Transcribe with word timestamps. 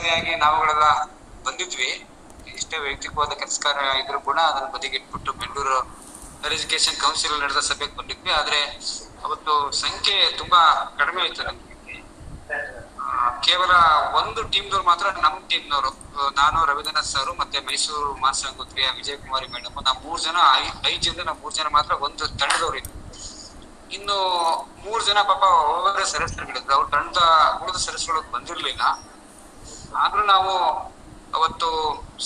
ಅಧ್ಯಕ್ಷರಾದಿಯಾಗಿ 0.00 0.32
ನಾವುಗಳೆಲ್ಲ 0.42 0.86
ಬಂದಿದ್ವಿ. 1.46 1.90
ಇಷ್ಟೇ 2.58 2.76
ವೈಯಕ್ತಿಕವಾದ 2.84 3.32
ಕೆಲಸ 3.40 3.56
ಕಾರ್ಯ 3.64 4.00
ಇದ್ರು 4.02 4.18
ಕೂಡ 4.28 4.38
ಅದನ್ನ 4.50 4.66
ಬದಿಗಿಟ್ಬಿಟ್ಟು 4.74 5.30
ಬೆಂಗಳೂರು 5.40 5.78
ಹೈಯರ್ 6.42 6.54
ಎಜುಕೇಶನ್ 6.58 6.96
ಕೌನ್ಸಿಲ್ 7.04 7.34
ನಡೆದ 7.42 7.60
ಸಭೆಗೆ 7.68 7.94
ಬಂದಿದ್ವಿ. 7.98 8.30
ಆದ್ರೆ 8.38 8.60
ಅವತ್ತು 9.26 9.54
ಸಂಖ್ಯೆ 9.82 10.16
ತುಂಬಾ 10.40 10.60
ಕಡಿಮೆ 11.00 11.22
ಇತ್ತು 11.28 11.42
ನಮ್ಗೆ. 11.48 11.66
ಕೇವಲ 13.46 13.72
ಒಂದು 14.20 14.40
ಟೀಮ್ನವ್ರು 14.52 14.84
ಮಾತ್ರ 14.90 15.06
ನಮ್ಮ 15.26 15.36
ಟೀಮ್ನವರು 15.50 15.90
ನಾನು, 16.40 16.58
ರವೀಂದ್ರನಾಥ್ 16.70 17.10
ಸರ್ 17.12 17.32
ಮತ್ತೆ 17.42 17.58
ಮೈಸೂರು 17.68 18.10
ಮಾಸಂಗುತ್ರಿಯ 18.24 18.86
ವಿಜಯ್ 18.98 19.18
ಕುಮಾರಿ 19.24 19.46
ಮೇಡಮ್ 19.54 19.76
ನಾವು 19.88 19.98
ಮೂರ್ 20.06 20.22
ಜನ 20.26 20.38
ಐದ್ 20.92 21.02
ಜನ 21.08 21.22
ನಾವು 21.28 21.38
ಮೂರ್ 21.42 21.54
ಜನ 21.58 21.68
ಮಾತ್ರ 21.76 21.92
ಒಂದು 22.06 22.24
ತಂಡದವ್ರು 22.40 22.78
ಇದ್ವಿ. 22.82 22.96
ಇನ್ನು 23.96 24.16
ಮೂರ್ 24.84 25.04
ಜನ 25.08 25.18
ಪಾಪ 25.30 25.44
ಹೋಗೋರೆ 25.68 26.04
ಸದಸ್ಯರುಗಳಿದ್ರು. 26.14 26.72
ಅವ್ರು 26.78 26.88
ತಂಡದ 26.96 27.22
ಉಳಿದ 27.62 27.78
ಸದಸ್ಯರು 27.86 28.20
ಬಂದಿರ್ಲಿಲ್ಲ. 28.34 28.82
ಆದ್ರೂ 30.02 30.22
ನಾವು 30.34 30.52
ಅವತ್ತು 31.38 31.68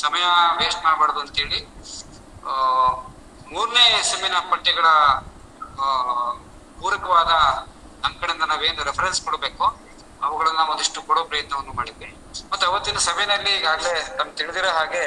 ಸಮಯ 0.03 0.25
ವೇಸ್ಟ್ 0.61 0.83
ಮಾಡಬಾರ್ದು 0.87 1.21
ಅಂತೇಳಿ 1.25 1.61
ಮೂರನೇ 3.53 3.85
ಸೆಮಿನ 4.11 4.37
ಪಠ್ಯಗಳ 4.53 4.87
ಪೂರಕವಾದ 6.81 7.33
ಕಡೆಯಿಂದ 8.21 8.45
ನಾವೇನು 8.51 8.83
ರೆಫರೆನ್ಸ್ 8.89 9.21
ಕೊಡಬೇಕು, 9.27 9.65
ಅವುಗಳನ್ನ 10.27 10.63
ಒಂದಿಷ್ಟು 10.73 11.01
ಕೊಡೋ 11.09 11.23
ಪ್ರಯತ್ನವನ್ನು 11.31 11.73
ಮಾಡಿದ್ವಿ. 11.79 12.11
ಮತ್ತೆ 12.51 12.65
ಅವತ್ತಿನ 12.71 12.99
ಸಭೆಯಲ್ಲಿ 13.09 13.53
ಈಗಾಗಲೇ 13.59 13.95
ತಮ್ 14.19 14.31
ತಿಳಿದಿರೋ 14.39 14.71
ಹಾಗೆ 14.79 15.03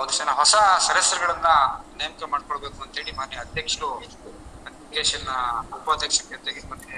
ಒಂದಿಷ್ಟು 0.00 0.20
ಜನ 0.24 0.32
ಹೊಸ 0.40 0.54
ಸದಸ್ಯರುಗಳನ್ನ 0.86 1.50
ನೇಮಕ 2.00 2.28
ಮಾಡ್ಕೊಳ್ಬೇಕು 2.34 2.78
ಅಂತೇಳಿ 2.84 3.12
ಮಾನ್ಯ 3.18 3.42
ಅಧ್ಯಕ್ಷರು 3.44 3.90
ಅಪ್ಲಿಕೇಶನ್ 4.68 5.28
ಉಪಾಧ್ಯಕ್ಷರ 5.78 6.24
ಜೊತೆಗೆ 6.34 6.62
ಮತ್ತೆ 6.72 6.94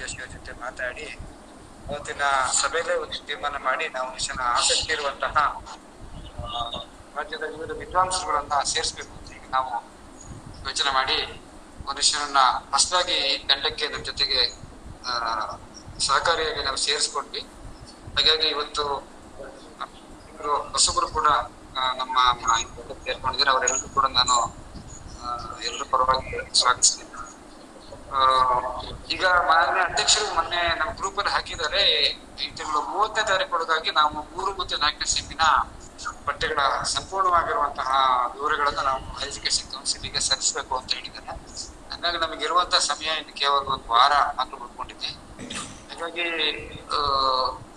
ಜೋಶಿ 0.00 0.18
ಅವ್ರ 0.22 0.30
ಜೊತೆ 0.36 0.52
ಮಾತಾಡಿ 0.64 1.08
ಅವತ್ತಿನ 1.90 2.24
ಸಭೆಯಲ್ಲೇ 2.60 2.94
ಒಂದು 3.02 3.16
ತೀರ್ಮಾನ 3.28 3.56
ಮಾಡಿ 3.68 3.86
ನಾವು 3.96 4.10
ಜನ 4.26 4.40
ಆಸಕ್ತಿ 4.56 4.90
ಇರುವಂತಹ 4.96 5.36
ರಾಜ್ಯದ 7.16 7.44
ವಿವಿಧ 7.54 7.72
ವಿದ್ವಾಂಸರುಗಳನ್ನ 7.80 8.54
ಸೇರಿಸಬೇಕು 8.72 9.12
ಅಂತ 9.18 9.28
ಹೇಳಿ 9.34 9.48
ನಾವು 9.56 9.72
ಯೋಚನೆ 10.66 10.90
ಮಾಡಿ 10.98 11.18
ಮನುಷ್ಯನನ್ನ 11.88 12.40
ಹೊಸದಾಗಿ 12.72 13.16
ಈ 13.30 13.32
ತಂಡಕ್ಕೆ 13.50 13.86
ನಮ್ಮ 13.92 14.04
ಜೊತೆಗೆ 14.10 14.42
ಸಹಕಾರಿಯಾಗಿ 16.06 16.62
ನಾವು 16.68 16.78
ಸೇರಿಸ್ಕೊಂಡ್ವಿ. 16.86 17.42
ಹಾಗಾಗಿ 18.16 18.46
ಇವತ್ತು 18.54 18.84
ಇವರು 20.32 20.54
ಹೊಸಬರು 20.74 21.08
ಕೂಡ 21.16 21.28
ನಮ್ಮ 22.00 22.16
ಸೇರ್ಕೊಂಡಿದ್ದಾರೆ 23.06 23.50
ಅವರೆಲ್ಲರೂ 23.54 23.88
ಕೂಡ 23.98 24.06
ನಾನು 24.18 24.36
ಎಲ್ಲರೂ 25.68 25.86
ಪರವಾಗಿ 25.92 26.30
ಸ್ವಾಗತಿಸ್ತೀನಿ. 26.60 27.09
ಈಗ 29.14 29.24
ಮಾನ್ಯ 29.48 29.80
ಅಧ್ಯಕ್ಷರು 29.88 30.26
ಮೊನ್ನೆ 30.36 30.62
ನಮ್ಮ 30.80 30.90
ಗ್ರೂಪ್ 30.98 31.18
ಅಲ್ಲಿ 31.20 31.32
ಹಾಕಿದ್ದಾರೆ. 31.36 31.82
ಈ 32.42 32.46
ತಿಂಗಳು 32.58 32.80
ಮೂವತ್ತನೇ 32.92 33.24
ತಾರೀಕು 33.30 33.54
ಒಳಗಾಗಿ 33.56 33.90
ನಾವು 33.98 34.10
ಮೂರು 34.34 34.50
ಮತ್ತು 34.60 34.76
ನಾಲ್ಕನೇ 34.84 35.08
ಸೆಮಿನ 35.14 35.44
ಬಟ್ಟೆಗಳ 36.26 36.60
ಸಂಪೂರ್ಣವಾಗಿರುವಂತಹ 36.94 37.90
ವಿವರಗಳನ್ನ 38.34 38.82
ನಾವು 38.88 39.00
ಎಜುಕೇಶನ್ 39.28 39.68
ಕೌನ್ಸಿಲಿಗೆ 39.74 40.20
ಸಲ್ಲಿಸಬೇಕು 40.28 40.74
ಅಂತ 40.80 40.90
ಹೇಳಿದ್ದಾರೆ. 40.98 41.32
ಹಾಗಾಗಿ 41.92 42.18
ನಮಗೆ 42.24 42.44
ಇರುವಂತಹ 42.48 42.80
ಸಮಯ 42.90 43.10
ಇನ್ನು 43.20 43.34
ಕೇವಲ 43.42 43.62
ಒಂದು 43.74 43.88
ವಾರ 43.94 44.12
ಮಾತ್ರ 44.38 44.54
ಉಳ್ಕೊಂಡಿದ್ದೆ 44.64 45.10
ಹಾಗಾಗಿ 45.90 46.26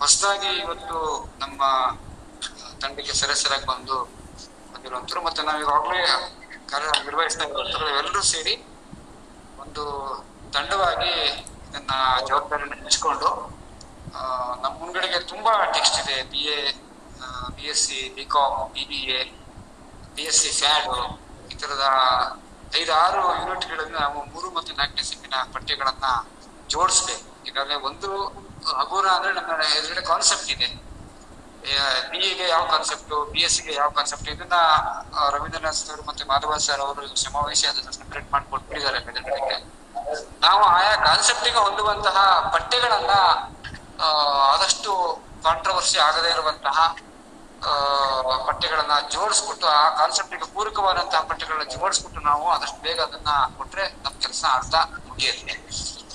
ಹೊಸದಾಗಿ 0.02 0.52
ಇವತ್ತು 0.64 0.98
ನಮ್ಮ 1.42 1.62
ತಂಡಕ್ಕೆ 2.82 3.14
ಸದಸ್ಯರಾಗಿ 3.22 3.66
ಬಂದು 3.72 3.98
ಬಂದಿರುವಂತರು 4.72 5.20
ಮತ್ತೆ 5.26 5.42
ನಾವು 5.48 5.60
ಈಗಾಗಲೇ 5.64 6.00
ಕಾರ್ಯ 6.70 6.88
ನಿರ್ವಹಿಸ್ತಾ 7.08 7.44
ಇರುವಂತರು 7.48 7.88
ಎಲ್ಲರೂ 8.00 8.22
ಸೇರಿ 8.34 8.54
ಒಂದು 9.74 9.92
ತಂಡವಾಗಿ 10.54 11.12
ಇದನ್ನ 11.68 11.92
ಜವಾಬ್ದಾರಿಯನ್ನು 12.26 12.76
ಹಂಚಿಕೊಂಡು 12.80 13.28
ನಮ್ಮ 14.62 14.74
ಮುಂಗಡೆಗೆ 14.82 15.18
ತುಂಬಾ 15.30 15.52
ಟೆಕ್ಸ್ಟ್ 15.76 15.96
ಇದೆ. 16.02 16.16
B 16.32 16.42
A 16.56 16.58
B 17.56 17.64
S 17.72 17.82
C 17.86 17.98
B 18.16 18.24
com 18.34 18.54
B 18.74 18.84
B 18.90 19.00
A 19.16 19.18
B 20.16 20.24
S 20.30 20.38
C 20.42 20.50
ಫ್ಯಾಡ್ 20.58 20.86
ಈ 21.52 21.56
ತರದ 21.62 21.86
ಐದಾರು 22.80 23.24
ಯೂನಿಟ್ಗಳನ್ನ 23.40 23.96
ನಾವು 24.02 24.20
ಮೂರು 24.34 24.50
ಮತ್ತು 24.58 24.70
ನಾಲ್ಕನೇ 24.80 25.06
ಸೆಮಿನ 25.10 25.34
ಪಠ್ಯಗಳನ್ನ 25.54 26.06
ಜೋಡಿಸ್ಬೇಕು. 26.74 27.26
ಈಗಾಗಲೇ 27.48 27.78
ಒಂದು 27.90 28.10
ಹಗುರ 28.80 29.06
ಅಂದ್ರೆ 29.16 29.32
ನಮ್ಮ 29.40 29.60
ಎದುರುಗಡೆ 29.78 30.04
ಕಾನ್ಸೆಪ್ಟ್ 30.12 30.50
ಇದೆ. 30.56 30.68
ಬಿ 32.10 32.18
ಎಗೆ 32.30 32.46
ಯಾವ 32.54 32.64
ಕಾನ್ಸೆಪ್ಟ್ 32.72 33.12
ಬಿ 33.32 33.40
ಎಸ್ 33.46 33.54
ಸಿಗೆ 33.56 33.72
ಯಾವ 33.80 33.90
ಕಾನ್ಸೆಪ್ಟ್ 33.98 34.28
ಇದನ್ನ 34.32 34.56
ರವೀಂದ್ರನಾಥ್ 35.34 35.78
ಸರ್ 35.80 36.02
ಮತ್ತೆ 36.08 36.24
ಮಾಧವ 36.30 36.56
ಸರ್ 36.66 36.82
ಅವರು 36.86 37.06
ಸಮಾವೇಶ 37.26 37.62
ಅದನ್ನ 37.72 37.90
ಸೆಪರೇಟ್ 37.98 38.28
ಮಾಡಿ 38.32 38.46
ಕೊಟ್ಬಿಟ್ಟಿದ್ದಾರೆ 38.50 39.00
ನಾವು 40.44 40.62
ಆಯಾ 40.76 40.92
ಕಾನ್ಸೆಪ್ಟಿಗೆ 41.06 41.60
ಹೊಂದುವಂತಹ 41.66 42.16
ಪಠ್ಯಗಳನ್ನ 42.54 43.14
ಆದಷ್ಟು 44.52 44.92
ಕಾಂಟ್ರವರ್ಸಿ 45.46 45.98
ಆಗದೇ 46.08 46.30
ಇರುವಂತಹ 46.36 46.78
ಪಠ್ಯಗಳನ್ನ 48.46 48.94
ಜೋಡಿಸ್ಬಿಟ್ಟು, 49.12 49.66
ಆ 49.78 49.82
ಕಾನ್ಸೆಪ್ಟಿಗೆ 49.98 50.46
ಪೂರಕವಾದಂತಹ 50.54 51.20
ಪಠ್ಯಗಳನ್ನ 51.30 51.66
ಜೋಡಿಸ್ಬಿಟ್ಟು 51.74 52.20
ನಾವು 52.30 52.44
ಆದಷ್ಟು 52.54 52.80
ಬೇಗ 52.86 52.98
ಅದನ್ನ 53.00 53.30
ಕೊಟ್ರೆ 53.58 53.84
ನಮ್ 54.04 54.16
ಕೆಲಸ 54.24 54.44
ಅರ್ಧ 54.58 54.74
ಮುಗಿಯುತ್ತೆ. 55.08 55.54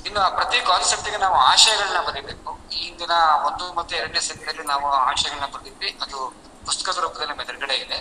ಇನ್ನು 0.08 0.22
ಪ್ರತಿ 0.38 0.58
ಕಾನ್ಸೆಪ್ಟ್ಗೆ 0.70 1.20
ನಾವು 1.26 1.38
ಆಶಯಗಳನ್ನ 1.50 2.00
ಬರೀಬೇಕು. 2.08 2.52
ಈ 2.76 2.78
ಹಿಂದಿನ 2.86 3.14
ಒಂದು 3.48 3.66
ಮತ್ತೆ 3.80 3.94
ಎರಡನೇ 4.02 4.22
ಸೆಟ್ನಲ್ಲಿ 4.28 4.64
ನಾವು 4.74 4.88
ಆಶಯಗಳನ್ನ 5.10 5.48
ಬರೆದಿದ್ವಿ 5.56 5.90
ಅದು 6.04 6.20
ಪುಸ್ತಕದ 6.68 6.98
ರೂಪದಲ್ಲಿ 7.04 7.30
ನಮ್ಮ 7.32 7.46
ಎದುರುಗಡೆ 7.46 7.76
ಇದೆ. 7.84 7.98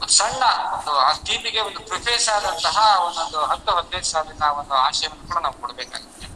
ಒಂದು 0.00 0.14
ಸಣ್ಣ 0.18 0.42
ಒಂದು 0.76 0.92
ಆ 1.06 1.10
ಥೀಮಿಗೆ 1.26 1.60
ಒಂದು 1.68 1.80
ಪ್ರಿಫೇಸ್ 1.90 2.26
ಆದಂತಹ 2.34 2.78
ಒಂದೊಂದು 3.06 3.40
ಹತ್ತು, 3.52 3.70
ಹದಿನೈದು 3.78 4.08
ಸಾವಿರ 4.12 4.50
ಒಂದು 4.60 4.74
ಆಶಯವನ್ನು 4.86 5.24
ಕೂಡ 5.30 5.38
ನಾವು 5.46 5.56
ಕೊಡಬೇಕಾಗುತ್ತೆ. 5.62 6.26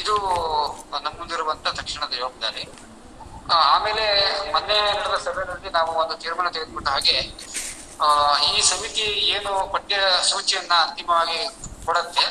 ಇದು 0.00 0.14
ನಮ್ಮ 1.04 1.14
ಮುಂದಿರುವಂತ 1.18 1.66
ತಕ್ಷಣದ 1.78 2.12
ಜವಾಬ್ದಾರಿ. 2.20 2.64
ಆಮೇಲೆ 3.74 4.04
ಮೊನ್ನೆ 4.52 4.78
ನಡೆದ 4.98 5.16
ಸಭೆಯಲ್ಲಿ 5.26 5.70
ನಾವು 5.78 5.90
ಒಂದು 6.02 6.14
ತೀರ್ಮಾನ 6.22 6.48
ತೆಗೆದುಕೊಂಡ 6.56 6.88
ಹಾಗೆ 6.96 7.16
ಈ 8.48 8.62
ಸಮಿತಿ 8.70 9.06
ಏನು 9.34 9.52
ಪಠ್ಯ 9.74 9.96
ಸೂಚಿಯನ್ನ 10.30 10.74
ಅಂತಿಮವಾಗಿ 10.86 11.38
ಕೊಡತ್ತೆ 11.86 12.24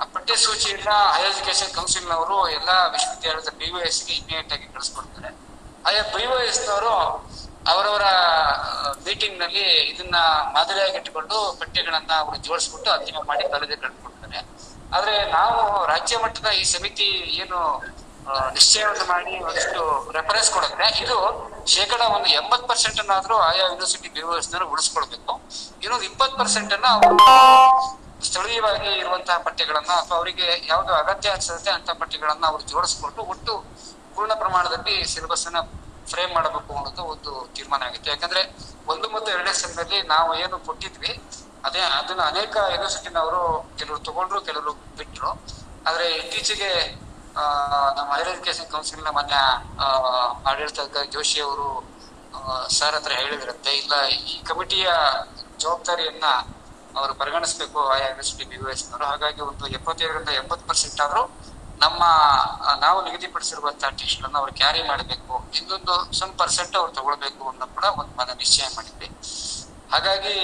ಆ 0.00 0.04
ಪಠ್ಯ 0.04 0.36
ಸೂಚಿಯನ್ನ 0.36 0.92
ಎಜುಕೇಶನ್ 1.26 1.74
ಕೌನ್ಸಿಲ್ನವರು 1.74 2.48
ಎಲ್ಲ 2.48 2.70
ವಿಶ್ವವಿದ್ಯಾಲಯದ 2.92 3.50
ಬಿ 3.58 3.66
ಗೆ 4.06 4.14
ಇಮಿಡಿಯೇಟ್ 4.14 4.52
ಆಗಿ 4.52 4.66
ಕಳಿಸ್ಕೊಡ್ತಾರೆ. 4.74 5.30
ಆಯಾ 5.86 6.02
ಬಿ 6.02 6.24
ನವರು 6.68 6.94
ಅವರವರ 7.68 8.06
ಮೀಟಿಂಗ್ನಲ್ಲಿ 9.06 9.64
ಇದನ್ನ 9.90 10.16
ಮಾದರಿಯಾಗಿ 10.52 10.96
ಇಟ್ಟುಕೊಂಡು 10.96 11.36
ಪಠ್ಯಗಳನ್ನ 11.58 12.12
ಅವರು 12.18 12.36
ಜೋಡಿಸ್ಬಿಟ್ಟು 12.36 12.90
ಅಂತಿಮ 12.90 13.16
ಮಾಡಿ 13.26 13.44
ಕಾಲೇಜಿಗೆ 13.50 13.80
ಕಳ್ಕೊಡ್ತಾರೆ 13.80 14.38
ಆದ್ರೆ 14.96 15.32
ನಾವು 15.32 15.86
ರಾಜ್ಯ 15.86 16.16
ಮಟ್ಟದ 16.16 16.46
ಈ 16.46 16.64
ಸಮಿತಿ 16.64 17.08
ಏನು 17.42 17.58
ನಿಶ್ಚಯವನ್ನು 18.54 19.04
ಮಾಡಿ 19.04 19.32
ಒಂದಿಷ್ಟು 19.44 19.82
ರೆಫರೆನ್ಸ್ 20.12 20.50
ಕೊಡುತ್ತೆ 20.50 20.88
ಇದು 21.04 21.16
ಶೇಕಡ 21.66 22.00
ಒಂದು 22.00 22.28
ಎಂಬತ್ 22.30 22.68
ಪರ್ಸೆಂಟ್ 22.68 23.00
ಅನ್ನಾದ್ರೂ 23.00 23.36
ಆಯಾ 23.38 23.64
ಯೂನಿವರ್ಸಿಟಿ 23.64 24.10
ನವರು 24.52 24.68
ಉಳಿಸ್ಕೊಳ್ಬೇಕು 24.68 25.34
ಇನ್ನೊಂದು 25.82 26.04
ಇಪ್ಪತ್ 26.04 26.38
ಪರ್ಸೆಂಟ್ 26.38 26.72
ಅನ್ನ 26.72 26.86
ಅವರು 26.86 27.16
ಸ್ಥಳೀಯವಾಗಿ 28.28 28.90
ಇರುವಂತಹ 29.02 29.36
ಪಠ್ಯಗಳನ್ನ 29.46 29.92
ಅಥವಾ 30.02 30.16
ಅವರಿಗೆ 30.20 30.48
ಯಾವ್ದು 30.72 30.92
ಅಗತ್ಯ 31.02 31.34
ಅನ್ಸುತ್ತೆ 31.36 31.70
ಅಂತ 31.78 31.90
ಪಠ್ಯಗಳನ್ನ 32.02 32.44
ಅವರು 32.50 32.64
ಜೋಡಿಸ್ಕೊಂಡು 32.72 33.22
ಒಟ್ಟು 33.32 33.54
ಪೂರ್ಣ 34.14 34.32
ಪ್ರಮಾಣದಲ್ಲಿ 34.42 34.96
ಸಿಲೆಬಸ್ 35.12 35.46
ಅನ್ನ 35.48 35.60
ಫ್ರೇಮ್ 36.10 36.32
ಮಾಡಬೇಕು 36.36 36.72
ಅನ್ನೋದು 36.78 37.02
ಒಂದು 37.12 37.32
ತೀರ್ಮಾನ 37.56 37.82
ಆಗಿತ್ತು. 37.88 38.08
ಯಾಕಂದ್ರೆ 38.12 38.42
ಒಂದು 38.92 39.06
ಮತ್ತು 39.14 39.28
ಎರಡನೇ 39.34 39.52
ಸೆಮ್ನಲ್ಲಿ 39.60 39.98
ನಾವು 40.14 40.30
ಏನು 40.42 40.56
ಕೊಟ್ಟಿದ್ವಿ, 40.68 41.12
ಅದೇ 41.66 41.82
ಅದನ್ನ 41.98 42.22
ಅನೇಕ 42.32 42.54
ಯೂನಿವರ್ಸಿಟಿನವರು 42.72 43.42
ಕೆಲವರು 43.78 44.00
ತಗೊಂಡ್ರು, 44.08 44.40
ಕೆಲವರು 44.48 44.72
ಬಿಟ್ರು. 44.98 45.30
ಆದ್ರೆ 45.88 46.06
ಇತ್ತೀಚೆಗೆ 46.20 46.70
ನಮ್ಮ 47.96 48.08
ಹೈಯರ್ 48.14 48.30
ಎಜುಕೇಶನ್ 48.32 48.68
ಕೌನ್ಸಿಲ್ನ 48.72 49.10
ಮಾನ್ಯ 49.18 49.36
ಆಡಳಿತ 50.48 50.80
ಜೋಶಿ 51.14 51.38
ಅವರು 51.46 51.68
ಸರ್ 52.76 52.96
ಹತ್ರ 52.96 53.12
ಹೇಳಿದ್ರಂತೆ 53.20 53.72
ಇಲ್ಲ, 53.82 53.94
ಈ 54.32 54.34
ಕಮಿಟಿಯ 54.50 54.88
ಜವಾಬ್ದಾರಿಯನ್ನ 55.62 56.26
ಅವರು 56.98 57.12
ಪರಿಗಣಿಸಬೇಕು 57.20 57.78
ಆಯಾ 57.94 58.06
ಯೂನಿವರ್ಸಿಟಿ 58.08 58.44
ಬಿ 58.50 58.56
ನವರು. 58.90 59.04
ಹಾಗಾಗಿ 59.10 59.40
ಒಂದು 59.50 59.66
ಎಪ್ಪತ್ತೈದರಿಂದ 59.78 60.30
ಎಂಬತ್ತು 60.40 60.66
ಪರ್ಸೆಂಟ್ 60.70 61.00
ಆದರೂ 61.06 61.22
ನಮ್ಮ 61.84 62.02
ನಾವು 62.84 62.98
ನಿಗದಿಪಡಿಸಿರುವಂತಹ 63.06 63.90
ಟೆಸ್ಟ್ 64.00 64.24
ಅನ್ನು 64.26 64.38
ಅವ್ರು 64.40 64.52
ಕ್ಯಾರಿ 64.60 64.82
ಮಾಡಬೇಕು. 64.90 65.34
ಇನ್ನೊಂದು 65.58 65.94
ಸಮ್ 66.18 66.32
ಪರ್ಸೆಂಟ್ 66.42 66.74
ಅವ್ರು 66.80 66.92
ತಗೊಳ್ಬೇಕು 66.98 67.44
ಅನ್ನೋ 67.52 67.66
ಕೂಡ 67.76 67.86
ಒಂದು 68.00 68.12
ಮನ 68.18 68.30
ನಿಶ್ಚಯ 68.42 68.66
ಮಾಡಿದ್ವಿ. 68.76 69.08
ಹಾಗಾಗಿ 69.92 70.36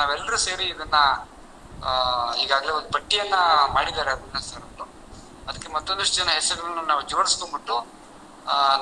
ನಾವೆಲ್ಲರೂ 0.00 0.38
ಸೇರಿ 0.46 0.66
ಇದನ್ನ 0.74 1.00
ಈಗಾಗಲೇ 2.42 2.72
ಒಂದು 2.78 2.90
ಪಟ್ಟಿಯನ್ನ 2.96 3.36
ಮಾಡಿದ್ದಾರೆ 3.76 4.10
ಅದನ್ನ 4.16 4.38
ಸರ್. 4.48 4.60
ಅದಕ್ಕೆ 5.48 5.68
ಮತ್ತೊಂದಷ್ಟು 5.72 6.16
ಜನ 6.20 6.30
ಹೆಸರುಗಳನ್ನ 6.38 6.82
ನಾವು 6.90 7.02
ಜೋಡಿಸ್ಕೊಂಡ್ಬಿಟ್ಟು 7.12 7.76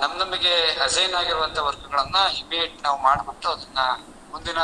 ನಮ್ 0.03 0.15
ನಮಗೆ 0.23 0.53
ಅಸೈನ್ 0.87 1.15
ಆಗಿರುವಂತ 1.21 1.59
ವರ್ಕ್ಗಳನ್ನ 1.69 2.19
ಇಮಿಡಿಯೇಟ್ 2.39 2.77
ನಾವು 2.83 2.99
ಮಾಡ್ಬಿಟ್ಟು 3.03 3.49
ಅದನ್ನ 3.51 3.81
ಮುಂದಿನ 4.33 4.61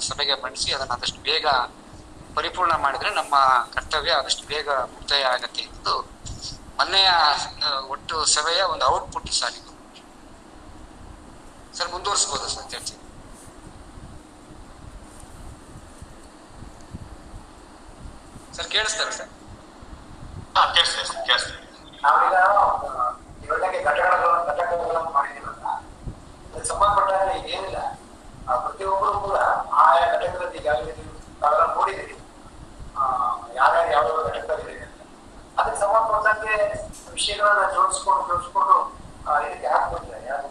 ಸಭೆಗೆ 0.00 0.34
ಮಂಡಿಸಿ 0.42 0.68
ಅದನ್ನ 0.72 0.92
ಆದಷ್ಟು 0.92 1.20
ಬೇಗ 1.22 1.46
ಪರಿಪೂರ್ಣ 2.36 2.74
ಮಾಡಿದ್ರೆ 2.76 3.10
ನಮ್ಮ 3.10 3.34
ಕರ್ತವ್ಯ 3.74 4.12
ಆದಷ್ಟು 4.12 4.44
ಬೇಗ 4.46 4.68
ಮುಕ್ತಾಯ 4.92 5.24
ಆಗತ್ತೆ 5.34 5.62
ಎಂದು 5.68 5.94
ಮೊನ್ನೆಯ 6.78 7.10
ಒಟ್ಟು 7.88 8.16
ಸಭೆಯ 8.34 8.62
ಒಂದು 8.72 8.86
ಔಟ್ಪುಟ್ 8.86 9.30
ಸರ್ 9.32 9.56
ಇದು 9.56 9.72
ಸರ್ 11.74 11.90
ಮುಂದುವರಿಸಬಹುದು 11.92 12.48
ಸರ್ 12.48 12.68
ಚರ್ಚೆ? 12.70 12.94
ಸರ್, 18.56 18.68
ಕೇಳಿಸ್ತಾರೆ 18.70 19.12
ಸರ್. 19.12 19.30
ಈಗ 27.36 27.54
ಏನಿಲ್ಲ. 27.54 27.78
ಪ್ರತಿಯೊಬ್ಬರು 28.58 29.18
ಕೂಡ 29.20 29.38
ಆಯಾ 29.80 30.06
ಘಟಕದಲ್ಲಿ 30.14 30.60
ನೀವು 30.98 31.12
ತಾವೆಲ್ಲ 31.40 31.64
ನೋಡಿದ್ದೀರಿ 31.74 32.14
ಆ, 32.96 33.04
ಯಾರ್ಯಾರು 33.54 33.90
ಯಾವ್ಯಾವ 33.92 34.20
ಘಟಕಗಳಿದೆ 34.28 34.74
ಅಂತ. 34.78 35.00
ಅದಕ್ಕೆ 35.56 35.80
ಸಂಬಂಧಪಟ್ಟಂತೆ 35.80 36.52
ವಿಷಯಗಳನ್ನ 37.12 37.64
ಜೋಡಿಸ್ಕೊಂಡು 37.74 38.22
ಜೋಡಿಸ್ಕೊಂಡು 38.28 38.76
ಇದಕ್ಕೆ 39.46 39.68
ಹಾಕ್ಬಿಟ್ರೆ 39.68 40.20
ಯಾರು 40.26 40.48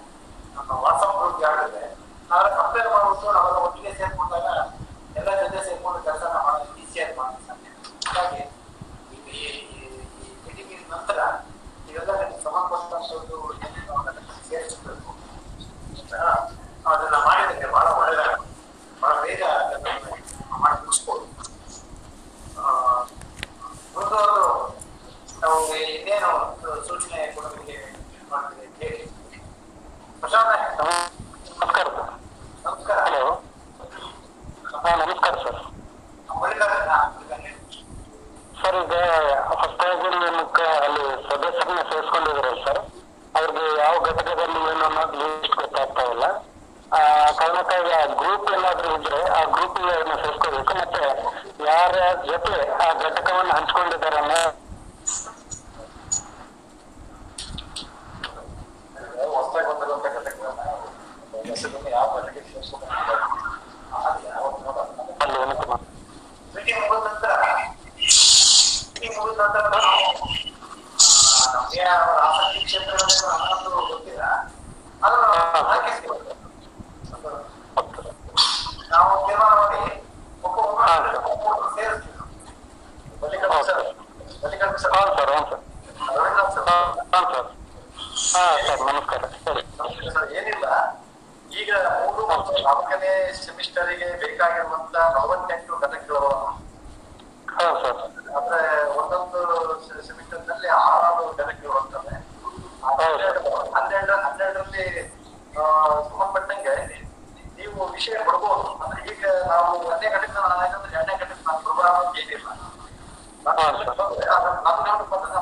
ನಮ್ಮ 113.45 113.59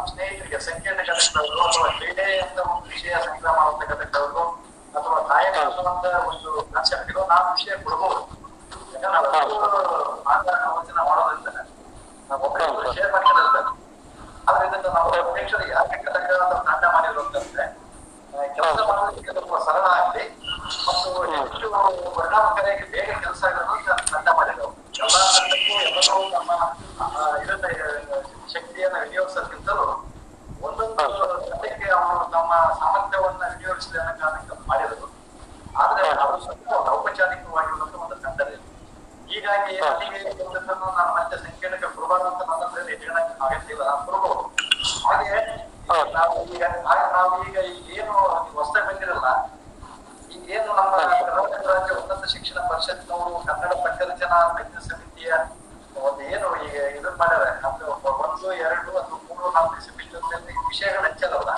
ಸ್ನೇಹಿತರಿಗೆ 0.07 0.59
ಸಂಕೀರ್ಣ 0.59 1.03
ಘಟಕದವರು 1.03 1.59
ಅಥವಾ 1.65 1.89
ಕ್ರೀಡೆ 1.97 2.25
ಅಂತ 2.39 2.57
ಒಂದು 2.67 2.89
ವಿಷಯ 2.89 3.11
ಸಂಗ್ರಹ 3.25 3.51
ಮಾಡುವಂತ 3.59 3.83
ಘಟಕದವರು 3.89 4.43
ಅಥವಾ 4.93 5.19
ಕಾಯಕ 5.29 5.55
ಅನ್ನುವಂತ 5.61 6.05
ಒಂದು 6.23 6.49
ಕಾನ್ಸೆಪ್ಟ್ಗಳು 6.73 7.23
ನಾವು 7.31 7.45
ವಿಷಯ 7.53 7.75
ಕೊಡ್ಬೋದು 7.83 8.19
ಯಾಕಂದ್ರೆ 8.95 9.29
ಮಾತಾಡೋ 10.25 10.67
ವಚನ 10.75 10.97
ಮಾಡೋದ್ರಿಂದ 11.09 11.49
ಒಬ್ಬರೊಬ್ಬರು 12.39 12.91
ಶೇರ್ 12.93 13.11
ಮಾಡ್ಕೊಂಡಿರ್ತಾರೆ 13.13 13.71
ಇದನ್ನ 14.67 14.87
ನಾವು 14.93 15.09
ಘಟಕ 16.07 16.29
ಅಂತ 16.41 16.53
ತಂಡ 16.67 16.83
ಮಾಡಿರುವಂತಂದ್ರೆ 16.93 17.65
ಕೆಲಸ 18.55 18.79
ಮಾಡೋದಕ್ಕೆ 18.89 19.31
ಸ್ವಲ್ಪ 19.31 19.55
ಸರಳ 19.65 19.85
ಆಗಲಿ 19.97 20.23
ಮತ್ತು 20.87 21.09
ಹೆಚ್ಚು 21.33 21.67
ಪರಿಣಾಮಕಾರಿಯಾಗಿ 22.15 22.85
ಬೇಗ 22.93 23.09
ಕೆಲಸ 23.19 23.43
ಆಗೋದು 23.45 23.95
ತಂಡ 24.09 24.27
ಮಾಡಿದವು 24.39 24.71
ಎಲ್ಲ 24.99 25.15
ತಂಡಕ್ಕೂ 25.35 25.75
ಎಲ್ಲರೂ 25.83 26.17
ನಮ್ಮ 26.33 26.51
ಆ, 26.95 27.05
ಇದನ್ನ 27.37 27.67
ಶಕ್ತಿಯನ್ನ 28.53 28.97
ವಿನಿಯೋಗಿಸೋದ್ಕಿಂತಲೂ 29.03 29.85
ಒಂದೊಂದು 30.61 31.05
ಜೊತೆಗೆ 31.47 31.87
ಅವನು 31.91 32.25
ತಮ್ಮ 32.31 32.51
ಸಾಮರ್ಥ್ಯವನ್ನ 32.79 33.43
ವಿನಿಯೋಗಿಸಲಿ 33.53 33.97
ಅನ್ನೋ 33.99 34.13
ಕಾರಣಕ್ಕೆ 34.21 34.67
ಮಾಡಿರೋದು. 34.69 35.07
ಆದ್ರೆ 35.75 36.03
ಅದು 36.15 36.37
ಸ್ವಲ್ಪ 36.43 36.67
ಔಪಚಾರಿಕವಾಗಿರುವಂತ 36.89 37.95
ಒಂದು 38.03 38.15
ತಂಡದಲ್ಲಿ 38.17 38.59
ಹೀಗಾಗಿ 39.29 39.73
ಅಲ್ಲಿಗೆ 39.85 40.19
ನಾನು 40.91 41.11
ಮತ್ತೆ 41.15 41.37
ಸಂಕೀರ್ಣಕ್ಕೆ 41.37 41.89
ಕೊಡಬಾರ್ದು 41.95 42.27
ಅಂತ 42.31 42.41
ನನ್ನ 42.51 42.89
ಇಟ್ಕೊಳಕ್ಕೆ 42.95 43.33
ಆಗತ್ತಿಲ್ಲ. 43.45 43.81
ನಾನು 43.83 44.03
ಕೊಡಬಹುದು 44.05 44.43
ಹಾಗೆ 45.05 45.33
ನಾವು 46.13 46.35
ಈಗ 46.49 46.63
ಹಾಗೆ 46.87 47.05
ನಾವು 47.13 47.33
ಈಗ 47.47 47.57
ಏನು 47.95 48.13
ವಸ್ತು 48.55 48.79
ಬಂದಿರಲ್ಲ 48.87 49.27
ಈಗ 50.31 50.43
ಏನು 50.51 50.69
ನಮ್ಮ 50.75 50.91
ಕರ್ನಾಟಕ 50.99 51.33
ರಾಜ್ಯ 51.69 51.93
ಉನ್ನತ 51.99 52.23
ಶಿಕ್ಷಣ 52.33 52.59
ಪರಿಷತ್ನವರು 52.69 53.39
ಕನ್ನಡ 53.47 53.73
ಪಠ್ಯರಚನಾ 53.83 54.37
ತಜ್ಞ 54.57 54.77
ಸಮಿತಿಯ 54.87 55.31
ಒಂದು 56.01 56.21
ಏನು 56.27 56.45
ಈಗ 56.63 56.75
ಇದು 56.97 57.09
ಮಾಡ್ಯಾರ 57.17 57.45
ನಮ್ದು 57.63 57.85
ಒಂದು 58.23 58.51
ಎರಡು 58.61 58.91
ಅಥವಾ 58.97 59.19
ಮೂರು 59.29 59.51
ನಾಲ್ಕು 59.51 59.81
ಸೆಮಿಸ್ಟರ್ 59.81 60.23
ವಿಷಯಗಳು 60.69 61.05
ಹಚ್ಚಲ್ಲ 61.05 61.51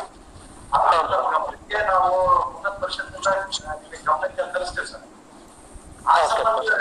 ಅದಕ್ಕೆ 0.76 1.80
ನಾವು 1.90 2.10
ಉನ್ನತ 2.48 2.78
ವರ್ಷದಿಂದ 2.84 3.28
ಗಮನಕ್ಕೆ 4.06 4.44
ತರಿಸ್ತೇವೆ 4.54 4.88
ಸರ್. 4.88 5.04
ಆ 6.06 6.16
ಸಂಬಂಧ 6.32 6.72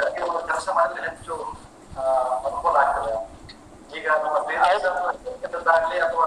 ಕೆಲಸ 0.48 0.66
ಮಾಡಿದ್ರೆ 0.74 1.08
ಹೆಚ್ಚು 1.08 1.34
ಅನುಕೂಲ 2.42 2.76
ಆಗ್ತದೆ. 2.76 3.12
ಈಗ 3.92 4.06
ನಮ್ಮ 4.22 4.38
ಬೇರೆ 4.46 4.62
ಅಥವಾ 6.00 6.24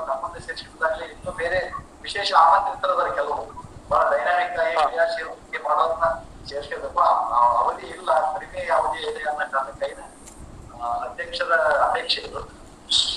ಇನ್ನು 1.08 1.32
ಬೇರೆ 1.34 1.60
ವಿಶೇಷ 2.02 2.30
ಆಮಂತ್ರಿತರದಾರೆ 2.44 3.12
ಕೆಲವು. 3.16 3.44
ಬಹಳ 3.90 4.04
ಡೈನಾಮಿಕ್ 4.12 4.60
ಆಗಿ 4.60 4.76
ಕ್ರಿಯಾಶೀಲತೆ 4.84 5.60
ಮಾಡೋದನ್ನ 5.66 6.06
ಆ 7.34 7.42
ಅವಧಿ 7.60 7.88
ಇಲ್ಲ 7.90 8.10
ಕಡಿಮೆ 8.34 8.62
ಅವಧಿ 8.76 9.00
ಇದೆ 9.04 9.24
ಅನ್ನೋ 9.24 9.46
ಕಾರಣಕ್ಕಾಗಿ 9.52 9.96
ಆ, 9.96 10.06
ಅಧ್ಯಕ್ಷರ 11.02 11.54
ಅಪೇಕ್ಷೆ 11.82 12.22
ಇದು 12.22 12.42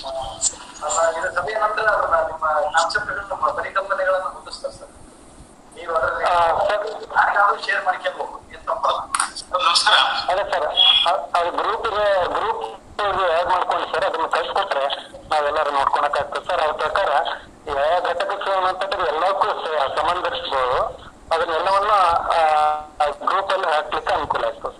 ಆ, 0.03 0.11
ಅಲ್ಲ, 0.85 0.99
ಇದು 1.17 1.27
ಸಭೆಯ 1.35 1.55
ನಂತರ 1.59 1.85
ಅದನ್ನ 1.89 2.15
ನಿಮ್ಮ 2.27 2.45
ಕಾನ್ಸೆಪ್ಟ್ಗಳು 2.71 3.21
ನಮ್ಮ 3.27 3.51
ಪರಿಕಲ್ಪನೆಗಳನ್ನ 3.51 4.27
ಮುಗಿಸ್ತಾರೆ 4.33 4.73
ಸರ್. 4.73 4.89
ನೀವು 5.75 5.91
ಅದರಲ್ಲಿ. 5.95 6.23
ಯಾರಿಗಾದ್ರೂ 7.15 7.57
ಶೇರ್ 7.61 7.85
ಮಾಡ್ಕೋಬಹುದು 7.85 8.37
ಏನ್ 8.53 8.63
ತಪ್ಪಲ್ಲ 8.65 8.97
ನಮಸ್ಕಾರ. 9.57 9.97
ಅದೇ 10.29 10.43
ಸರ್ 10.51 10.65
ಅದು 11.33 11.51
ಗ್ರೂಪ್ 11.57 11.87
ಗ್ರೂಪ್ 12.33 12.63
ಆ್ಯಡ್ 13.01 13.49
ಮಾಡ್ಕೊಂಡು 13.49 13.85
ಸರ್ 13.93 14.05
ಅದನ್ನ 14.05 14.27
ಕಳ್ಸಿಕೊಟ್ರೆ 14.27 14.85
ನಾವೆಲ್ಲರೂ 15.29 15.71
ನೋಡ್ಕೊಳಕ್ಕಾಗ್ತದೆ 15.71 16.45
ಸರ್. 16.47 16.61
ಅದ್ರ 16.61 16.75
ಪ್ರಕಾರ 16.83 17.09
ಯಾವ 17.69 17.79
ಘಟಕಕ್ಕೆ 18.05 18.51
ಅಂತಂದ್ರೆ 18.61 19.07
ಎಲ್ಲಕ್ಕೂ 19.07 19.47
ಸ- 19.61 19.87
ಸಂಬಂಧಿಸ್ಬೋದು. 19.97 20.77
ಅದನ್ನೆಲ್ಲವನ್ನ 21.33 21.93
ಗ್ರೂಪ್ 23.25 23.51
ಅಲ್ಲಿ 23.53 23.67
ಹಾಕ್ಲಿಕ್ಕೆ 23.67 24.13
ಅನುಕೂಲ 24.13 24.45
ಆಗ್ತದೆ 24.45 24.77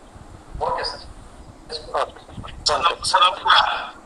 ಓಕೆ 0.66 0.84
ಸರ್ 0.84 1.04
ಓಕೆ 1.96 2.20
ಸರ್ 3.12 3.24
ನಮ್- 3.26 3.40
ಸರ್ 3.46 4.01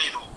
querido. 0.00 0.29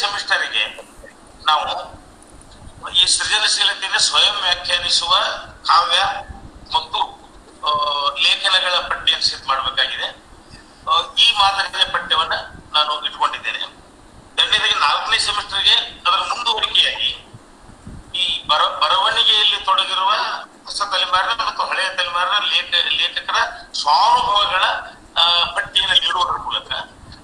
ಸೆಮಿಸ್ಟರ್ಗೆ 0.00 0.64
ನಾವು 1.48 1.64
ಈ 3.00 3.04
ಸೃಜನಶೀಲತೆಯನ್ನು 3.14 4.00
ಸ್ವಯಂ 4.08 4.36
ವ್ಯಾಖ್ಯಾನಿಸುವ 4.44 5.12
ಕಾವ್ಯ 5.68 6.00
ಮತ್ತು 6.74 7.00
ಲೇಖನಗಳ 8.24 8.74
ಪಟ್ಟಿಯನ್ನು 8.90 9.26
ಸಿದ್ಧ 9.28 9.44
ಮಾಡಬೇಕಾಗಿದೆ. 9.48 10.08
ಈ 11.24 11.26
ಮಾದರಿಯ 11.38 11.86
ಪಠ್ಯವನ್ನ 11.94 12.36
ನಾನು 12.76 12.92
ಇಟ್ಕೊಂಡಿದ್ದೇನೆ. 13.06 13.60
ಎರಡನೇದಾಗಿ 14.38 14.76
ನಾಲ್ಕನೇ 14.86 15.18
ಸೆಮಿಸ್ಟರ್ಗೆ 15.26 15.76
ಅದರ 16.06 16.20
ಮುಂದುವರಿಕೆಯಾಗಿ 16.32 17.10
ಈ 18.22 18.26
ಬರ, 18.50 18.62
ಬರವಣಿಗೆಯಲ್ಲಿ 18.82 19.58
ತೊಡಗಿರುವ 19.68 20.10
ಹೊಸ 20.66 20.80
ತಲೆಮಾರಿನ 20.92 21.42
ಮತ್ತು 21.48 21.62
ಹಳೆಯ 21.70 21.88
ತಲೆಮಾರಿನ 21.98 22.38
ಲೇಖ, 22.52 22.70
ಲೇಖಕರ 23.00 23.38
ಸ್ವಾನುಭವಗಳ 23.80 24.64
ಪಟ್ಟಿಯನ್ನು 25.56 25.96
ನೀಡುವುದರ 26.04 26.38
ಮೂಲಕ 26.46 26.70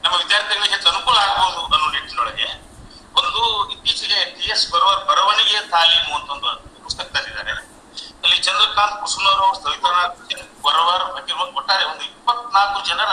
ನಮ್ಮ 0.03 0.15
ವಿದ್ಯಾರ್ಥಿಗಳಿಗೆ 0.23 0.73
ಹೆಚ್ಚು 0.75 0.89
ಅನುಕೂಲ 0.93 1.17
ಆಗಬಹುದು 1.25 1.61
ಅನ್ನೋ 1.75 1.89
ನಿಟ್ಟಿನೊಳಗೆ 1.97 2.49
ಒಂದು 3.33 3.71
ಇತ್ತೀಚೆಗೆ 3.71 4.25
ಟಿ 4.25 4.51
ಎಸ್ 4.51 4.71
ಬರವರ್ 4.71 5.07
ಬರವಣಿಗೆಯ 5.07 5.61
ತಾಲೀಮು 5.61 6.19
ಅಂತ 6.19 6.31
ಒಂದು 6.31 6.83
ಪುಸ್ತಕ 6.83 7.05
ತಂದಿದ್ದಾರೆ. 7.05 7.51
ಅಲ್ಲಿ 8.23 8.39
ಚಂದ್ರಕಾಂತ್ 8.39 9.01
ಕುಸುಮರು 9.01 9.63
ಸವಿತಾನಾಥ್ 9.63 10.63
ಬರವರ್ 10.63 11.15
ಬಗ್ಗೆ 11.15 11.53
ಕೊಟ್ಟಾರೆ. 11.53 11.85
ಒಂದು 11.85 12.03
ಇಪ್ಪತ್ನಾಲ್ಕು 12.03 12.89
ಜನರ 12.89 13.09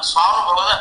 ಸ್ವಾನುಭವದ 0.00 0.74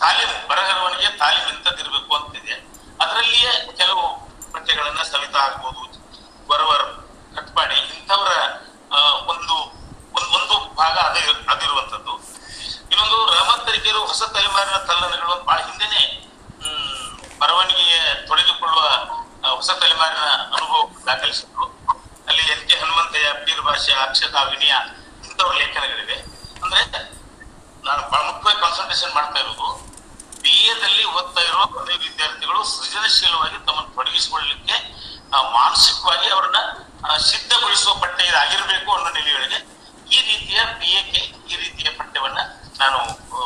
ತಾಲೀಮು 0.00 0.48
ಬರಹರವಣಿಗೆ 0.48 1.18
ತಾಲೀಮು 1.18 1.48
ಇಂಥದ್ದಿರಬೇಕು 1.48 2.16
ಅಂತಿದೆ. 2.16 2.52
ಅದರಲ್ಲಿಯೇ 3.00 3.74
ಕೆಲವು 3.76 4.20
ಪಠ್ಯಗಳನ್ನ 4.52 5.02
ಸವಿತಾ 5.02 5.38
ಆಗ್ಬೋದು. 5.38 5.82
ಬರವರ್ 6.48 7.02
ಕಟ್ಪಾಡಿ 7.36 7.74
ಇಂಥವರ 7.74 8.32
ಒಂದು, 9.26 9.54
ಒಂದ್- 10.12 10.74
ಭಾಗ 10.74 10.98
ಅದೇ 10.98 11.20
ಅದಿರುವಂತದ್ದು 11.20 12.18
ಇನ್ನೊಂದು 12.90 13.34
ರಹಮತ್ 13.34 13.66
ತರಿಕೆಯರು 13.66 14.06
ಹೊಸ 14.06 14.22
ತಲೆಮಾರಿನ 14.22 14.76
ತಲ್ಲಣಗಳು 14.76 15.44
ಬಹಳ 15.44 15.58
ಹಿಂದೆನೆ 15.58 16.27
ಬರವಣಿಗೆಯ 17.40 17.96
ತೊಡಗಿಕೊಳ್ಳುವ 18.26 18.82
ಆ, 19.38 19.48
ಹೊಸ 19.50 19.70
ತಲೆಮಾರಿನ 19.72 20.22
ಅನುಭವ 20.52 20.78
ದಾಖಲಿಸಿದ್ರು. 21.06 21.66
ಅಲ್ಲಿ 22.28 22.42
ಎನ್ 22.52 22.64
ಕೆ 22.68 22.74
ಹನುಮಂತಯ್ಯ 22.74 23.28
ಪೀರ್ 23.44 23.60
ಭಾಷೆ 23.60 23.92
ಅಕ್ಷತಾ 24.02 24.42
ವಿನಯ 24.44 24.72
ಇಂಥವ್ರ 25.24 25.52
ಲೇಖನಗಳಿವೆ. 25.54 26.16
ಅಂದ್ರೆ 26.62 26.82
ನಾನು 27.84 28.00
ಮುಖ್ಯವಾಗಿ 28.28 28.60
ಕಾನ್ಸಂಟ್ರೇಷನ್ 28.60 29.14
ಮಾಡ್ತಾ 29.14 29.38
ಇರೋದು 29.40 29.68
ಬಿ 30.42 30.54
ಎದಲ್ಲಿ 30.68 31.04
ಓದ್ತಾ 31.12 31.40
ಇರುವ 31.40 31.62
ಅದೇ 31.80 31.94
ವಿದ್ಯಾರ್ಥಿಗಳು 31.98 32.60
ಸೃಜನಶೀಲವಾಗಿ 32.72 33.58
ತಮ್ಮನ್ನು 33.66 33.90
ತೊಡಗಿಸಿಕೊಳ್ಳಲಿಕ್ಕೆ 33.94 34.76
ಮಾನಸಿಕವಾಗಿ 35.54 36.28
ಅವರನ್ನ 36.30 36.60
ಸಿದ್ಧಗೊಳಿಸುವ 37.26 37.94
ಪಠ್ಯ 37.94 38.24
ಇದಾಗಿರ್ಬೇಕು 38.24 38.90
ಅನ್ನೋ 38.94 39.10
ನಿಲುವಳಿಗೆ 39.10 39.58
ಈ 40.10 40.20
ರೀತಿಯ 40.22 40.60
ಬಿ 40.78 40.90
ಎಗೆ 40.98 41.22
ಈ 41.48 41.56
ರೀತಿಯ 41.56 41.90
ಪಠ್ಯವನ್ನ 41.92 42.40
ನಾನು 42.78 42.98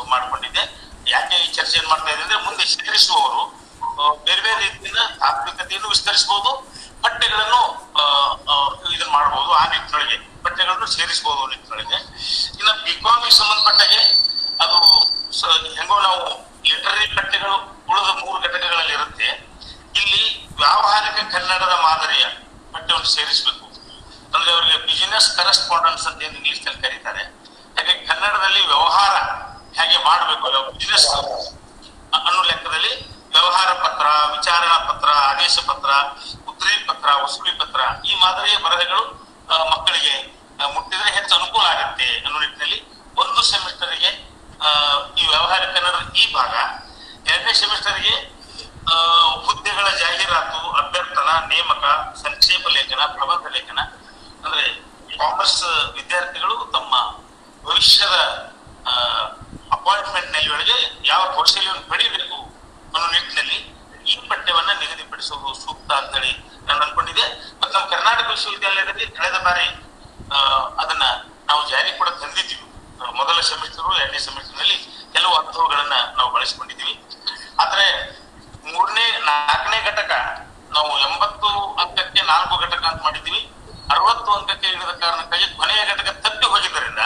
ಮಾಡಿಕೊಂಡಿದ್ದೆ. 0.05 0.63
ಯಾಕೆ 1.07 1.35
ಈ 1.35 1.47
ಚರ್ಚೆಯನ್ನು 1.53 1.89
ಮಾಡ್ತಾ 1.89 2.11
ಇದ್ದೆ 2.11 2.23
ಅಂದ್ರೆ 2.23 2.39
ಮುಂದೆ 2.43 2.63
ಬೇರೆ 4.25 4.41
ಬೇರೆ 4.41 4.59
ರೀತಿಯಿಂದ 4.59 5.23
ಆತ್ಮಿಕತೆಯನ್ನು 5.23 5.89
ವಿಸ್ತರಿಸಬಹುದು 5.89 6.73
ಬಟ್ಟೆಗಳನ್ನು 7.01 7.83
ಆ, 7.93 8.01
ಆ, 8.53 8.67
ಇದನ್ನ 8.93 9.11
ಮಾಡಬಹುದು 9.11 9.51
ಆ 9.51 9.65
ನಿಟ್ಟಿನೊಳಗೆ 9.65 10.43
ಬಟ್ಟೆಗಳನ್ನು 10.43 10.85
ಸೇರಿಸಬಹುದು 10.85 11.47
ನಿಟ್ಟಿನೊಳಗೆ. 11.47 11.95
ಇನ್ನು 12.57 12.83
ಬಿಕಾಮಿಗೆ 12.83 13.31
ಸಂಬಂಧಪಟ್ಟಾಗೆ 13.31 13.97
ಅದು 14.63 14.99
ಹೆಂಗೋ 15.75 16.01
ನಾವು 16.01 16.43
ಲಿಟರರಿ 16.63 17.15
ಬಟ್ಟೆಗಳು 17.15 17.55
ಉಳಿದ 17.89 18.25
ಮೂರು 18.25 18.41
ಘಟಕಗಳಲ್ಲಿ 18.41 18.93
ಇರುತ್ತೆ. 18.93 19.25
ಇಲ್ಲಿ 19.95 20.47
ವ್ಯಾವಹಾರಿಕ 20.55 21.33
ಕನ್ನಡದ 21.35 21.73
ಮಾದರಿಯ 21.81 22.25
ಪಠ್ಯವನ್ನು 22.71 23.07
ಸೇರಿಸಬೇಕು. 23.07 23.65
ಅಂದ್ರೆ 24.35 24.53
ಅವರಿಗೆ 24.53 24.77
ಬಿಸಿನೆಸ್ 24.77 25.37
ಕರೆಸ್ಪಾಂಡೆನ್ಸ್ 25.37 26.07
ಅಂತ 26.07 26.21
ಏನು 26.21 26.35
ಇಂಗ್ಲಿಷ್ನಲ್ಲಿ 26.35 26.81
ಕರೀತಾರೆ. 26.81 27.23
ಹಾಗೆ 27.77 28.05
ಕನ್ನಡದಲ್ಲಿ 28.07 28.67
ವ್ಯವಹಾರ 28.67 29.15
ಹೇಗೆ 29.81 30.03
ಮಾಡಬೇಕು 30.03 30.71
ಬಿಸಿನೆಸ್ 30.71 31.07
ಅನ್ನೋ 32.13 32.43
ಲೆಕ್ಕದಲ್ಲಿ 32.43 33.12
ವ್ಯವಹಾರ 33.33 33.69
ಪತ್ರ, 33.83 34.05
ವಿಚಾರಣಾ 34.35 34.77
ಪತ್ರ, 34.89 35.09
ಆದೇಶ 35.29 35.55
ಪತ್ರ 35.69 35.89
ಉದ್ರೇ 36.49 36.73
ಪತ್ರ, 36.89 37.09
ವಸೂಲಿ 37.23 37.53
ಪತ್ರ, 37.61 37.79
ಈ 38.09 38.13
ಮಾದರಿಯ 38.23 38.57
ಬರಹಗಳು 38.65 39.01
ಮಕ್ಕಳಿಗೆ 39.73 40.15
ಮುಟ್ಟಿದ್ರೆ 40.75 41.09
ಹೆಚ್ಚು 41.15 41.33
ಅನುಕೂಲ 41.37 41.63
ಆಗುತ್ತೆ 41.71 42.07
ಅನ್ನೋ 42.25 42.37
ನಿಟ್ಟಿನಲ್ಲಿ 42.43 42.79
ಒಂದು 43.23 43.41
ಸೆಮಿಸ್ಟರ್ಗೆ 43.51 44.11
ಈ 45.19 45.23
ವ್ಯವಹಾರ 45.31 45.63
ಕನ್ನಡ 45.75 45.95
ಈ 46.21 46.25
ಭಾಗ, 46.35 46.53
ಎರಡನೇ 47.31 47.53
ಸೆಮಿಸ್ಟರ್ಗೆ 47.61 48.15
ಹುದ್ದೆಗಳ 49.47 49.87
ಜಾಹೀರಾತು, 50.01 50.59
ಅಭ್ಯರ್ಥನ, 50.81 51.29
ನೇಮಕ, 51.51 51.83
ಸಂಕ್ಷೇಪ 52.23 52.63
ಲೇಖನ, 52.77 53.01
ಪ್ರಬಂಧ 53.17 53.45
ಲೇಖನ, 53.55 53.79
ಅಂದ್ರೆ 54.45 54.63
ಕಾಮರ್ಸ್ 55.17 55.61
ವಿದ್ಯಾರ್ಥಿಗಳು 55.97 56.55
ತಮ್ಮ 56.75 56.93
ಭವಿಷ್ಯದ 57.65 58.15
ಅಪಾಯಿಂಟ್ಮೆಂಟ್ನಲ್ಲಿ 59.77 60.49
ಒಳಗೆ 60.55 60.77
ಯಾವ 61.11 61.21
ಕೌಶಲ್ಯವನ್ನು 61.35 61.85
ಪಡಿಬೇಕು 61.91 62.39
ಅನ್ನೋ 62.93 63.07
ನಿಟ್ಟಿನಲ್ಲಿ 63.13 63.57
ಈ 64.11 64.15
ಪಠ್ಯವನ್ನ 64.29 64.71
ನಿಗದಿಪಡಿಸೋದು 64.81 65.49
ಸೂಕ್ತ 65.63 65.91
ಅಂತ 66.01 66.13
ಹೇಳಿ 66.17 66.31
ನಾನು 66.67 66.81
ಅನ್ಕೊಂಡಿದ್ದೆ. 66.85 67.25
ಮತ್ತೆ 67.59 67.73
ನಮ್ಮ 67.77 67.87
ಕರ್ನಾಟಕ 67.93 68.27
ವಿಶ್ವವಿದ್ಯಾಲಯದಲ್ಲಿ 68.35 69.05
ಕಳೆದ 69.17 69.37
ಬಾರಿ 69.47 69.67
ಅದನ್ನ 70.81 71.05
ನಾವು 71.49 71.61
ಜಾರಿ 71.71 71.91
ಕೂಡ 71.99 72.09
ತಂದಿದ್ದೀವಿ. 72.21 72.65
ಮೊದಲ 73.19 73.37
ಸೆಮಿಸ್ಟರ್, 73.51 73.87
ಎರಡನೇ 74.03 74.21
ಸೆಮಿಸ್ಟರ್ 74.27 74.51
ಕೆಲವು 75.15 75.33
ಅನುಭವಗಳನ್ನ 75.39 75.95
ನಾವು 76.17 76.29
ಬಳಸಿಕೊಂಡಿದ್ದೀವಿ. 76.35 76.93
ಆದ್ರೆ 77.63 77.87
ಮೂರನೇ, 78.71 79.05
ನಾಲ್ಕನೇ 79.29 79.79
ಘಟಕ, 79.89 80.11
ನಾವು 80.75 80.91
ಎಂಬತ್ತು 81.07 81.49
ಅಂಕಕ್ಕೆ 81.83 82.21
ನಾಲ್ಕು 82.31 82.53
ಘಟಕ 82.65 82.83
ಅಂತ 82.91 83.01
ಮಾಡಿದ್ವಿ 83.07 83.41
ಅರವತ್ತು 83.93 84.29
ಅಂಕಕ್ಕೆ 84.37 84.67
ಇಳಿದ 84.73 84.93
ಕಾರಣಕ್ಕಾಗಿ 85.03 85.47
ಕೊನೆಯ 85.59 85.81
ಘಟಕ 85.93 86.09
ತಪ್ಪಿ 86.25 86.45
ಹೋಗಿದ್ದರಿಂದ 86.53 87.03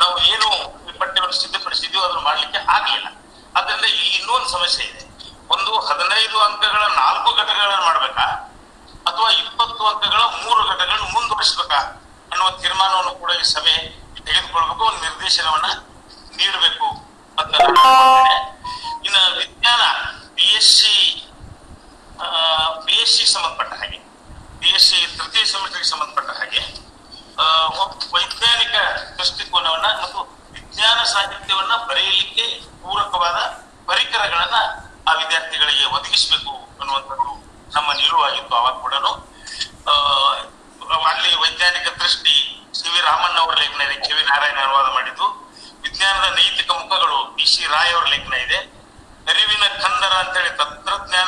ನಾವು 0.00 0.14
ಏನು 0.32 0.48
ಈ 0.88 0.92
ಪಠ್ಯವನ್ನು 1.00 1.36
ಸಿದ್ಧಪಡಿಸಿದ್ವಿ 1.42 1.98
ಅದನ್ನು 2.04 2.22
ಮಾಡ್ಲಿಕ್ಕೆ 2.28 2.60
ಆಗ್ಲಿಲ್ಲ. 2.74 3.08
ಅದರಿಂದ 3.58 3.86
ಈ 4.00 4.04
ಇನ್ನೊಂದು 4.18 4.48
ಸಮಸ್ಯೆ 4.54 4.84
ಇದೆ. 4.90 5.02
ಒಂದು 5.54 5.72
ಹದಿನೈದು 5.88 6.36
ಅಂಕಗಳ 6.46 6.82
ನಾಲ್ಕು 7.02 7.28
ಘಟಕಗಳನ್ನು 7.40 7.84
ಮಾಡಬೇಕಾ? 7.88 8.26
ಅಥವಾ 9.08 9.28
ಇಪ್ಪತ್ತು 9.42 9.82
ಅಂಕಗಳ 9.90 10.22
ಮೂರು 10.42 10.60
ಘಟಕಗಳನ್ನು 10.70 11.08
ಮುಂದುವರಿಸಬೇಕಾ? 11.16 11.80
ಅನ್ನುವ 12.32 12.48
ತೀರ್ಮಾನವನ್ನು 12.62 13.12
ಕೂಡ 13.22 13.30
ಈ 13.42 13.44
ಸಭೆ 13.54 13.74
ತೆಗೆದುಕೊಳ್ಬೇಕು, 14.26 14.82
ಒಂದು 14.88 15.00
ನಿರ್ದೇಶನವನ್ನ 15.06 15.68
ನೀಡಬೇಕು 16.38 16.88
ಅಂತ 17.38 17.54
ಇನ್ನು 19.06 19.22
ವಿಜ್ಞಾನ 19.40 19.82
B 20.36 20.48
S 20.58 20.72
C 20.78 20.94
B 22.86 22.96
S 23.02 23.14
C 23.16 23.24
ಸಂಬಂಧಪಟ್ಟ 23.34 23.72
ಹಾಗೆ 23.80 23.98
ಬಿ 24.60 24.70
ಎಸ್ 24.78 24.88
ಸಿ 24.90 24.98
ತೃತೀಯ 25.18 25.44
ಸಮಿತಿಗೆ 25.52 25.86
ಸಂಬಂಧಪಟ್ಟ 25.92 26.30
ಹಾಗೆ 26.40 26.62
ವೈಜ್ಞಾನಿಕ 28.14 28.74
ದೃಷ್ಟಿಕೋನವನ್ನ 29.18 29.86
ಮತ್ತು 30.02 30.20
ವಿಜ್ಞಾನ 30.56 30.98
ಸಾಹಿತ್ಯವನ್ನ 31.04 31.74
ಬರೆಯಲಿಕ್ಕೆ 31.88 32.44
ಪೂರಕವಾದ 32.82 33.38
ಪರಿಕರಗಳನ್ನ 33.86 34.58
ಆ 35.08 35.12
ವಿದ್ಯಾರ್ಥಿಗಳಿಗೆ 35.12 35.84
ಒದಗಿಸಬೇಕು 35.96 36.54
ಅನ್ನುವಂಥದ್ದು 36.80 37.32
ನಮ್ಮ 37.74 37.88
ನಿಲುವಾಗಿತ್ತು 37.92 38.54
ಆವಾಗ 38.56 38.76
ಕೂಡ 38.80 38.94
ಅಲ್ಲಿ 41.12 41.30
ವೈಜ್ಞಾನಿಕ 41.42 41.88
ದೃಷ್ಟಿ 42.00 42.34
ಸಿ 42.74 42.88
ವಿ 42.88 43.00
ರಾಮಣ್ಣ 43.00 43.36
ಅವರ 43.38 43.54
ಲೇಖನ 43.58 43.82
ಇದೆ 43.82 43.96
ಕೆ 44.06 44.12
ವಿ 44.14 44.22
ನಾರಾಯಣ 44.22 44.58
ಅನುವಾದ 44.60 44.88
ಮಾಡಿದ್ದು. 44.94 45.26
ವಿಜ್ಞಾನದ 45.82 46.26
ನೈತಿಕ 46.36 46.70
ಮುಖಗಳು 46.70 47.18
ಬಿ 47.36 47.46
ಸಿ 47.46 47.64
ರಾಯ್ 47.66 47.92
ಅವರ 47.94 48.06
ಲೇಖನ 48.06 48.34
ಇದೆ. 48.46 48.58
ಅರಿವಿನ 49.30 49.66
ಕಂದರ 49.82 50.12
ಅಂತ 50.14 50.34
ಹೇಳಿ 50.36 50.52
ತಂತ್ರಜ್ಞಾನ 50.58 51.25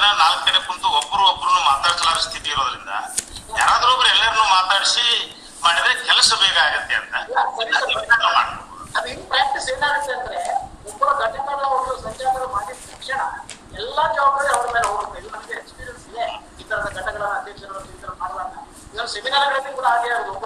ಜನ 0.00 0.10
ನಾಲ್ಕು 0.20 0.42
ಕಡೆ 0.46 0.58
ಕುಂತು 0.66 0.88
ಒಬ್ರು 0.98 1.22
ಒಬ್ರು 1.30 1.50
ಮಾತಾಡ್ಲಾರ 1.66 2.18
ಸ್ಥಿತಿ 2.26 2.48
ಇರೋದ್ರಿಂದ 2.54 2.92
ಯಾರಾದ್ರೂ 3.58 3.90
ಒಬ್ರು 3.94 4.08
ಎಲ್ಲರನ್ನು 4.14 4.44
ಮಾತಾಡಿಸಿ 4.54 5.04
ಮಾಡಿದ್ರೆ 5.62 5.92
ಕೆಲಸ 6.08 6.30
ಬೇಗ 6.42 6.56
ಆಗುತ್ತೆ 6.66 6.94
ಅಂತ 6.96 7.14
ಪ್ರಾಕ್ಟೀಸ್ 9.30 9.68
ಏನಾಗುತ್ತೆ 9.72 10.12
ಅಂದ್ರೆ 10.14 10.38
ಒಬ್ಬರು 10.90 11.12
ಘಟನೆಗಳ 11.22 11.60
ಅವರು 11.70 11.92
ಸಂಚಾರ 12.04 12.44
ಮಾಡಿದ 12.54 12.78
ಶಿಕ್ಷಣ 12.86 13.20
ಎಲ್ಲಾ 13.80 14.04
ಜವಾಬ್ದಾರಿ 14.16 14.48
ಅವ್ರ 14.54 14.66
ಮೇಲೆ 14.74 14.86
ಹೋಗುತ್ತೆ. 14.88 15.18
ಇದು 15.20 15.28
ನಮಗೆ 15.34 15.54
ಎಕ್ಸ್ಪೀರಿಯನ್ಸ್ 15.58 16.06
ಇದೆ. 16.10 16.24
ಈ 16.60 16.64
ತರದ 16.64 16.88
ಘಟಕಗಳ 16.92 17.24
ಅಧ್ಯಕ್ಷರು 17.38 17.76
ಈ 17.86 18.00
ತರ 18.02 18.12
ಮಾಡಲ್ಲ 18.22 19.06
ಸೆಮಿನಾರ್ಗಳಲ್ಲಿ 19.14 19.72
ಕೂಡ 19.76 19.86
ಆಗೇ 19.94 20.10
ಆಗುದು. 20.16 20.39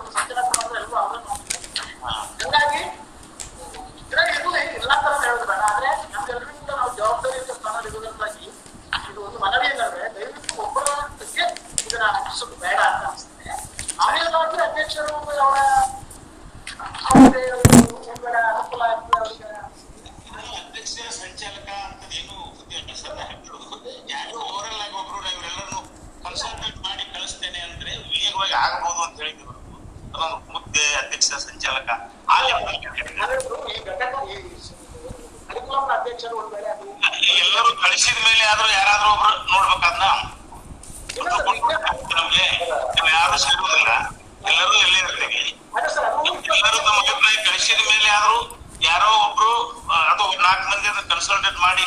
ಮಾಡಿ 51.62 51.82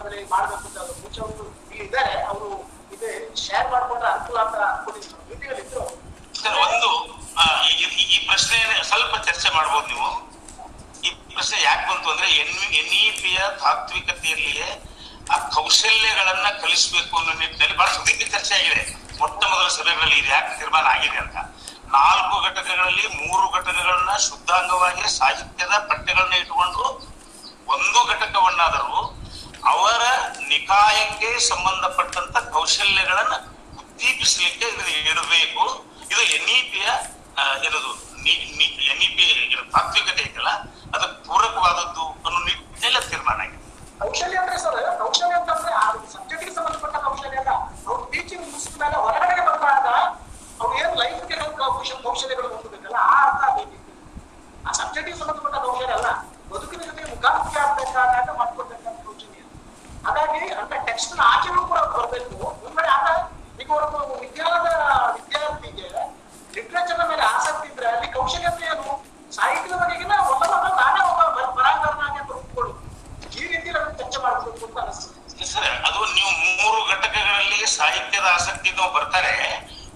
ಸಂದರ್ಭದಲ್ಲಿ 0.00 0.28
ಮಾಡಬೇಕು 0.32 0.66
ಅಂತ 0.68 0.78
ಅದು 0.84 0.92
ಮುಂಚೆ 1.02 1.20
ಅವರು 1.24 1.44
ಇದ್ದಾರೆ, 1.80 2.12
ಅವರು 2.30 2.48
ಇದೆ 2.94 3.10
ಶೇರ್ 3.42 3.66
ಮಾಡ್ಕೊಂಡ್ರೆ 3.72 4.08
ಅನುಕೂಲ 4.12 4.38
ಅಂತ 4.44 4.56
ಅನ್ಕೊಂಡಿದ್ರು 4.68 5.56
ಇದ್ರು 5.64 5.82
ಸರ್, 6.40 6.56
ಒಂದು 6.64 6.88
ಈ 8.14 8.18
ಪ್ರಶ್ನೆ 8.28 8.58
ಸ್ವಲ್ಪ 8.90 9.14
ಚರ್ಚೆ 9.26 9.48
ಮಾಡಬಹುದು 9.56 9.86
ನೀವು. 9.92 10.08
ಈ 11.06 11.10
ಪ್ರಶ್ನೆ 11.34 11.58
ಯಾಕೆ 11.66 11.84
ಬಂತು 11.90 12.08
ಅಂದ್ರೆ 12.14 12.28
ಎನ್ 12.40 12.54
ಎನ್ 12.80 12.92
ಇ 13.00 13.10
ಪಿಯ 13.20 13.40
ತಾತ್ವಿಕತೆಯಲ್ಲಿಯೇ 13.62 14.68
ಆ 15.32 15.36
ಕೌಶಲ್ಯಗಳನ್ನ 15.56 16.48
ಕಲಿಸಬೇಕು 16.62 17.14
ಅನ್ನೋ 17.20 17.32
ನಿಟ್ಟಿನಲ್ಲಿ 17.40 17.76
ಬಹಳ 17.80 17.88
ಸುದೀರ್ಘ 17.98 18.22
ಚರ್ಚೆ 18.34 18.54
ಆಗಿದೆ. 18.58 18.82
ಮೊಟ್ಟ 19.20 19.40
ಮೊದಲ 19.52 19.68
ಸಭೆಗಳಲ್ಲಿ 19.76 20.18
ಇದು 20.22 20.30
ಯಾಕೆ 20.36 20.52
ತೀರ್ಮಾನ 20.60 20.86
ಆಗಿದೆ 20.94 21.18
ಅಂತ. 21.24 21.36
ನಾಲ್ಕು 21.96 22.34
ಘಟಕಗಳಲ್ಲಿ 22.48 23.06
ಮೂರು 23.20 23.46
ಘಟಕಗಳನ್ನ 23.58 24.12
ಶುದ್ಧಾಂಗವಾಗಿ 24.28 25.04
ಸಾಹಿತ್ಯದ 25.18 25.74
ಪಠ್ಯಗಳನ್ನ 25.90 26.34
ಇಟ್ಟುಕೊಂಡು 26.42 26.84
ಒಂದು 27.74 28.00
ಘಟಕವನ್ನಾದರೂ 28.12 28.98
ಅವರ 29.72 30.02
ನಿಕಾಯಕ್ಕೆ 30.50 31.28
ಸಂಬಂಧಪಟ್ಟಂತ 31.50 32.36
ಕೌಶಲ್ಯಗಳನ್ನ 32.54 33.34
ಉದ್ದೀಪಿಸಲಿಕ್ಕೆ 33.80 34.66
ಇದು 34.74 34.84
ಇರಬೇಕು. 35.10 35.64
ಇದು 36.12 36.22
ಎನ್ 36.36 36.50
ಇ 36.56 36.60
ಪಿಯ 36.72 36.86
ಇರೋದು 37.66 37.90
ಎನ್ 38.92 39.02
ಇ 39.06 39.08
ಪಿ 39.16 39.24
ತಾತ್ವಿಕತೆ 39.74 40.22
ಐತಲ್ಲ 40.28 40.50
ಅದಕ್ಕೆ 40.94 41.18
ಪೂರಕವಾದದ್ದು 41.28 42.04
ಅನ್ನೋ 42.26 42.38
ನಿಟ್ಟಿನಲ್ಲಿ 42.48 43.00
ತೀರ್ಮಾನ 43.10 43.38
ಆಗಿದೆ. 43.44 43.58
ಕೌಶಲ್ಯ 44.00 44.38
ಅಂದ್ರೆ 44.42 44.58
ಸರ್, 44.64 44.78
ಕೌಶಲ್ಯ 45.02 45.34
ಅಂತಂದ್ರೆ 45.40 45.72
ಆ 45.82 45.84
ಸಬ್ಜೆಕ್ಟಿಗೆ 46.14 46.52
ಸಂಬಂಧಪಟ್ಟ 46.58 46.96
ಕೌಶಲ್ಯ 47.06 47.38
ಅಲ್ಲ. 47.42 47.52
ಅವ್ರು 47.88 48.02
ಟೀಚಿಂಗ್ 48.12 48.44
ಮುಗಿಸಿದ 48.46 48.76
ಮೇಲೆ 48.82 48.96
ಹೊರಗಡೆ 49.04 49.42
ಬಂದಾಗ 49.48 49.86
ಅವ್ರು 50.60 50.72
ಏನು 50.80 50.94
ಕೌಶಲ್ಯ 51.60 51.96
ಕೌಶಲ್ಯಗಳು 52.06 52.48
ಹೊಂದಬೇಕಲ್ಲ 52.54 52.98
ಆ 53.10 53.16
ಅರ್ಥ 53.26 53.42
ಬೇಕಿತ್ತು 53.56 53.92
ಆ 54.66 54.72
ಸಬ್ಜೆಕ್ಟ್ಗೆ 54.80 55.16
ಸಂಬಂಧಪಟ್ಟ 55.20 55.56
ಕೌಶಲ್ಯ 55.66 55.94
ಅಲ್ಲ. 55.98 56.08
ಬದುಕಿನ 56.52 56.82
ಜೊತೆ 56.88 57.02
ಮುಖಾಮುಖಿ 57.12 57.58
ಆಗ್ಬೇಕಾದಾಗ 57.64 58.28
ಹಾಗಾಗಿ 60.04 60.50
ಅಂತ 60.54 60.72
ಟೆಕ್ಸ್ಟ್ 60.86 61.20
ಆಚೆನೂ 61.26 61.66
ಕೂಡ 61.66 61.78
ಬರಬೇಕು. 61.92 62.34
ಮುಂದೆ 62.64 62.88
ಆಗ 62.88 63.06
ಈಗ 63.60 63.70
ಒಂದು 63.78 63.98
ವಿಜ್ಞಾನದ 64.20 64.68
ವಿದ್ಯಾರ್ಥಿಗೆ 65.14 65.86
ಲಿಟ್ರೇಚರ್ 66.54 67.08
ಮೇಲೆ 67.08 67.22
ಆಸಕ್ತಿ 67.26 67.68
ಇದ್ರೆ 67.68 67.86
ಅಲ್ಲಿ 67.86 68.12
ಕೌಶಲ್ಯತೆ 68.12 68.64
ಏನು? 68.66 68.86
ಸಾಹಿತ್ಯದ 69.32 69.76
ಬಗೆಗಿನ 69.76 70.12
ಒಂದಲ್ಲ 70.30 70.54
ನಾನೇ 70.76 71.00
ಒಬ್ಬ 71.10 71.22
ಬರ- 71.36 71.52
ಬರಹಗಾರನಾಗಿ 71.56 72.32
ರೂಪುಗಳು 72.32 72.72
ಈ 73.34 73.46
ರೀತಿ 73.46 73.70
ನಾವು 73.70 73.90
ಚರ್ಚೆ 73.98 74.18
ಮಾಡಬೇಕು 74.22 74.66
ಅಂತ 74.66 74.78
ಅನಿಸ್ತದೆ. 74.78 75.46
ಸರ್, 75.46 75.68
ಅದು 75.86 76.00
ನೀವು 76.14 76.30
ಮೂರು 76.56 76.90
ಘಟಕಗಳಲ್ಲಿ 76.90 77.66
ಸಾಹಿತ್ಯದ 77.76 78.24
ಆಸಕ್ತಿ 78.34 78.70
ಬರ್ತಾರೆ. 78.94 79.34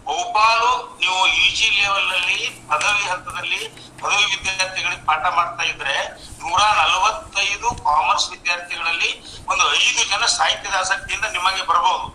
ಬಹುಪಾಲು 0.07 0.71
ನೀವು 0.99 1.19
ಯು 1.35 1.57
ಜಿ 1.57 1.69
ಲೆವೆಲ್ನಲ್ಲಿ 1.77 2.39
ಪದವಿ 2.69 3.09
ಹಂತದಲ್ಲಿ 3.09 3.61
ಪದವಿ 4.05 4.25
ವಿದ್ಯಾರ್ಥಿಗಳಿಗೆ 4.33 5.03
ಪಾಠ 5.11 5.25
ಮಾಡ್ತಾ 5.39 5.65
ಇದ್ರೆ 5.73 5.95
ನೂರ 6.43 6.61
ನಲವತ್ತೈದು 6.81 7.69
ಕಾಮರ್ಸ್ 7.87 8.27
ವಿದ್ಯಾರ್ಥಿಗಳಲ್ಲಿ 8.35 9.11
ಒಂದು 9.51 9.65
ಐದು 9.83 10.03
ಜನ 10.13 10.25
ಸಾಹಿತ್ಯದ 10.39 10.77
ಆಸಕ್ತಿಯಿಂದ 10.83 11.27
ನಿಮಗೆ 11.37 11.63
ಬರಬಹುದು 11.71 12.07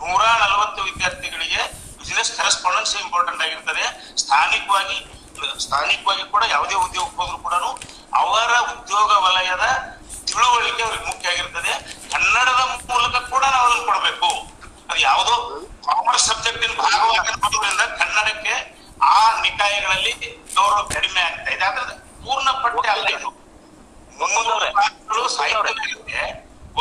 ನೂರ 0.00 0.22
ನಲವತ್ತು 0.42 0.80
ವಿದ್ಯಾರ್ಥಿಗಳಿಗೆ 0.88 1.60
ಬಿಸಿನೆಸ್ 2.00 2.30
ಕರೆಸ್ಪಾಂಡೆನ್ಸ್ 2.36 2.92
ಇಂಪಾರ್ಟೆಂಟ್ 3.04 3.42
ಆಗಿರ್ತದೆ. 3.46 3.84
ಸ್ಥಾನಿಕವಾಗಿ 4.22 4.98
ಸ್ಥಾನಿಕವಾಗಿ 5.64 6.24
ಕೂಡ 6.34 6.42
ಯಾವುದೇ 6.54 6.76
ಉದ್ಯೋಗಕ್ಕೆ 6.86 7.18
ಹೋದ್ರು 7.20 7.38
ಕೂಡ 7.46 7.54
ಅವರ 8.20 8.52
ಉದ್ಯೋಗ 8.74 9.10
ವಲಯದ 9.24 9.64
ತಿಳುವಳಿಕೆ 10.28 10.82
ಅವ್ರಿಗೆ 10.86 11.04
ಮುಖ್ಯ 11.10 11.32
ಆಗಿರ್ತದೆ. 11.32 11.72
ಕನ್ನಡದ 12.12 12.60
ಮೂಲಕ 12.90 13.16
ಕೂಡ 13.32 13.42
ನಾವು 13.54 13.64
ಅದನ್ನು 13.68 13.86
ಕೊಡಬೇಕು. 13.90 14.30
ಅದು 14.88 15.00
ಯಾವುದೋ 15.08 15.34
ಕಾಮರ್ಸ್ 15.86 16.26
ಸಬ್ಜೆಕ್ಟಿನ 16.30 16.72
ಭಾಗವಾಗಿ 16.82 17.32
ಕನ್ನಡಕ್ಕೆ 18.00 18.54
ಗೌರವ 20.56 20.80
ಕಡಿಮೆ 20.94 21.20
ಆಗ್ತಾ 21.28 21.50
ಇದೆ. 21.54 21.64
ಆದ್ರೆ 21.68 21.94
ಪೂರ್ಣ 22.24 22.48
ಪಠ್ಯ 22.62 22.88
ಅಲ್ಲ 22.96 23.06
ಇದು. 23.16 23.30
ಭಾಗಗಳು 24.20 24.68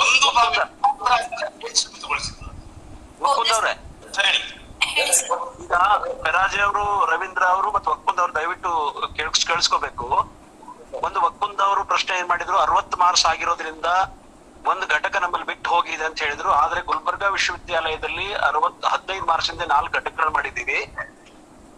ಒಂದು 0.01 0.29
ಭಾಗ 0.37 0.57
ಮುಕುಂದ್ 3.21 3.53
ಸರಿ. 4.17 4.39
ಈಗ 4.89 5.73
ಪೆರಾಜೆ 6.23 6.59
ಅವರು 6.65 6.83
ರವೀಂದ್ರ 7.11 7.43
ಅವರು 7.55 7.69
ಮತ್ತು 7.75 7.89
ವಕ್ಕುಂದ್ 7.93 8.21
ಅವರು 8.23 8.33
ದಯವಿಟ್ಟು 8.37 8.71
ಕೇಳಿಸ್ 9.17 9.45
ಕೇಳಿಸ್ಕೋಬೇಕು. 9.49 10.07
ಒಂದು 11.07 11.19
ವಕ್ಕುಂದ್ 11.25 11.61
ಅವರು 11.67 11.81
ಪ್ರಶ್ನೆ 11.91 12.13
ಏನ್ 12.19 12.29
ಮಾಡಿದ್ರು? 12.31 12.57
ಅರವತ್ತು 12.65 12.95
ಮಾರ್ಕ್ಸ್ 13.03 13.25
ಆಗಿರೋದ್ರಿಂದ 13.31 13.89
ಒಂದು 14.71 14.85
ಘಟಕ 14.95 15.15
ನಮ್ಮಲ್ಲಿ 15.23 15.47
ಬಿಟ್ಟು 15.51 15.67
ಹೋಗಿದೆ 15.73 16.05
ಅಂತ 16.09 16.17
ಹೇಳಿದ್ರು. 16.25 16.49
ಆದ್ರೆ 16.61 16.79
ಗುಲ್ಬರ್ಗಾ 16.89 17.27
ವಿಶ್ವವಿದ್ಯಾಲಯದಲ್ಲಿ 17.35 18.27
ಅರವತ್ 18.47 18.85
ಹದಿನೈದು 18.93 19.25
ಮಾರ್ಕ್ಸ್ 19.31 19.51
ಇಂದ 19.53 19.65
ನಾಲ್ಕು 19.75 19.93
ಘಟಕಗಳು 19.99 20.31
ಮಾಡಿದೀವಿ 20.37 20.79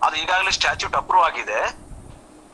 ಅದು 0.04 0.16
ಈಗಾಗಲೇ 0.16 0.52
ಸ್ಟ್ಯಾಚ್ಯೂಟ್ 0.52 0.96
ಅಪ್ರೂವ್ 0.96 1.24
ಆಗಿದೆ. 1.24 1.60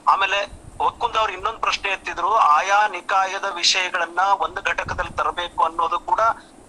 ಆಮೇಲೆ 0.07 0.39
ಒಕ್ಕುಂದ 0.79 1.15
ಅವ್ರು 1.15 1.33
ಇನ್ನೊಂದು 1.33 1.59
ಪ್ರಶ್ನೆ 1.59 1.91
ಎತ್ತಿದ್ರು, 1.91 2.35
ಆಯಾ 2.35 2.87
ನಿಕಾಯದ 2.87 3.45
ವಿಷಯಗಳನ್ನ 3.55 4.19
ಒಂದು 4.19 4.61
ಘಟಕದಲ್ಲಿ 4.61 5.11
ತರಬೇಕು 5.11 5.63
ಅನ್ನೋದು 5.63 5.99
ಕೂಡ 5.99 6.19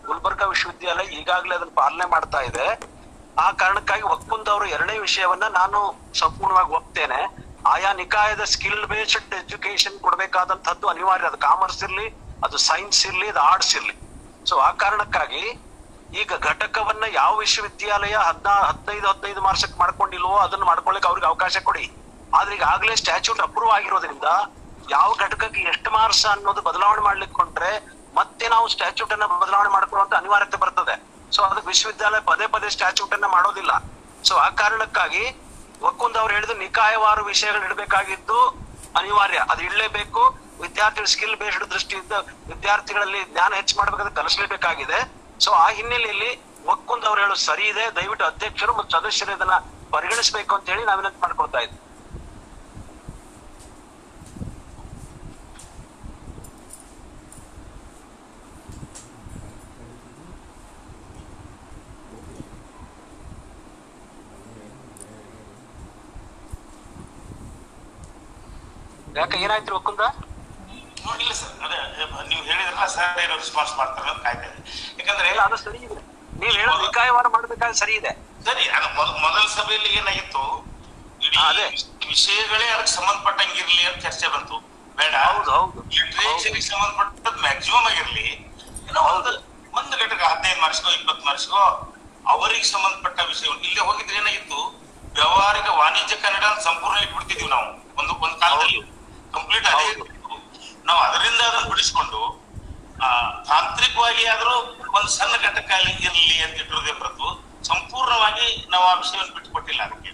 ಗುಲ್ಬರ್ಗಾ 0.06 0.46
ವಿಶ್ವವಿದ್ಯಾಲಯ 0.46 1.04
ಈಗಾಗಲೇ 1.04 1.54
ಅದನ್ನ 1.54 1.70
ಪಾಲನೆ 1.74 2.10
ಮಾಡ್ತಾ 2.10 2.40
ಇದೆ. 2.40 2.80
ಆ 3.40 3.50
ಕಾರಣಕ್ಕಾಗಿ 3.50 4.02
ಒಕ್ಕುಂದ 4.02 4.48
ಅವರು 4.48 4.66
ಎರಡನೇ 4.66 4.98
ವಿಷಯವನ್ನ 4.98 5.44
ನಾನು 5.44 5.80
ಸಂಪೂರ್ಣವಾಗಿ 6.14 6.70
ಒಪ್ತೇನೆ. 6.70 7.20
ಆಯಾ 7.66 7.92
ನಿಕಾಯದ 7.92 8.44
ಸ್ಕಿಲ್ 8.44 8.86
ಬೇಸ್ಡ್ 8.86 9.34
ಎಜುಕೇಶನ್ 9.34 10.00
ಕೊಡಬೇಕಾದಂತದ್ದು 10.00 10.88
ಅನಿವಾರ್ಯ. 10.88 11.26
ಅದು 11.26 11.38
ಕಾಮರ್ಸ್ 11.38 11.84
ಇರ್ಲಿ, 11.84 12.08
ಅದು 12.44 12.58
ಸೈನ್ಸ್ 12.58 13.06
ಇರಲಿ, 13.06 13.28
ಅದು 13.28 13.40
ಆರ್ಟ್ಸ್ 13.40 13.76
ಇರಲಿ. 13.76 13.94
ಸೊ 14.44 14.56
ಆ 14.58 14.70
ಕಾರಣಕ್ಕಾಗಿ 14.70 15.42
ಈಗ 16.14 16.32
ಘಟಕವನ್ನ 16.40 17.04
ಯಾವ 17.12 17.36
ವಿಶ್ವವಿದ್ಯಾಲಯ 17.36 18.16
ಹದ್ನಾ, 18.16 18.50
ಹದಿನೈದು 18.50 19.08
ಹದಿನೈದು 19.08 19.40
ಮಾರ್ಷಕ್ 19.40 19.78
ಮಾಡ್ಕೊಂಡಿಲ್ವೋ 19.78 20.36
ಅದನ್ನ 20.36 20.62
ಮಾಡ್ಕೊಳ್ಳಿಕ್ಕೆ 20.62 21.08
ಅವ್ರಿಗೆ 21.08 21.26
ಅವಕಾಶ 21.26 21.56
ಕೊಡಿ. 21.62 21.92
ಆದ್ರೆ 22.34 22.58
ಆಗ್ಲೇ 22.58 22.96
ಸ್ಟ್ಯಾಚ್ಯೂಟ್ 22.96 23.40
ಅಪ್ರೂವ್ 23.40 23.70
ಆಗಿರೋದ್ರಿಂದ 23.70 24.24
ಯಾವ 24.90 25.14
ಘಟಕಕ್ಕೆ 25.18 25.60
ಎಷ್ಟು 25.60 25.90
ಮಾರ್ಕ್ಸ್ 25.90 26.26
ಅನ್ನೋದು 26.26 26.62
ಬದಲಾವಣೆ 26.62 27.02
ಮಾಡ್ಲಿಕ್ಕೆ 27.02 27.36
ಕೊಂಡ್ರೆ 27.36 27.86
ಮತ್ತೆ 28.14 28.48
ನಾವು 28.48 28.68
ಸ್ಟ್ಯಾಚ್ಯೂಟ್ 28.68 29.12
ಅನ್ನ 29.12 29.26
ಬದಲಾವಣೆ 29.26 29.68
ಮಾಡ್ಕೊಳ್ಳುವಂತ 29.68 30.14
ಅನಿವಾರ್ಯತೆ 30.14 30.56
ಬರ್ತದೆ. 30.56 31.02
ಸೊ 31.32 31.42
ಅದಕ್ಕೆ 31.42 31.66
ವಿಶ್ವವಿದ್ಯಾಲಯ 31.66 32.20
ಪದೇ 32.20 32.46
ಪದೇ 32.46 32.68
ಸ್ಟ್ಯಾಚ್ಯೂಟ್ 32.68 33.12
ಅನ್ನ 33.12 33.26
ಮಾಡೋದಿಲ್ಲ. 33.26 33.70
ಸೊ 34.24 34.36
ಆ 34.36 34.48
ಕಾರಣಕ್ಕಾಗಿ 34.48 35.36
ಒಕ್ಕುಂದ್ 35.82 36.16
ಅವ್ರು 36.16 36.34
ಹೇಳಿದ್ರು 36.34 36.58
ನಿಕಾಯವಾರು 36.58 37.24
ವಿಷಯಗಳು 37.24 37.64
ಇಡಬೇಕಾಗಿದ್ದು 37.64 38.48
ಅನಿವಾರ್ಯ. 38.96 39.38
ಅದು 39.50 39.62
ಇಡಲೇಬೇಕು. 39.62 40.38
ವಿದ್ಯಾರ್ಥಿಗಳ 40.60 41.04
ಸ್ಕಿಲ್ 41.04 41.36
ಬೇಸ್ಡ್ 41.36 41.70
ದೃಷ್ಟಿಯಿಂದ 41.70 42.12
ವಿದ್ಯಾರ್ಥಿಗಳಲ್ಲಿ 42.46 43.24
ಜ್ಞಾನ 43.32 43.54
ಹೆಚ್ಚು 43.54 43.76
ಮಾಡಬೇಕಾದ್ರೆ 43.76 44.14
ಕಲಿಸಲೇಬೇಕಾಗಿದೆ. 44.14 45.17
ಸೊ 45.40 45.50
ಆ 45.62 45.66
ಹಿನ್ನೆಲೆಯಲ್ಲಿ 45.76 46.30
ಒಕ್ಕುಂದ್ 46.72 47.06
ಅವ್ರು 47.08 47.20
ಹೇಳೋದು 47.24 47.42
ಸರಿ 47.48 47.66
ಇದೆ. 47.72 47.84
ದಯವಿಟ್ಟು 47.98 48.24
ಅಧ್ಯಕ್ಷರು 48.30 48.72
ಮತ್ತು 48.78 48.90
ಸದಸ್ಯರು 48.96 49.32
ಇದನ್ನ 49.36 49.56
ಪರಿಗಣಿಸಬೇಕು 49.94 50.52
ಅಂತ 50.56 50.66
ಹೇಳಿ 50.72 50.84
ನಾವು 50.88 51.02
ಮಾಡ್ಕೊಳ್ತಾ 51.24 51.60
ಇದ್ವಿ. 51.66 51.78
ಯಾಕೆ 69.18 69.36
ಏನಾಯ್ತು 69.44 69.72
ಒಕ್ಕುಂದ 69.78 70.02
ಇಲ್ಲ 70.98 71.32
ಸರ್. 71.32 71.64
ಅದೇ 71.64 71.76
ನೀವು 72.28 72.42
ಹೇಳಿದ್ರಲ್ಲ 72.42 72.86
ಸರ್ 72.86 73.20
ಏನೋ 73.20 73.36
ರೆಸ್ಪಾನ್ಸ್ 73.36 73.76
ಮಾಡ್ತಾರೆ 73.76 74.10
ಅಂತ 74.10 74.22
ಕಾಯ್ತಾ 74.22 74.42
ಇದೆ 74.42 74.88
ಯಾಕಂದ್ರೆ 74.98 75.28
ಇಲ್ಲ 75.28 75.40
ಅದು 75.40 75.56
ಸರಿ 75.56 75.78
ಇದೆ. 75.78 75.94
ನೀವು 76.40 76.52
ಹೇಳೋದು 76.52 76.82
ನಿಕಾಯವಾರ 76.82 77.28
ಮಾಡ್ಬೇಕಾದ್ರೆ 77.28 77.78
ಸರಿ 77.78 77.94
ಇದೆ. 77.94 78.10
ಸರಿ 78.44 78.68
ಅದು 78.68 78.94
ಮೊದ- 78.94 79.20
ಮೊದಲ 79.20 79.46
ಸಭೆಯಲ್ಲಿ 79.46 79.88
ಏನಾಗಿತ್ತು? 79.88 80.68
ಅದೇ. 81.48 81.68
ವಿಷಯಗಳೇ 82.08 82.66
ಅದಕ್ಕೆ 82.68 82.92
ಸಂಬಂಧಪಟ್ಟಂಗಿರ್ಲಿ 82.92 83.86
ಅಂತ 83.86 84.02
ಚರ್ಚೆ 84.02 84.28
ಬಂತು. 84.28 84.58
ಬೇಡ. 84.96 85.14
ಹೌದು 85.16 85.50
ಹೌದು. 85.50 85.80
ಲಿಟ್ರೇಚರ್ಗೆ 85.88 86.60
ಸಂಬಂಧಪಟ್ಟದ್ದು 86.60 87.40
ಮ್ಯಾಕ್ಸಿಮಮ್ 87.40 87.86
ಆಗಿರ್ಲಿ. 87.86 88.26
ಏನೋ 88.88 89.00
ಒಂದು 89.00 89.48
ಒಂದು 89.72 89.90
ಘಟಕ 89.90 90.22
ಹದಿನೈದು 90.22 90.60
ಮಾರ್ಕ್ಸ್ಗೋ 90.60 90.90
ಇಪ್ಪತ್ತು 90.90 91.26
ಮಾರ್ಕ್ಸ್ಗೋ 91.26 91.56
ಅವರಿಗೆ 92.28 92.64
ಸಂಬಂಧಪಟ್ಟ 92.64 93.20
ವಿಷಯ 93.20 93.46
ಇಲ್ಲೇ 93.46 93.80
ಹೋಗಿದ್ರೆ 93.80 94.16
ಏನಾಗಿತ್ತು? 94.16 94.80
ವ್ಯವಹಾರಿಕ 95.14 95.68
ವಾಣಿಜ್ಯ 95.68 96.16
ಕನ್ನಡ 96.16 96.44
ಸಂಪೂರ್ಣ 96.58 96.98
ಇಟ್ಬಿಡ್ತಿದ್ವಿ 96.98 97.48
ನಾವು. 97.48 97.96
ಒಂದು 97.96 98.14
ಒಂದು 98.14 98.36
ಕಾಲದಲ್ಲಿ. 98.36 98.82
ಕಂಪ್ಲೀಟ್ 99.34 99.66
ಅದೇ. 99.66 100.17
ನಾವು 100.88 101.00
ಅದರಿಂದ 101.06 101.40
ಅದನ್ನು 101.48 101.70
ಬಿಡಿಸ್ಕೊಂಡು 101.70 102.20
ಆ, 102.98 103.08
ತಾಂತ್ರಿಕವಾಗಿ 103.48 104.22
ಆದರೂ 104.30 104.54
ಒಂದು 104.96 105.10
ಸಣ್ಣ 105.16 105.34
ಘಟಕ 105.48 105.68
ಇರಲಿ 105.84 106.06
ಅಂತ 106.44 106.56
ಇಟ್ಟಿರೋದೇ 106.56 106.92
ಹೊರತು 106.94 107.26
ಸಂಪೂರ್ಣವಾಗಿ 107.64 108.46
ನಾವು 108.72 108.84
ಆ 108.84 108.94
ವಿಷಯವನ್ನು 108.94 109.34
ಬಿಟ್ಟುಕೊಟ್ಟಿಲ್ಲ 109.36 109.82
ಅದಕ್ಕೆ. 109.84 110.10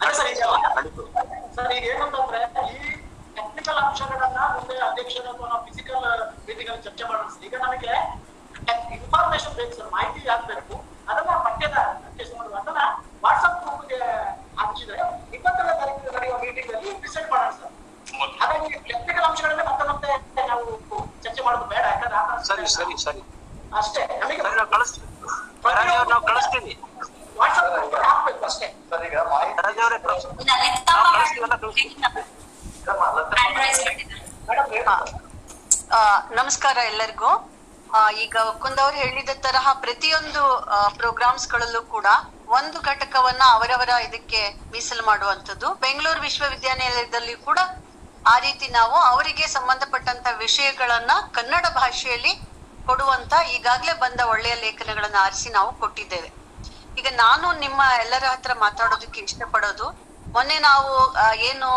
ಅದೇ 0.00 0.12
ಸರ್ 0.14 1.70
ಈಗ 1.72 1.84
ಏನಂತಂದ್ರೆ 1.90 2.40
ಈ 2.68 2.78
ಟೆಕ್ನಿಕಲ್ 3.36 3.78
ಅಂಶಗಳನ್ನ 3.82 4.40
ಮುಂದೆ 4.54 4.76
ಅಧ್ಯಕ್ಷರ 4.88 5.26
ಅಥವಾ 5.30 5.48
ನಾವು 5.48 5.62
ಫಿಸಿಕಲ್ 5.68 6.02
ರೀತಿಗಳು 6.48 6.78
ಚರ್ಚೆ 6.86 7.04
ಮಾಡೋಣ 7.04 7.28
ಈಗ 7.46 7.54
ನಮಗೆ 7.64 7.92
ಇನ್ಫಾರ್ಮೇಶನ್ 8.96 9.54
ಬೇಕು 9.56 9.74
ಸರ್ 9.78 9.90
ಮಾಹಿತಿ 9.92 10.20
ಆಗ್ಬೇಕು. 10.28 10.74
ಅದನ್ನ 11.08 11.30
ಪಠ್ಯದ 11.46 11.76
ಮಾಡುವ 12.36 12.54
ಅದನ್ನ 12.56 12.82
ವಾಟ್ಸ್ಆಪ್ 13.24 13.60
ಗ್ರೂಪ್ಗೆ 13.62 14.00
ಹಾಕಿದ್ರೆ 14.58 14.98
ಇಪ್ಪತ್ತನೇ 15.32 15.74
ತಾರೀಕು 15.80 16.12
ನಡೆಯುವ 16.16 16.38
ಮೀಟಿಂಗ್ 16.44 16.72
ಅಲ್ಲಿ 16.74 16.92
ಡಿಸೈಡ್ 17.02 17.28
ಮಾಡೋಣ 17.32 17.50
ಸರ್. 17.58 17.72
ಹಾಗಾಗಿ 18.40 18.70
ಟೆಕ್ನಿಕಲ್ 18.88 19.24
ಅಂಶಗಳನ್ನ 19.24 19.62
ಮತ್ತೆ 19.68 19.84
ಮತ್ತೆ 19.88 20.42
ನಾವು 20.48 20.64
ಚರ್ಚೆ 21.24 21.42
ಮಾಡೋದು 21.42 21.66
ಬೇಡ 21.66 21.84
ಯಾಕಂದ್ರೆ 21.86 22.18
ಆ 22.18 22.24
ತರ 22.28 22.38
ಸರಿ 22.48 22.66
ಸರಿ 22.74 22.96
ಸರಿ. 23.04 23.22
ಅಷ್ಟೇ 23.72 24.02
ನಮಗೆ 24.20 24.40
ಕಳಿಸ್ತೀವಿ 24.72 25.06
ನಾವು 26.10 26.22
ಕಳಿಸ್ತೀವಿ 26.26 26.72
ವಾಟ್ಸ್ಆಪ್ 27.36 27.70
ಗ್ರೂಪ್ 27.74 27.94
ಹಾಕ್ಬೇಕು 28.06 28.44
ಅಷ್ಟೇ. 28.44 28.66
ಸರ್ 28.90 29.04
ಈಗ 29.04 29.18
ಮಾಹಿತಿ 29.30 29.80
ಅವರೇ 29.80 29.98
ನಮಸ್ಕಾರ 36.34 36.76
ಎಲ್ಲರಿಗೂ. 36.86 37.30
ಆ, 37.90 38.00
ಈಗ 38.18 38.36
ಒಕ್ಕೊಂದವ್ರು 38.44 38.96
ಹೇಳಿದ 38.96 39.32
ತರಹ 39.42 39.72
ಪ್ರತಿಯೊಂದು 39.80 40.42
ಪ್ರೋಗ್ರಾಮ್ಸ್ 40.96 41.46
ಗಳಲ್ಲೂ 41.50 41.82
ಕೂಡ 41.88 42.06
ಒಂದು 42.50 42.78
ಘಟಕವನ್ನ 42.82 43.42
ಅವರವರ 43.52 43.92
ಇದಕ್ಕೆ 44.04 44.40
ಮೀಸಲು 44.72 45.02
ಮಾಡುವಂತದ್ದು 45.06 45.68
ಬೆಂಗಳೂರು 45.76 46.20
ವಿಶ್ವವಿದ್ಯಾನಿಲಯದಲ್ಲಿ 46.20 47.34
ಕೂಡ 47.44 47.58
ಆ 48.24 48.34
ರೀತಿ 48.38 48.66
ನಾವು 48.78 48.96
ಅವರಿಗೆ 49.12 49.44
ಸಂಬಂಧಪಟ್ಟಂತ 49.56 50.26
ವಿಷಯಗಳನ್ನ 50.44 51.12
ಕನ್ನಡ 51.36 51.64
ಭಾಷೆಯಲ್ಲಿ 51.80 52.32
ಕೊಡುವಂತ 52.88 53.32
ಈಗಾಗಲೇ 53.56 53.94
ಬಂದ 54.04 54.20
ಒಳ್ಳೆಯ 54.32 54.54
ಲೇಖನಗಳನ್ನ 54.64 55.18
ಆರಿಸಿ 55.24 55.48
ನಾವು 55.58 55.70
ಕೊಟ್ಟಿದ್ದೇವೆ. 55.82 56.30
ಈಗ 56.96 57.08
ನಾನು 57.24 57.46
ನಿಮ್ಮ 57.64 57.80
ಎಲ್ಲರ 58.02 58.24
ಹತ್ರ 58.32 58.52
ಮಾತಾಡೋದಕ್ಕೆ 58.64 59.20
ಇಷ್ಟಪಡೋದು, 59.28 59.86
ಮೊನ್ನೆ 60.34 60.56
ನಾವು 60.68 60.92
ಏನು 61.50 61.70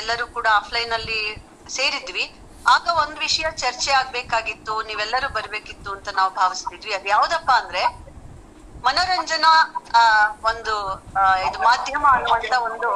ಎಲ್ಲರೂ 0.00 0.26
ಕೂಡ 0.36 0.46
ಆಫ್ಲೈನ್ 0.60 0.92
ಅಲ್ಲಿ 0.98 1.20
ಸೇರಿದ್ವಿ. 1.68 2.24
ಆಗ 2.64 2.86
ಒಂದ್ 3.02 3.18
ವಿಷಯ 3.18 3.46
ಚರ್ಚೆ 3.62 3.90
ಆಗ್ಬೇಕಾಗಿತ್ತು, 4.00 4.74
ನೀವೆಲ್ಲರೂ 4.88 5.28
ಬರ್ಬೇಕಿತ್ತು 5.36 5.90
ಅಂತ 5.96 6.08
ನಾವು 6.18 6.30
ಭಾವಿಸ್ತಿದ್ವಿ. 6.40 6.92
ಅದ್ 6.98 7.08
ಯಾವ್ದಪ್ಪ 7.14 7.50
ಅಂದ್ರೆ, 7.62 7.82
ಮನೋರಂಜನಾ 8.84 9.52
ಒಂದು 10.50 10.74
ಇದು 11.46 11.58
ಮಾಧ್ಯಮ 11.68 12.04
ಅನ್ನುವಂತ 12.16 12.54
ಒಂದು 12.68 12.88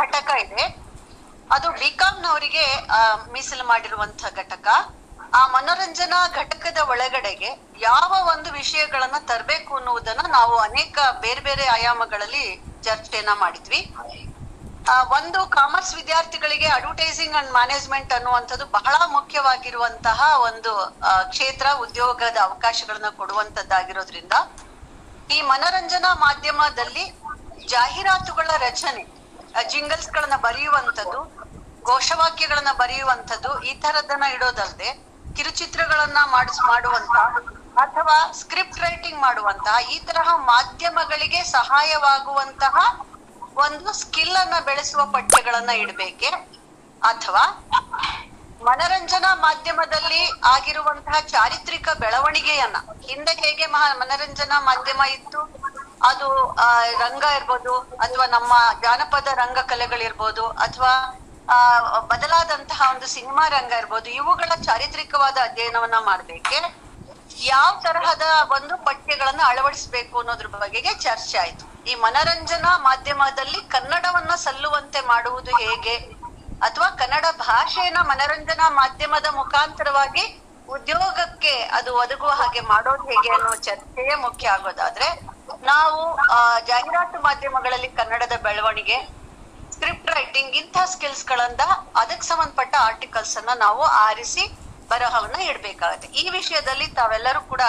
ಘಟಕ 0.00 0.30
ಇದೆ. 0.44 0.62
ಅದು 1.52 1.68
ಬಿಕಾಂನವರಿಗೆ 1.80 2.64
ಮೀಸಲು 3.32 3.64
ಮಾಡಿರುವಂತಹ 3.64 4.30
ಘಟಕ. 4.42 4.66
ಆ 5.38 5.40
ಮನೋರಂಜನಾ 5.54 6.18
ಘಟಕದ 6.40 6.78
ಒಳಗಡೆಗೆ 6.92 7.50
ಯಾವ 7.80 8.10
ಒಂದು 8.32 8.52
ವಿಷಯಗಳನ್ನ 8.52 9.18
ತರಬೇಕು 9.30 9.76
ಅನ್ನುವುದನ್ನ 9.76 10.22
ನಾವು 10.38 10.54
ಅನೇಕ 10.58 10.98
ಬೇರೆ 11.24 11.40
ಬೇರೆ 11.40 11.64
ಆಯಾಮಗಳಲ್ಲಿ 11.76 12.44
ಚರ್ಚೆಯನ್ನ 12.84 13.32
ಮಾಡಿದ್ವಿ. 13.42 13.80
ಒಂದು 15.16 15.40
ಕಾಮರ್ಸ್ 15.56 15.94
ವಿದ್ಯಾರ್ಥಿಗಳಿಗೆ 15.94 16.66
ಅಡ್ವರ್ಟೈಸಿಂಗ್ 16.66 17.36
ಅಂಡ್ 17.36 17.52
ಮ್ಯಾನೇಜ್ಮೆಂಟ್ 17.52 18.12
ಅನ್ನುವಂಥದ್ದು 18.12 18.66
ಬಹಳ 18.78 18.96
ಮುಖ್ಯವಾಗಿರುವಂತಹ 19.16 20.20
ಒಂದು 20.48 20.72
ಕ್ಷೇತ್ರ, 21.30 21.66
ಉದ್ಯೋಗದ 21.84 22.38
ಅವಕಾಶಗಳನ್ನ 22.48 23.10
ಕೊಡುವಂತದ್ದಾಗಿರೋದ್ರಿಂದ 23.20 24.32
ಈ 25.30 25.40
ಮನೋರಂಜನಾ 25.42 26.14
ಮಾಧ್ಯಮದಲ್ಲಿ 26.26 27.04
ಜಾಹೀರಾತುಗಳ 27.66 28.50
ರಚನೆ 28.66 29.02
ಜಿಂಗಲ್ಸ್ 29.62 30.10
ಗಳನ್ನ 30.10 30.36
ಬರೆಯುವಂಥದ್ದು, 30.36 31.20
ಘೋಷವಾಕ್ಯಗಳನ್ನ 31.84 32.72
ಬರೆಯುವಂಥದ್ದು, 32.78 33.62
ಈ 33.62 33.74
ತರದನ್ನ 33.74 34.24
ಇಡೋದಲ್ದೆ, 34.24 34.90
ಕಿರುಚಿತ್ರಗಳನ್ನ 35.36 36.18
ಮಾಡಿಸ್ 36.30 36.60
ಮಾಡುವಂತ 36.60 37.16
ಅಥವಾ 37.78 38.32
ಸ್ಕ್ರಿಪ್ಟ್ 38.32 38.80
ರೈಟಿಂಗ್ 38.80 39.20
ಮಾಡುವಂತಹ 39.20 39.76
ಈ 39.90 39.98
ತರಹ 39.98 40.28
ಮಾಧ್ಯಮಗಳಿಗೆ 40.36 41.44
ಸಹಾಯವಾಗುವಂತಹ 41.44 42.76
ಒಂದು 43.56 43.92
ಸ್ಕಿಲ್ 43.92 44.36
ಅನ್ನ 44.36 44.54
ಬೆಳೆಸುವ 44.64 45.06
ಪಠ್ಯಗಳನ್ನ 45.06 45.70
ಇಡಬೇಕೆ? 45.70 46.30
ಅಥವಾ 47.02 47.44
ಮನರಂಜನಾ 48.62 49.34
ಮಾಧ್ಯಮದಲ್ಲಿ 49.34 50.22
ಆಗಿರುವಂತಹ 50.44 51.20
ಚಾರಿತ್ರಿಕ 51.20 51.88
ಬೆಳವಣಿಗೆಯನ್ನ, 52.00 52.76
ಹಿಂದೆ 53.08 53.32
ಹೇಗೆ 53.32 53.66
ಮನರಂಜನಾ 53.66 54.60
ಮಾಧ್ಯಮ 54.60 55.02
ಇತ್ತು 55.02 55.40
ಅದು 56.04 56.28
ಆ, 56.58 56.68
ರಂಗ 56.98 57.24
ಇರ್ಬೋದು 57.36 57.74
ಅಥವಾ 58.00 58.26
ನಮ್ಮ 58.26 58.52
ಜಾನಪದ 58.82 59.28
ರಂಗ 59.34 59.58
ಕಲೆಗಳಿರ್ಬೋದು 59.66 60.46
ಅಥವಾ 60.58 60.92
ಆ 61.48 61.56
ಬದಲಾದಂತಹ 62.06 62.90
ಒಂದು 62.90 63.06
ಸಿನಿಮಾ 63.06 63.48
ರಂಗ 63.48 63.72
ಇರ್ಬೋದು 63.78 64.10
ಇವುಗಳ 64.10 64.50
ಚಾರಿತ್ರಿಕವಾದ 64.62 65.36
ಅಧ್ಯಯನವನ್ನ 65.42 65.94
ಮಾಡ್ಬೇಕೆ. 66.04 66.58
ಯಾವ 67.46 67.80
ತರಹದ 67.80 68.26
ಒಂದು 68.50 68.76
ಪಠ್ಯಗಳನ್ನ 68.84 69.42
ಅಳವಡಿಸಬೇಕು 69.44 70.18
ಅನ್ನೋದ್ರ 70.18 70.46
ಬಗೆಗೆ 70.54 70.94
ಚರ್ಚೆ 70.98 71.38
ಆಯ್ತು. 71.38 71.64
ಈ 71.86 71.94
ಮನರಂಜನಾ 71.94 72.78
ಮಾಧ್ಯಮದಲ್ಲಿ 72.78 73.60
ಕನ್ನಡವನ್ನ 73.68 74.34
ಸಲ್ಲುವಂತೆ 74.36 75.00
ಮಾಡುವುದು 75.06 75.52
ಹೇಗೆ 75.58 75.96
ಅಥವಾ 76.62 76.88
ಕನ್ನಡ 76.96 77.24
ಭಾಷೆಯನ್ನ 77.38 77.98
ಮನರಂಜನಾ 78.02 78.68
ಮಾಧ್ಯಮದ 78.70 79.26
ಮುಖಾಂತರವಾಗಿ 79.32 80.24
ಉದ್ಯೋಗಕ್ಕೆ 80.68 81.54
ಅದು 81.76 81.90
ಒದಗುವ 81.96 82.30
ಹಾಗೆ 82.38 82.60
ಮಾಡೋದು 82.68 83.04
ಹೇಗೆ 83.08 83.30
ಅನ್ನೋ 83.34 83.50
ಚರ್ಚೆಯೇ 83.64 84.14
ಮುಖ್ಯ 84.22 84.46
ಆಗೋದಾದ್ರೆ 84.48 85.08
ನಾವು 85.62 85.98
ಆ, 86.28 86.38
ಜಾಹೀರಾತು 86.68 87.18
ಮಾಧ್ಯಮಗಳಲ್ಲಿ 87.22 87.90
ಕನ್ನಡದ 87.96 88.36
ಬೆಳವಣಿಗೆ 88.42 88.98
ಸ್ಕ್ರಿಪ್ಟ್ 89.72 90.10
ರೈಟಿಂಗ್ 90.10 90.54
ಇಂಥ 90.56 90.76
ಸ್ಕಿಲ್ಸ್ 90.86 91.24
ಗಳಿಂದ 91.26 91.62
ಅದಕ್ಕೆ 91.96 92.26
ಸಂಬಂಧಪಟ್ಟ 92.26 92.74
ಆರ್ಟಿಕಲ್ಸ್ 92.84 93.34
ಅನ್ನ 93.36 93.54
ನಾವು 93.60 93.82
ಆರಿಸಿ 94.00 94.44
ಬರಹವನ್ನ 94.90 95.38
ಇಡ್ಬೇಕಾಗತ್ತೆ. 95.48 96.08
ಈ 96.14 96.30
ವಿಷಯದಲ್ಲಿ 96.30 96.86
ತಾವೆಲ್ಲರೂ 96.96 97.40
ಕೂಡ 97.44 97.62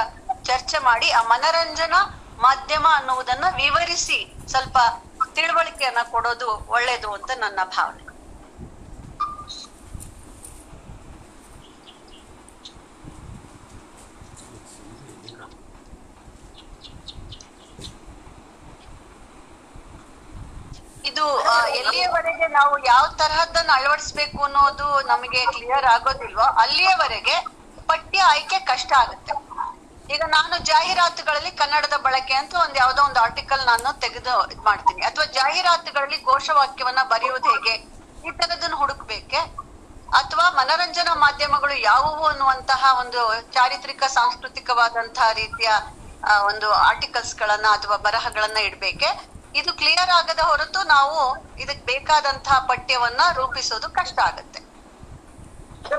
ಚರ್ಚೆ 0.43 0.79
ಮಾಡಿ 0.83 1.07
ಆ 1.11 1.23
ಮನರಂಜನಾ 1.29 2.01
ಮಾಧ್ಯಮ 2.39 2.85
ಅನ್ನುವುದನ್ನ 2.97 3.45
ವಿವರಿಸಿ 3.57 4.19
ಸ್ವಲ್ಪ 4.47 4.77
ತಿಳುವಳಿಕೆಯನ್ನ 5.35 6.01
ಕೊಡೋದು 6.11 6.49
ಒಳ್ಳೇದು 6.69 7.09
ಅಂತ 7.13 7.31
ನನ್ನ 7.43 7.59
ಭಾವನೆ 7.71 8.03
ಇದು 21.05 21.23
ಆ, 21.47 21.55
ಎಲ್ಲಿಯವರೆಗೆ 21.95 22.47
ನಾವು 22.59 22.73
ಯಾವ 22.85 23.03
ತರಹದನ್ನ 23.19 23.71
ಅಳವಡಿಸ್ಬೇಕು 23.73 24.39
ಅನ್ನೋದು 24.43 24.87
ನಮಗೆ 25.11 25.41
ಕ್ಲಿಯರ್ 25.45 25.85
ಆಗೋದಿಲ್ವೋ, 25.85 26.45
ಅಲ್ಲಿಯವರೆಗೆ 26.63 27.35
ಪಠ್ಯ 27.89 28.19
ಆಯ್ಕೆ 28.31 28.57
ಕಷ್ಟ 28.71 28.91
ಆಗುತ್ತೆ. 29.01 29.33
ಈಗ 30.13 30.23
ನಾನು 30.27 30.55
ಜಾಹೀರಾತುಗಳಲ್ಲಿ 30.69 31.51
ಕನ್ನಡದ 31.61 31.97
ಬಳಕೆ 32.07 32.33
ಅಂತ 32.33 32.53
ಒಂದ್ 32.63 32.77
ಯಾವ್ದೋ 32.77 33.01
ಒಂದು 33.03 33.19
ಆರ್ಟಿಕಲ್ 33.19 33.63
ನಾನು 33.65 33.99
ತೆಗೆದು 33.99 34.33
ಇದ್ 34.53 34.63
ಮಾಡ್ತೀನಿ. 34.69 35.01
ಅಥವಾ 35.09 35.25
ಜಾಹೀರಾತುಗಳಲ್ಲಿ 35.37 36.19
ಘೋಷವಾಕ್ಯವನ್ನ 36.31 37.03
ಬರೆಯುವುದು 37.13 37.49
ಹೇಗೆ? 37.55 37.75
ಈ 38.27 38.31
ತರದನ್ನ 38.41 38.75
ಹುಡುಕ್ಬೇಕೆ? 38.81 39.41
ಅಥವಾ 40.19 40.47
ಮನರಂಜನಾ 40.59 41.13
ಮಾಧ್ಯಮಗಳು 41.25 41.77
ಯಾವುವು 41.91 42.25
ಅನ್ನುವಂತಹ 42.25 42.83
ಒಂದು 43.03 43.21
ಚಾರಿತ್ರಿಕ, 43.53 44.03
ಸಾಂಸ್ಕೃತಿಕವಾದಂತಹ 44.17 45.29
ರೀತಿಯ 45.41 45.71
ಒಂದು 46.51 46.67
ಆರ್ಟಿಕಲ್ಸ್ 46.89 47.35
ಗಳನ್ನ 47.35 47.67
ಅಥವಾ 47.77 47.97
ಬರಹಗಳನ್ನ 48.09 48.59
ಇಡ್ಬೇಕೆ? 48.69 49.09
ಇದು 49.59 49.71
ಕ್ಲಿಯರ್ 49.79 50.11
ಆಗದ 50.19 50.41
ಹೊರತು 50.49 50.79
ನಾವು 50.95 51.19
ಇದಕ್ಕೆ 51.63 51.83
ಬೇಕಾದಂತಹ 51.91 52.55
ಪಠ್ಯವನ್ನ 52.69 53.21
ರೂಪಿಸೋದು 53.37 53.87
ಕಷ್ಟ 53.99 54.17
ಆಗತ್ತೆ. 54.29 54.59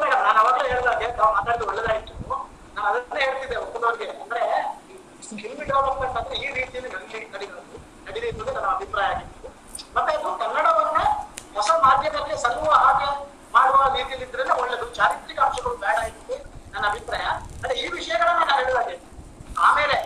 ಮೇಡಮ್, 0.01 0.23
ನಾನು 0.27 0.39
ಅವಾಗಲೇ 0.43 0.69
ಹೇಳ್ದಾಗೆ 0.73 1.07
ತಾವು 1.19 1.31
ಮಾತಾಡಿದ್ದು 1.37 1.67
ಒಳ್ಳೇದಾಯ್ತು. 1.71 2.15
ನಾನು 2.75 2.87
ಅದನ್ನೇ 2.91 3.21
ಹೇಳ್ತಿದ್ದೆ 3.27 3.57
ಒಬ್ಬನವ್ರಿಗೆ 3.57 4.09
ಅಂದ್ರೆ 4.23 4.43
ಸ್ಕಿಲ್ 5.27 5.57
ಡೆವಲಪ್ಮೆಂಟ್ 5.71 6.17
ಅಂದ್ರೆ 6.21 6.37
ಈ 6.45 6.49
ರೀತಿಯಲ್ಲಿ 6.59 6.91
ನಡೀಲಿ 6.97 7.29
ನಡೀಬೇಕು. 7.35 7.77
ನಡೀಲಿ 8.07 8.29
ಅನ್ನೋದು 8.33 8.53
ನನ್ನ 8.57 8.69
ಅಭಿಪ್ರಾಯ 8.77 9.09
ಆಗಿತ್ತು. 9.15 9.49
ಮತ್ತೆ 9.97 10.13
ಅದು 10.17 10.31
ಕನ್ನಡವನ್ನ 10.43 10.99
ಹೊಸ 11.57 11.71
ಮಾಧ್ಯಮಕ್ಕೆ 11.85 12.37
ಸಲ್ಲುವ 12.45 12.73
ಹಾಗೆ 12.85 13.09
ಮಾಡುವ 13.57 13.83
ರೀತಿಯಲ್ಲಿ 13.97 14.27
ಇದ್ರೆ 14.29 14.55
ಒಳ್ಳೇದು. 14.63 14.87
ಚಾರಿತ್ರಿಕ 14.99 15.39
ಅಂಶಗಳು 15.47 15.77
ಬೇಡ 15.85 15.99
ಇತ್ತು 16.13 16.35
ನನ್ನ 16.73 16.85
ಅಭಿಪ್ರಾಯ. 16.93 17.27
ಅಂದ್ರೆ 17.57 17.75
ಈ 17.83 17.87
ವಿಷಯಗಳನ್ನ 17.99 18.43
ನಾನು 18.51 18.59
ಹೇಳಿದಾಗೆ 18.61 18.97
ಆಮೇಲೆ 19.67 19.97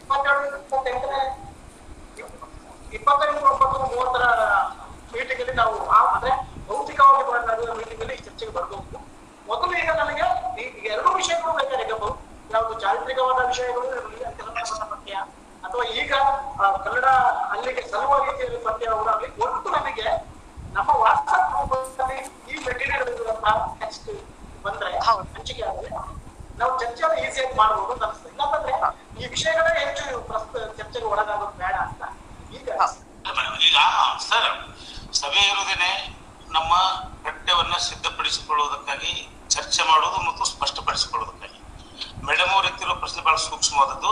ಇಪ್ಪತ್ತೆರಡು, 0.00 0.46
ಇಪ್ಪತ್ತೆಂಟನೇ 0.62 1.20
ಇಪ್ಪತ್ತೈದು 2.92 3.40
ಒಂಬತ್ತು 3.46 3.78
ಮೂವತ್ತರ 3.86 4.24
ಮೀಟಿಂಗ್ 5.12 5.40
ಅಲ್ಲಿ 5.40 5.54
ನಾವು 5.54 5.74
ಅಂದ್ರೆ 6.06 6.32
ಭೌತಿಕವಾಗಿ 6.68 7.18
ನಡೆದ 7.48 7.70
ಮೀಟಿಂಗ್ 7.76 8.02
ಅಲ್ಲಿ 8.02 8.16
ಚರ್ಚೆಗೆ 8.18 8.52
ಬರಬಹುದು 8.52 8.98
ಮೊದಲು 9.46 9.74
ಈಗ 9.78 9.90
ನನಗೆ 9.98 10.26
ಈ 10.58 10.64
ಎರಡು 10.88 11.10
ವಿಷಯಗಳು 11.14 11.52
ಬಹು- 11.94 12.18
ಯಾವುದು 12.50 12.74
ಚಾರಿತ್ರಿಕವಾದ 12.80 13.40
ವಿಷಯಗಳು 13.46 13.86
ಕನ್ನಡ 14.38 14.58
ಪಠ್ಯ 14.90 15.14
ಅಥವಾ 15.64 15.84
ಈಗ 15.94 16.12
ಕನ್ನಡ 16.84 17.06
ಅಲ್ಲಿಗೆ 17.50 17.82
ಸಲುವ 17.88 18.24
ರೀತಿಯಲ್ಲಿ 18.24 18.58
ಪಠ್ಯ 18.58 18.86
ಅವರಾಗಲಿ 18.88 19.28
ಒಟ್ಟು 19.42 19.70
ನಮಗೆ 19.70 20.06
ನಮ್ಮ 20.72 20.90
ವಾಟ್ಸ್ಆಪ್ 20.96 21.48
ಗ್ರೂಪಲ್ಲಿ 21.50 22.18
ಈ 22.48 22.64
ಮೆಟೀರಿಯಲ್ 22.66 23.04
ಟೆಕ್ಸ್ಟ್ 23.80 24.10
ಬಂದ್ರೆ. 24.64 24.90
ಹಂಚಿಕೆ 25.32 25.62
ಆದ್ರೆ 25.62 25.90
ನಾವು 26.58 26.72
ಚರ್ಚೆಯನ್ನು 26.80 27.18
ಈಸಿಯಾಗಿ 27.24 27.56
ಮಾಡಬಹುದು 27.56 27.92
ಅಂತ 27.92 28.04
ಅನಿಸ್ತದೆ. 28.04 28.30
ಇಲ್ಲಾಂತಂದ್ರೆ 28.30 28.72
ಈ 29.18 29.28
ವಿಷಯಗಳೇ 29.28 29.72
ಹೆಚ್ಚು 29.80 30.20
ಪ್ರಸ್ತುತ 30.22 30.62
ಚರ್ಚೆಗೆ 30.78 31.06
ಒಳಗಾಗೋದು 31.06 31.54
ಬೇಡ. 31.58 31.76
ಈಗ 32.52 32.68
ಈಗ 33.60 33.78
ಸರ್ 34.28 34.48
ಸಭೆ 35.12 35.48
ಇರುವುದೇನೆ 35.50 35.90
ನಮ್ಮ 36.50 36.72
ಪಠ್ಯವನ್ನ 37.24 37.76
ಸಿದ್ಧಪಡಿಸಿಕೊಳ್ಳುವುದಕ್ಕಾಗಿ 37.76 39.12
ಚರ್ಚೆ 39.50 39.82
ಮಾಡುವುದು 39.82 40.30
ಮತ್ತು 40.30 40.44
ಸ್ಪಷ್ಟಪಡಿಸಿಕೊಳ್ಳುವುದಕ್ಕಾಗಿ. 40.44 41.58
ಮೇಡಮ್ 42.26 42.48
ಅವರು 42.48 42.66
ಎತ್ತಿರುವ 42.66 42.94
ಪ್ರಶ್ನೆ 42.94 43.22
ಬಹಳ 43.22 43.36
ಸೂಕ್ಷ್ಮವಾದದ್ದು. 43.36 44.10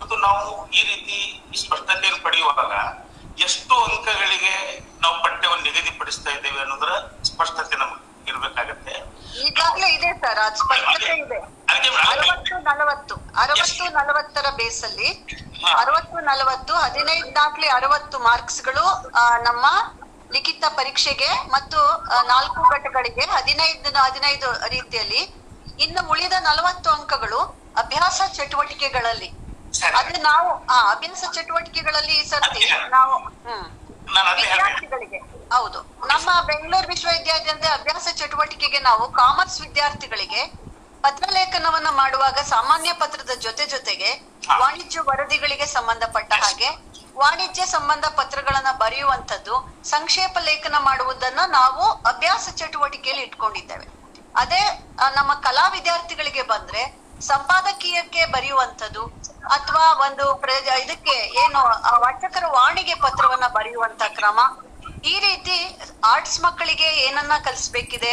ಮತ್ತು 0.00 0.16
ನಾವು 0.16 0.70
ಈ 0.70 0.82
ರೀತಿ 0.82 1.16
ಈ 1.54 1.56
ಸ್ಪಷ್ಟತೆಯನ್ನು 1.56 2.22
ಪಡೆಯುವಾಗ 2.22 2.72
ಎಷ್ಟು 3.38 3.74
ಅಂಕಗಳಿಗೆ 3.84 4.54
ನಾವು 5.00 5.22
ಪಠ್ಯವನ್ನು 5.22 5.64
ನಿಗದಿಪಡಿಸ್ತಾ 5.64 6.30
ಇದ್ದೇವೆ 6.30 6.60
ಅನ್ನೋದರ 6.60 6.92
ಸ್ಪಷ್ಟತೆ 7.24 7.76
ನಮಗೆ 7.76 8.02
ಇರಬೇಕಾಗತ್ತೆ. 8.26 8.94
ಈಗಾಗಲೇ 9.46 9.94
ಇದೆ 9.94 10.12
ಸರ್ 10.20 10.56
ಸ್ಪಷ್ಟತೆ 10.56 11.12
ಇದೆ. 11.18 11.38
ಅರವತ್ತು 12.12 12.58
ನಲವತ್ತು 12.58 13.14
ಅರವತ್ತು 13.34 13.84
ನಲವತ್ತರ 13.92 14.46
ಬೇಸಲ್ಲಿ 14.56 15.08
ಅರವತ್ತು 15.74 16.18
ನಲವತ್ತು 16.26 16.74
ಹದಿನೈದು 16.76 17.28
ದಾಖಲೆ 17.36 17.68
ಅರವತ್ತು 17.70 18.16
ಮಾರ್ಕ್ಸ್ಗಳು 18.20 18.84
ನಮ್ಮ 19.44 19.66
ಲಿಖಿತ 20.30 20.64
ಪರೀಕ್ಷೆಗೆ 20.76 21.30
ಮತ್ತು 21.54 21.80
ನಾಲ್ಕು 22.28 22.62
ಘಟಗಳಿಗೆ 22.70 23.24
ಹದಿನೈದು 23.34 23.90
ಹದಿನೈದು 23.98 24.48
ರೀತಿಯಲ್ಲಿ 24.68 25.22
ಇನ್ನು 25.78 26.02
ಉಳಿದ 26.08 26.36
ನಲವತ್ತು 26.42 26.90
ಅಂಕಗಳು 26.92 27.40
ಅಭ್ಯಾಸ 27.82 28.20
ಚಟುವಟಿಕೆಗಳಲ್ಲಿ. 28.34 29.28
ಅದು 29.94 30.18
ನಾವು 30.22 30.50
ಆ 30.68 30.78
ಅಭ್ಯಾಸ 30.92 31.22
ಚಟುವಟಿಕೆಗಳಲ್ಲಿ 31.34 32.16
ಸರ್ತಿ 32.30 32.62
ನಾವು 32.90 33.14
ಹ್ಮ್. 33.46 33.66
ವಿದ್ಯಾರ್ಥಿಗಳಿಗೆ. 34.38 35.18
ಹೌದು. 35.50 35.80
ನಮ್ಮ 36.10 36.28
ಬೆಂಗಳೂರು 36.48 36.88
ವಿಶ್ವವಿದ್ಯಾಲಯದ 36.92 37.66
ಅಭ್ಯಾಸ 37.78 38.06
ಚಟುವಟಿಕೆಗೆ 38.20 38.80
ನಾವು 38.80 39.04
ಕಾಮರ್ಸ್ 39.18 39.58
ವಿದ್ಯಾರ್ಥಿಗಳಿಗೆ 39.62 40.40
ಪತ್ರಲೇಖನವನ್ನ 41.06 41.90
ಮಾಡುವಾಗ 41.90 42.38
ಸಾಮಾನ್ಯ 42.46 42.92
ಪತ್ರದ 42.92 43.32
ಜೊತೆ 43.40 43.66
ಜೊತೆಗೆ 43.66 44.08
ವಾಣಿಜ್ಯ 44.60 45.00
ವರದಿಗಳಿಗೆ 45.00 45.66
ಸಂಬಂಧಪಟ್ಟ 45.66 46.32
ಹಾಗೆ 46.34 46.68
ವಾಣಿಜ್ಯ 47.16 47.64
ಸಂಬಂಧ 47.66 48.06
ಪತ್ರಗಳನ್ನ 48.16 48.70
ಬರೆಯುವಂತದ್ದು 48.72 49.54
ಸಂಕ್ಷೇಪ 49.84 50.38
ಲೇಖನ 50.38 50.78
ಮಾಡುವುದನ್ನ 50.78 51.40
ನಾವು 51.50 51.82
ಅಭ್ಯಾಸ 52.02 52.48
ಚಟುವಟಿಕೆಯಲ್ಲಿ 52.56 53.22
ಇಟ್ಕೊಂಡಿದ್ದೇವೆ. 53.22 53.86
ಅದೇ 54.36 54.62
ನಮ್ಮ 55.16 55.34
ಕಲಾ 55.34 55.68
ವಿದ್ಯಾರ್ಥಿಗಳಿಗೆ 55.68 56.42
ಬಂದ್ರೆ 56.42 56.82
ಸಂಪಾದಕೀಯಕ್ಕೆ 57.20 58.26
ಬರೆಯುವಂಥದ್ದು 58.26 59.04
ಅಥವಾ 59.50 59.86
ಒಂದು 60.06 60.24
ಇದಕ್ಕೆ 60.84 61.16
ಏನು 61.42 61.60
ವಾಚಕರ 62.00 62.46
ವಾಣಿಗೆ 62.48 62.94
ಪತ್ರವನ್ನ 62.94 63.48
ಬರೆಯುವಂತ 63.48 64.02
ಕ್ರಮ 64.14 64.40
ಈ 65.04 65.20
ರೀತಿ 65.20 65.58
ಆರ್ಟ್ಸ್ 66.04 66.40
ಮಕ್ಕಳಿಗೆ 66.40 66.88
ಏನನ್ನ 67.06 67.34
ಕಲಿಸ್ಬೇಕಿದೆ 67.44 68.12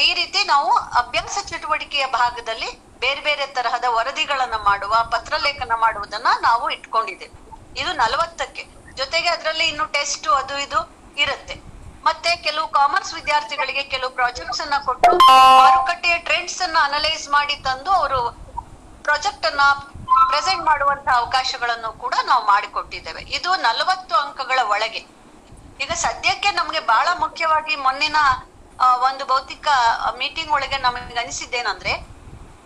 ಈ 0.00 0.14
ರೀತಿ 0.14 0.44
ನಾವು 0.44 0.76
ಅಭ್ಯಾಸ 0.76 1.38
ಚಟುವಟಿಕೆಯ 1.46 2.06
ಭಾಗದಲ್ಲಿ 2.06 2.98
ಬೇರೆ 3.00 3.20
ಬೇರೆ 3.20 3.46
ತರಹದ 3.46 3.84
ವರದಿಗಳನ್ನ 3.88 4.54
ಮಾಡುವ, 4.54 4.94
ಪತ್ರಲೇಖನ 5.10 5.72
ಮಾಡುವುದನ್ನ 5.76 6.26
ನಾವು 6.40 6.70
ಇಟ್ಕೊಂಡಿದ್ದೇವೆ. 6.70 7.32
ಇದು 7.80 7.92
ನಲವತ್ತಕ್ಕೆ. 7.92 8.66
ಜೊತೆಗೆ 8.94 9.28
ಅದರಲ್ಲಿ 9.28 9.64
ಇನ್ನು 9.64 9.86
ಟೆಸ್ಟ್ 9.86 10.28
ಅದು 10.28 10.58
ಇದು 10.58 11.10
ಇರುತ್ತೆ. 11.16 11.54
ಮತ್ತೆ 12.04 12.36
ಕೆಲವು 12.36 12.68
ಕಾಮರ್ಸ್ 12.68 13.14
ವಿದ್ಯಾರ್ಥಿಗಳಿಗೆ 13.14 13.82
ಕೆಲವು 13.82 14.10
ಪ್ರಾಜೆಕ್ಟ್ಸ್ 14.10 14.60
ಅನ್ನ 14.60 14.74
ಕೊಟ್ಟು 14.84 15.10
ಮಾರುಕಟ್ಟೆಯ 15.58 16.18
ಟ್ರೆಂಡ್ಸ್ 16.18 16.62
ಅನ್ನ 16.62 16.76
ಅನಲೈಸ್ 16.82 17.28
ಮಾಡಿ 17.28 17.56
ತಂದು 17.56 17.90
ಅವರು 17.90 18.42
ಪ್ರಾಜೆಕ್ಟ್ 19.02 19.46
ಅನ್ನ 19.46 19.60
ಪ್ರೆಸೆಂಟ್ 20.28 20.66
ಮಾಡುವಂತಹ 20.66 21.16
ಅವಕಾಶಗಳನ್ನು 21.16 21.92
ಕೂಡ 21.92 22.14
ನಾವು 22.24 22.46
ಮಾಡಿಕೊಟ್ಟಿದ್ದೇವೆ. 22.46 23.22
ಇದು 23.22 23.56
ನಲವತ್ತು 23.56 24.14
ಅಂಕಗಳ 24.14 24.58
ಒಳಗೆ. 24.68 25.06
ಈಗ 25.80 25.90
ಸದ್ಯಕ್ಕೆ 25.92 26.50
ನಮ್ಗೆ 26.50 26.80
ಬಹಳ 26.80 27.08
ಮುಖ್ಯವಾಗಿ 27.18 27.76
ಮೊನ್ನಿನ 27.76 28.16
ಒಂದು 29.08 29.24
ಭೌತಿಕ 29.26 29.68
ಮೀಟಿಂಗ್ 30.20 30.52
ಒಳಗೆ 30.52 30.78
ನಮಗೆ 30.78 31.20
ಅನಿಸಿದ್ದೇನಂದ್ರೆ 31.20 31.92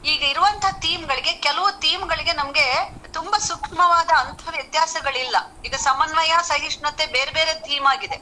ಈಗ 0.04 0.22
ಇರುವಂತಹ 0.32 0.72
ಥೀಮ್ಗಳಿಗೆ 0.84 1.32
ಕೆಲವು 1.46 1.68
ಥೀಮ್ಗಳಿಗೆ 1.84 2.32
ನಮ್ಗೆ 2.32 2.66
ತುಂಬಾ 3.12 3.38
ಸೂಕ್ಷ್ಮವಾದ 3.38 4.10
ಅಂತ 4.22 4.42
ವ್ಯತ್ಯಾಸಗಳಿಲ್ಲ. 4.48 5.36
ಈಗ 5.64 5.74
ಸಮನ್ವಯ 5.86 6.32
ಸಹಿಷ್ಣುತೆ 6.50 7.04
ಬೇರೆ 7.16 7.32
ಬೇರೆ 7.32 7.52
ಥೀಮ್ 7.66 7.86
ಆಗಿದೆ. 7.92 8.18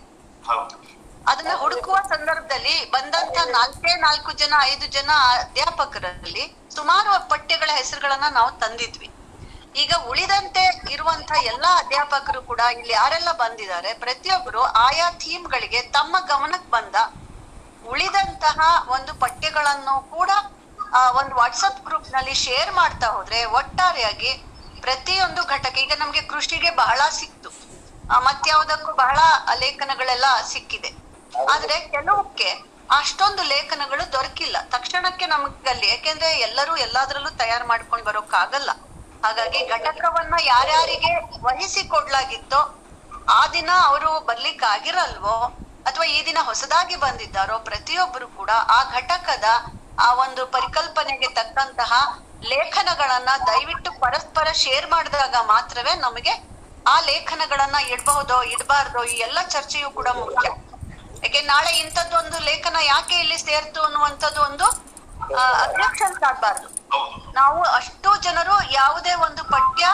ಅದನ್ನ 1.27 1.53
ಹುಡುಕುವ 1.62 1.97
ಸಂದರ್ಭದಲ್ಲಿ 2.09 2.77
ಬಂದಂತ 2.90 3.37
ನಾಲ್ಕೇ 3.57 3.92
ನಾಲ್ಕು 3.99 4.33
ಜನ 4.42 4.55
ಐದು 4.73 4.87
ಜನ 4.87 5.11
ಅಧ್ಯಾಪಕರಲ್ಲಿ 5.35 6.44
ಸುಮಾರು 6.77 7.12
ಪಠ್ಯಗಳ 7.33 7.70
ಹೆಸರುಗಳನ್ನ 7.81 8.29
ನಾವು 8.38 8.51
ತಂದಿದ್ವಿ. 8.62 9.09
ಈಗ 9.75 9.92
ಉಳಿದಂತೆ 10.11 10.64
ಇರುವಂತ 10.94 11.31
ಎಲ್ಲಾ 11.53 11.70
ಅಧ್ಯಾಪಕರು 11.83 12.40
ಕೂಡ 12.42 12.61
ಇಲ್ಲಿ 12.79 12.92
ಯಾರೆಲ್ಲ 12.92 13.31
ಬಂದಿದ್ದಾರೆ 13.42 13.92
ಪ್ರತಿಯೊಬ್ಬರು 14.03 14.62
ಆಯಾ 14.87 15.09
ಥೀಮ್ಗಳಿಗೆ 15.23 15.81
ತಮ್ಮ 15.97 16.16
ಗಮನಕ್ಕೆ 16.33 16.70
ಬಂದ 16.70 16.97
ಉಳಿದಂತಹ 17.92 18.59
ಒಂದು 18.97 19.12
ಪಠ್ಯಗಳನ್ನು 19.23 19.94
ಕೂಡ 20.14 20.31
ಒಂದು 21.20 21.35
ವಾಟ್ಸಪ್ 21.38 21.81
ಗ್ರೂಪ್ನಲ್ಲಿ 21.87 22.35
ಶೇರ್ 22.44 22.73
ಮಾಡ್ತಾ 22.81 23.09
ಹೋದ್ರೆ 23.14 23.38
ಒಟ್ಟಾರೆಯಾಗಿ 23.59 24.33
ಪ್ರತಿಯೊಂದು 24.85 25.42
ಘಟಕ, 25.55 25.75
ಈಗ 25.85 25.92
ನಮ್ಗೆ 26.03 26.23
ಕೃಷಿಗೆ 26.33 26.70
ಬಹಳ 26.83 27.01
ಸಿಕ್ತು. 27.18 27.51
ಮತ್ಯಾವುದಕ್ಕೂ 28.27 28.90
ಬಹಳ 29.03 29.18
ಲೇಖನಗಳೆಲ್ಲ 29.62 30.27
ಸಿಕ್ಕಿದೆ. 30.53 30.90
ಆದ್ರೆ 31.53 31.77
ಕೆಲವಕ್ಕೆ 31.94 32.49
ಅಷ್ಟೊಂದು 32.99 33.42
ಲೇಖನಗಳು 33.53 34.05
ದೊರಕಿಲ್ಲ. 34.14 34.57
ತಕ್ಷಣಕ್ಕೆ 34.75 35.27
ನಮಗಲ್ಲಿ, 35.35 35.87
ಯಾಕೆಂದ್ರೆ 35.92 36.31
ಎಲ್ಲರೂ 36.47 36.75
ಎಲ್ಲಾದ್ರಲ್ಲೂ 36.87 37.31
ತಯಾರು 37.42 37.66
ಮಾಡ್ಕೊಂಡು 37.73 38.05
ಬರೋಕ್ಕಾಗಲ್ಲ. 38.09 38.70
ಹಾಗಾಗಿ 39.25 39.61
ಘಟಕವನ್ನ 39.77 40.35
ಯಾರ್ಯಾರಿಗೆ 40.53 41.12
ವಹಿಸಿಕೊಡ್ಲಾಗಿತ್ತೋ, 41.47 42.61
ಆ 43.38 43.40
ದಿನ 43.57 43.70
ಅವರು 43.90 44.11
ಬರ್ಲಿಕ್ಕೆ 44.31 44.66
ಆಗಿರಲ್ವೋ 44.75 45.37
ಅಥವಾ 45.87 46.05
ಈ 46.05 46.27
ದಿನ 46.27 46.38
ಹೊಸದಾಗಿ 46.42 46.97
ಬಂದಿದ್ದಾರೋ 46.97 47.59
ಪ್ರತಿಯೊಬ್ಬರು 47.59 48.29
ಕೂಡ 48.29 48.51
ಆ 48.68 48.79
ಘಟಕದ 48.90 49.49
ಆ 49.99 50.09
ಒಂದು 50.14 50.47
ಪರಿಕಲ್ಪನೆಗೆ 50.47 51.29
ತಕ್ಕಂತಹ 51.35 51.92
ಲೇಖನಗಳನ್ನ 52.42 53.31
ದಯವಿಟ್ಟು 53.47 53.90
ಪರಸ್ಪರ 54.01 54.49
ಶೇರ್ 54.53 54.87
ಮಾಡಿದಾಗ 54.90 55.35
ಮಾತ್ರವೇ 55.47 55.94
ನಮಗೆ 56.07 56.33
ಆ 56.87 57.01
ಲೇಖನಗಳನ್ನ 57.01 57.77
ಇಡಬಹುದೋ, 57.92 58.42
ಇಡಬಾರ್ದೋ 58.42 59.03
ಈ 59.05 59.14
ಎಲ್ಲ 59.18 59.38
ಚರ್ಚೆಯು 59.49 59.90
ಕೂಡ 59.90 60.09
ಮುಖ್ಯ. 60.09 60.47
ಯಾಕೆ 61.23 61.40
ನಾಳೆ 61.42 61.70
ಇಂಥದ್ದೊಂದು 61.79 62.38
ಲೇಖನ 62.44 62.79
ಯಾಕೆ 62.85 63.14
ಇಲ್ಲಿ 63.14 63.38
ಸೇರ್ತು 63.38 63.81
ಅನ್ನುವಂಥದ್ದು 63.83 64.40
ಒಂದು 64.42 64.66
ಅಬ್ಜೆಕ್ಷನ್ಸ್ 65.64 66.22
ಆಗ್ಬಾರ್ದು. 66.29 66.68
ನಾವು 67.33 67.62
ಅಷ್ಟು 67.62 68.11
ಜನರು 68.22 68.57
ಯಾವುದೇ 68.72 69.14
ಒಂದು 69.14 69.44
ಪಠ್ಯ 69.44 69.85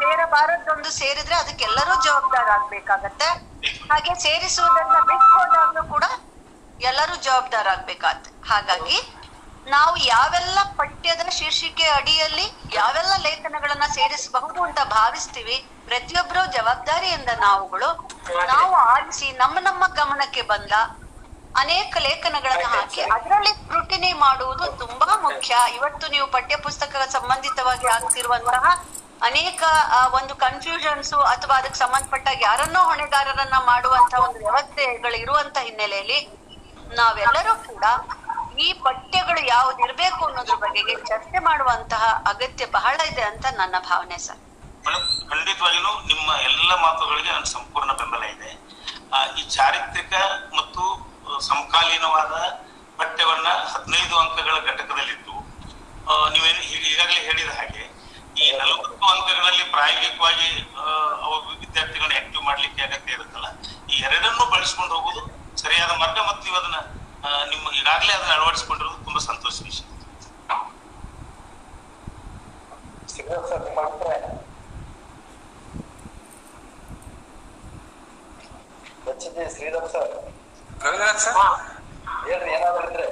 ಸೇರಬಾರದೊಂದು 0.00 0.90
ಸೇರಿದ್ರೆ 0.90 1.34
ಅದಕ್ಕೆಲ್ಲರೂ 1.34 1.94
ಜವಾಬ್ದಾರ 2.02 2.48
ಆಗ್ಬೇಕಾಗತ್ತೆ. 2.50 3.28
ಹಾಗೆ 3.90 4.14
ಸೇರಿಸುವುದನ್ನ 4.14 4.98
ಬಿಟ್ಟು 5.10 5.82
ಕೂಡ 5.92 6.04
ಎಲ್ಲರೂ 6.80 7.16
ಜವಾಬ್ದಾರ 7.16 7.68
ಆಗ್ಬೇಕಾಗತ್ತೆ. 7.68 8.30
ಹಾಗಾಗಿ 8.48 8.98
ನಾವು 9.70 9.96
ಯಾವೆಲ್ಲ 9.96 10.58
ಪಠ್ಯದ 10.76 11.28
ಶೀರ್ಷಿಕೆ 11.28 11.86
ಅಡಿಯಲ್ಲಿ 11.88 12.46
ಯಾವೆಲ್ಲ 12.74 13.16
ಲೇಖನಗಳನ್ನ 13.16 13.86
ಸೇರಿಸಬಹುದು 13.94 14.62
ಅಂತ 14.62 14.80
ಭಾವಿಸ್ತೀವಿ 14.84 15.56
ಪ್ರತಿಯೊಬ್ಬರು 15.86 16.52
ಜವಾಬ್ದಾರಿಯಿಂದ 16.52 17.28
ನಾವುಗಳು, 17.40 17.88
ನಾವು 18.46 18.74
ಆರಿಸಿ 18.74 19.32
ನಮ್ಮ 19.32 19.58
ನಮ್ಮ 19.58 19.86
ಗಮನಕ್ಕೆ 19.86 20.42
ಬಂದ 20.42 20.72
ಅನೇಕ 21.56 21.96
ಲೇಖನಗಳನ್ನ 21.98 22.66
ಹಾಕಿ 22.72 23.02
ಅದರಲ್ಲಿ 23.10 23.52
ಸ್ಕ್ರೂಟಿನಿ 23.52 24.12
ಮಾಡುವುದು 24.18 24.64
ತುಂಬಾ 24.78 25.16
ಮುಖ್ಯ. 25.22 25.54
ಇವತ್ತು 25.74 26.06
ನೀವು 26.08 26.26
ಪಠ್ಯ 26.26 26.56
ಪುಸ್ತಕ 26.56 26.96
ಸಂಬಂಧಿತವಾಗಿ 27.08 27.86
ಆಗ್ತಿರುವಂತಹ 27.86 28.64
ಅನೇಕ 29.22 29.62
ಆ, 29.90 30.06
ಒಂದು 30.12 30.34
ಕನ್ಫ್ಯೂಷನ್ಸ್ 30.36 31.14
ಅಥವಾ 31.26 31.54
ಅದಕ್ಕೆ 31.56 31.78
ಸಂಬಂಧಪಟ್ಟ 31.78 32.28
ಯಾರನ್ನೋ 32.42 32.80
ಹೊಣೆಗಾರರನ್ನ 32.84 33.54
ಮಾಡುವಂತ 33.64 34.14
ಒಂದು 34.18 34.38
ವ್ಯವಸ್ಥೆಗಳು 34.38 35.16
ಇರುವಂತ 35.16 35.58
ಹಿನ್ನೆಲೆಯಲ್ಲಿ 35.58 36.18
ನಾವೆಲ್ಲರೂ 36.94 37.54
ಕೂಡ 37.66 37.84
ಈ 38.58 38.72
ಪಠ್ಯಗಳು 38.82 39.40
ಯಾವ್ದು 39.46 39.84
ಇರ್ಬೇಕು 39.84 40.26
ಅನ್ನೋದ್ರ 40.26 40.54
ಬಗೆಗೆ 40.56 40.94
ಚರ್ಚೆ 41.08 41.38
ಮಾಡುವಂತಹ 41.38 42.02
ಅಗತ್ಯ 42.26 42.66
ಬಹಳ 42.72 43.00
ಇದೆ 43.06 43.22
ಅಂತ 43.22 43.46
ನನ್ನ 43.56 43.78
ಭಾವನೆ 43.88 44.18
ಸರ್. 44.18 44.40
ಖಂಡಿತವಾಗಿಯೂ 45.30 45.92
ನಿಮ್ಮ 46.06 46.28
ಎಲ್ಲ 46.42 46.74
ಮಾತುಗಳಿಗೆ 46.82 47.32
ನನ್ನ 47.32 47.44
ಸಂಪೂರ್ಣ 47.48 47.92
ಬೆಂಬಲ 47.92 48.24
ಇದೆ. 48.26 48.50
ಆ, 49.12 49.24
ಈ 49.36 49.42
ಚಾರಿತ್ರಿಕ 49.48 50.14
ಮತ್ತು 50.54 50.82
ಸಮಕಾಲೀನವಾದ 52.06 52.34
ಪಠ್ಯವನ್ನ 52.98 53.48
ಹದಿನೈದು 53.72 54.14
ಅಂಕಗಳ 54.18 54.56
ಘಟಕದಲ್ಲಿತ್ತು. 54.66 55.34
ನೀವೇನು 56.30 56.60
ಈಗ- 56.66 56.86
ಈಗಾಗಲೇ 56.86 57.20
ಹೇಳಿದ 57.20 57.50
ಹಾಗೆ 57.50 57.82
ಈ 58.36 58.46
ನಲವತ್ತು 58.58 59.06
ಅಂಕಗಳಲ್ಲಿ 59.06 59.64
ಪ್ರಾಯೋಗಿಕವಾಗಿ 59.70 60.48
ವಿದ್ಯಾರ್ಥಿಗಳನ್ನ 61.62 62.16
ಆಕ್ಟಿವ್ 62.20 62.42
ಮಾಡ್ಲಿಕ್ಕೆ 62.42 62.82
ಅಗತ್ಯ 62.82 63.12
ಇರುತ್ತಲ್ಲ 63.12 63.48
ಈ 63.88 63.98
ಎರಡನ್ನು 64.02 64.44
ಬಳಸ್ಕೊಂಡು 64.52 64.94
ಹೋಗುದು 64.96 65.22
ಸರಿಯಾದ 65.58 65.92
ಮಾರ್ಗ 65.96 66.18
ಮತ್ತು 66.28 66.44
ನೀವು 66.44 66.58
ಅದನ್ನ 66.58 66.78
ನಿಮ್ಮ 67.52 67.74
ಈಗಾಗಲೇ 67.74 68.12
ಅದನ್ನ 68.12 68.32
ಅಳವಡಿಸಿಕೊಂಡಿರೋದು 68.32 68.98
ತುಂಬಾ 69.04 69.20
ಸಂತೋಷ 69.26 69.56
ವಿಷಯ. 69.62 69.82
Shriram 79.54 79.88
sir 79.90 80.08
Ravinath 80.80 81.20
sir. 81.20 81.36
ಹೇಳ್ರಿ 82.28 82.50
ಏನಾದ್ರು 82.50 82.90
ಇದ್ರೆ. 82.90 83.06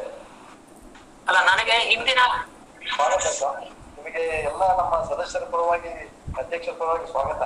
ಅಲ್ಲ 1.29 1.45
ನನಗೆ 1.45 1.73
ಹಿಂದಿನ 1.73 2.19
ಸ್ವಾಗತ 2.95 3.21
ಸರ್. 3.21 3.61
ನಿಮಗೆ 3.97 4.23
ಎಲ್ಲ 4.23 4.77
ನಮ್ಮ 4.77 5.05
ಸದಸ್ಯರ 5.05 5.43
ಪರವಾಗಿ 5.45 5.89
ಅಧ್ಯಕ್ಷರ 6.39 6.73
ಪರವಾಗಿ 6.79 7.11
ಸ್ವಾಗತ. 7.11 7.43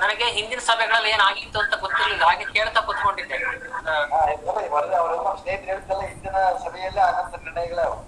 ನನಗೆ 0.00 0.24
ಹಿಂದಿನ 0.24 0.58
ಸಭೆಗಳಲ್ಲಿ 0.58 1.10
ಏನಾಗಿತ್ತು 1.10 1.58
ಅಂತ 1.58 1.74
ಗೊತ್ತಿರಲಿಲ್ಲ 1.74 2.24
ಹಾಗೆ 2.24 2.44
ಕೇಳ್ತಾ 2.44 2.80
ಕೂತ್ಕೊಂಡಿದ್ದೆ. 2.80 3.34
ಅವರೆಲ್ಲ 4.96 5.34
ಸ್ನೇಹಿತರು 5.36 5.66
ಹೇಳ್ತಲ್ಲ 5.66 6.00
ಹಿಂದಿನ 6.00 6.36
ಸಭೆಯಲ್ಲೇ 6.64 7.00
ಆದಂತ 7.00 7.34
ನಿರ್ಣಯಗಳೇ 7.34 7.82
ಅವು. 7.82 7.98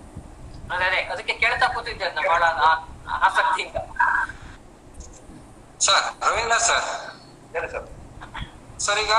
ಅದೇ 0.75 0.85
ಅದೇ 0.85 0.97
ಅದಕ್ಕೆ 0.97 1.33
ಕೇಳ್ತಾ 1.33 1.67
ಕೂತಿದ್ದೆ 1.67 2.05
ಅದನ್ನ 2.05 2.29
ಬಹಳ 2.29 2.43
ಆ- 2.43 2.85
ಆಸಕ್ತಿಯಿಂದ. 3.09 3.77
Sir 5.81 6.31
Ravindra 6.31 6.57
sir? 6.59 6.85
ಹೇಳಿ 7.53 7.71
ಸರ್. 7.71 8.02
ಸರ್ 8.83 8.99
ಈಗ 8.99 9.15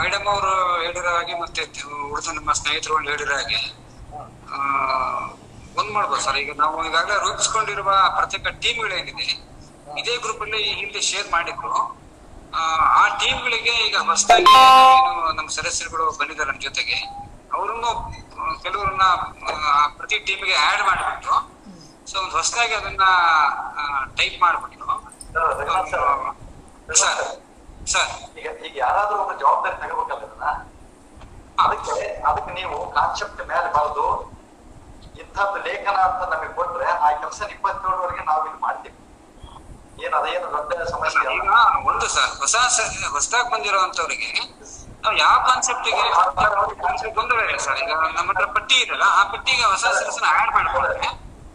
ಮೇಡಮ್ 0.00 0.26
ಅವರು 0.28 0.52
ಹೇಳಿರೋ 0.82 1.10
ಹಾಗೆ 1.14 1.34
ಮತ್ತೆ 1.40 1.62
ಉಳಿದ 2.06 2.28
ನಮ್ಮ 2.36 2.52
ಸ್ನೇಹಿತರು 2.52 2.96
ಹೇಳಿರೋ 3.08 3.34
ಹಾಗೆ 3.34 3.60
ಆ, 4.48 4.58
ಒಂದ್ 5.76 5.90
ಮಾಡ್ಬೋದು 5.92 6.20
ಸರ್. 6.22 6.36
ಈಗ 6.42 6.52
ನಾವು 6.58 6.76
ಈಗಾಗಲೇ 6.86 7.16
ರೂಪಿಸ್ಕೊಂಡಿರುವ 7.24 7.90
ಪ್ರತ್ಯೇಕ 8.16 8.48
ಟೀಮ್ಗಳೇನಿದೆ 8.62 9.26
ಇದೇ 9.96 10.14
ಗ್ರೂಪ್ 10.16 10.42
ಅಲ್ಲಿ 10.42 10.60
ಹಿಂದೆ 10.72 11.00
ಶೇರ್ 11.08 11.28
ಮಾಡಿದ್ರು. 11.30 11.72
ಆ, 12.52 12.60
ಟೀಮ್ಗಳಿಗೆ 13.20 13.74
ಈಗ 13.86 13.96
ಹೊಸದಾಗಿ 14.08 14.52
ಏನು 14.60 15.10
ನಮ್ಮ 15.32 15.48
ಸದಸ್ಯರುಗಳು 15.56 16.04
ಬಂದಿದ್ದಾರೆ 16.20 16.50
ನಮ್ಮ 16.50 16.62
ಜೊತೆಗೆ. 16.62 16.96
ಅವರನ್ನು 17.52 17.90
ಕೆಲವರನ್ನ 18.62 19.04
ಆ, 19.48 19.52
ಪ್ರತಿ 19.98 20.18
ಟೀಮ್ಗೆ 20.26 20.56
ಆಡ್ 20.64 20.82
ಮಾಡಿಬಿಟ್ಟು 20.88 21.34
ಸೊ 22.06 22.16
ಒಂದು 22.20 22.34
ಹೊಸದಾಗಿ 22.36 22.74
ಅದನ್ನ 22.74 23.04
ಟೈಪ್ 24.18 24.38
ಮಾಡಿಬಿಟ್ಟು 24.42 24.86
ಸರ್, 26.96 27.22
ಸರ್ 27.92 28.10
ಈಗ 28.38 28.46
ಈಗ 28.66 28.74
ಯಾರಾದ್ರೂ 28.84 29.18
ಒಬ್ಬ 29.22 29.32
ಜವಾಬ್ದಾರಿ 29.42 29.76
ತಗೋಬೇಕಲ್ಲ 29.82 30.16
ಅದನ್ನ 30.18 30.46
ಅದಕ್ಕೆ 31.58 31.94
ಅದಕ್ಕೆ 32.28 32.52
ನೀವು 32.58 32.76
ಕಾನ್ಸೆಪ್ಟ್ 32.96 33.40
ಮೇಲೆ 33.50 33.68
ಬರೆದು 33.76 34.06
ಇಂಥದ್ದು 35.22 35.58
ಲೇಖನ 35.66 35.98
ಅಂತ 36.08 36.22
ನಮಗೆ 36.32 36.52
ಕೊಟ್ರೆ 36.58 36.88
ಆ 36.98 37.10
ಕೆಲಸ 37.22 37.40
ಇಪ್ಪತ್ತೇಳವರೆಗೆ 37.54 38.22
ನಾವು 38.28 38.42
ಇಲ್ಲಿ 38.48 38.60
ಮಾಡ್ತೀವಿ. 38.66 38.94
ಏನ್ 40.04 40.14
ಅದೇನು 40.18 40.48
ದೊಡ್ಡ 40.56 40.82
ಸಮಸ್ಯೆ 40.92 41.22
ಈಗ 41.36 41.54
ಒಂದು 41.90 42.08
ಸರ್ 42.16 42.32
ಹೊಸ 42.42 42.56
ಹೊಸದಾಗಿ 43.14 43.48
ಬಂದಿರೋಂಥವ್ರಿಗೆ 43.54 44.30
ನಾವು 45.02 45.16
ಯಾವ 45.24 45.36
ಕಾನ್ಸೆಪ್ಟಿಗೆ 45.48 46.04
ಕಾನ್ಸೆಪ್ಟ್ 46.84 47.16
ಗೊಂದಲ 47.18 47.40
ಇಲ್ಲ 47.46 47.58
ಸರ್. 47.66 47.78
ಈಗ 47.82 47.90
ನಮ್ಮ 48.16 48.28
ಹತ್ರ 48.30 48.46
ಪಟ್ಟಿ 48.56 48.76
ಇದೆಯಲ್ಲ 48.84 49.06
ಆ 49.18 49.24
ಪಟ್ಟಿಗೆ 49.32 49.64
ಹೊಸ 49.72 49.84
ಹೆಸರನ್ನ 49.90 50.30
ಆಡ್ 50.38 50.52
ಮಾಡ್ಕೊಂಡ್ರೆ 50.56 51.08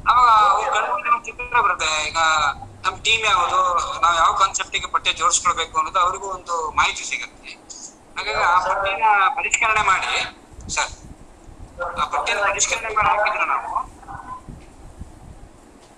ಅವಾಗ 0.06 0.30
ಅವ್ರ 0.66 0.84
ಒಂದು 0.94 1.24
ಚಿತ್ರ 1.28 1.58
ಬರುತ್ತೆ. 1.66 1.90
ಈಗ 2.10 2.18
ನಮ್ 2.94 3.00
ಟೀಮ್ 3.06 3.24
ಯಾವುದು, 3.26 3.60
ನಾವು 4.02 4.16
ಯಾವ 4.22 4.32
ಕಾನ್ಸೆಪ್ಟಿಗೆ 4.40 4.88
ಪಠ್ಯ 4.96 5.12
ಜೋಡಿಸ್ಕೊಳ್ಬೇಕು 5.20 5.76
ಅನ್ನೋದು 5.80 6.00
ಅವ್ರಿಗೂ 6.04 6.28
ಒಂದು 6.36 6.56
ಮಾಹಿತಿ 6.80 7.04
ಸಿಗುತ್ತೆ. 7.12 7.52
ಹಾಗಾಗಿ 8.18 8.44
ಆ 8.50 8.58
ಪಠ್ಯನ 8.68 9.06
ಪರಿಷ್ಕರಣೆ 9.38 9.84
ಮಾಡಿ, 9.90 10.12
ಸರ್, 10.76 10.92
ಆ 12.02 12.06
ಪಠ್ಯನ 12.14 12.38
ಪರಿಷ್ಕರಣೆ 12.50 12.92
ಮಾಡಿ 12.98 13.10
ಹಾಕಿದ್ರೆ 13.14 13.48
ನಾವು. 13.54 13.72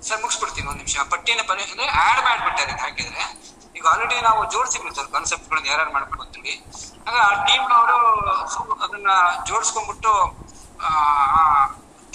ಸರ್, 0.08 0.22
ಮುಗಿಸ್ಬಿಡ್ತೀನಿ 0.24 0.68
ಒಂದ್ 0.72 0.82
ನಿಮಿಷ. 0.84 0.96
ಪಟ್ಟಿನ 1.14 1.44
ಪರಿ, 1.52 1.66
ಅಂದ್ರೆ 1.74 1.90
ಆಡ್ 2.06 2.22
ಮಾಡ್ಬಿಟ್ಟೆ 2.28 2.64
ಅದಕ್ಕೆ 2.66 2.84
ಹಾಕಿದ್ರೆ. 2.86 3.26
ಈಗ 3.78 3.86
ಆಲ್ರೆಡಿ 3.94 4.16
ನಾವು 4.30 4.42
ಜೋಡಿಸಿದ್ವಿ 4.56 4.96
ಸರ್ 5.00 5.12
ಕಾನ್ಸೆಪ್ಟ್ 5.18 5.48
ಗಳನ್ನ 5.52 5.68
ಯಾರು 5.74 5.92
ಮಾಡ್ಬೇಕು 5.98 6.24
ಅಂತೇಳಿ 6.26 6.56
ಆ 7.12 7.30
ಟೀಮ್ 7.48 7.68
ನವರು 7.74 8.00
ಅದನ್ನ 8.86 9.10
ಜೋಡಿಸ್ಕೊಂಡ್ಬಿಟ್ಟು, 9.50 10.16
ಆ 10.88 10.90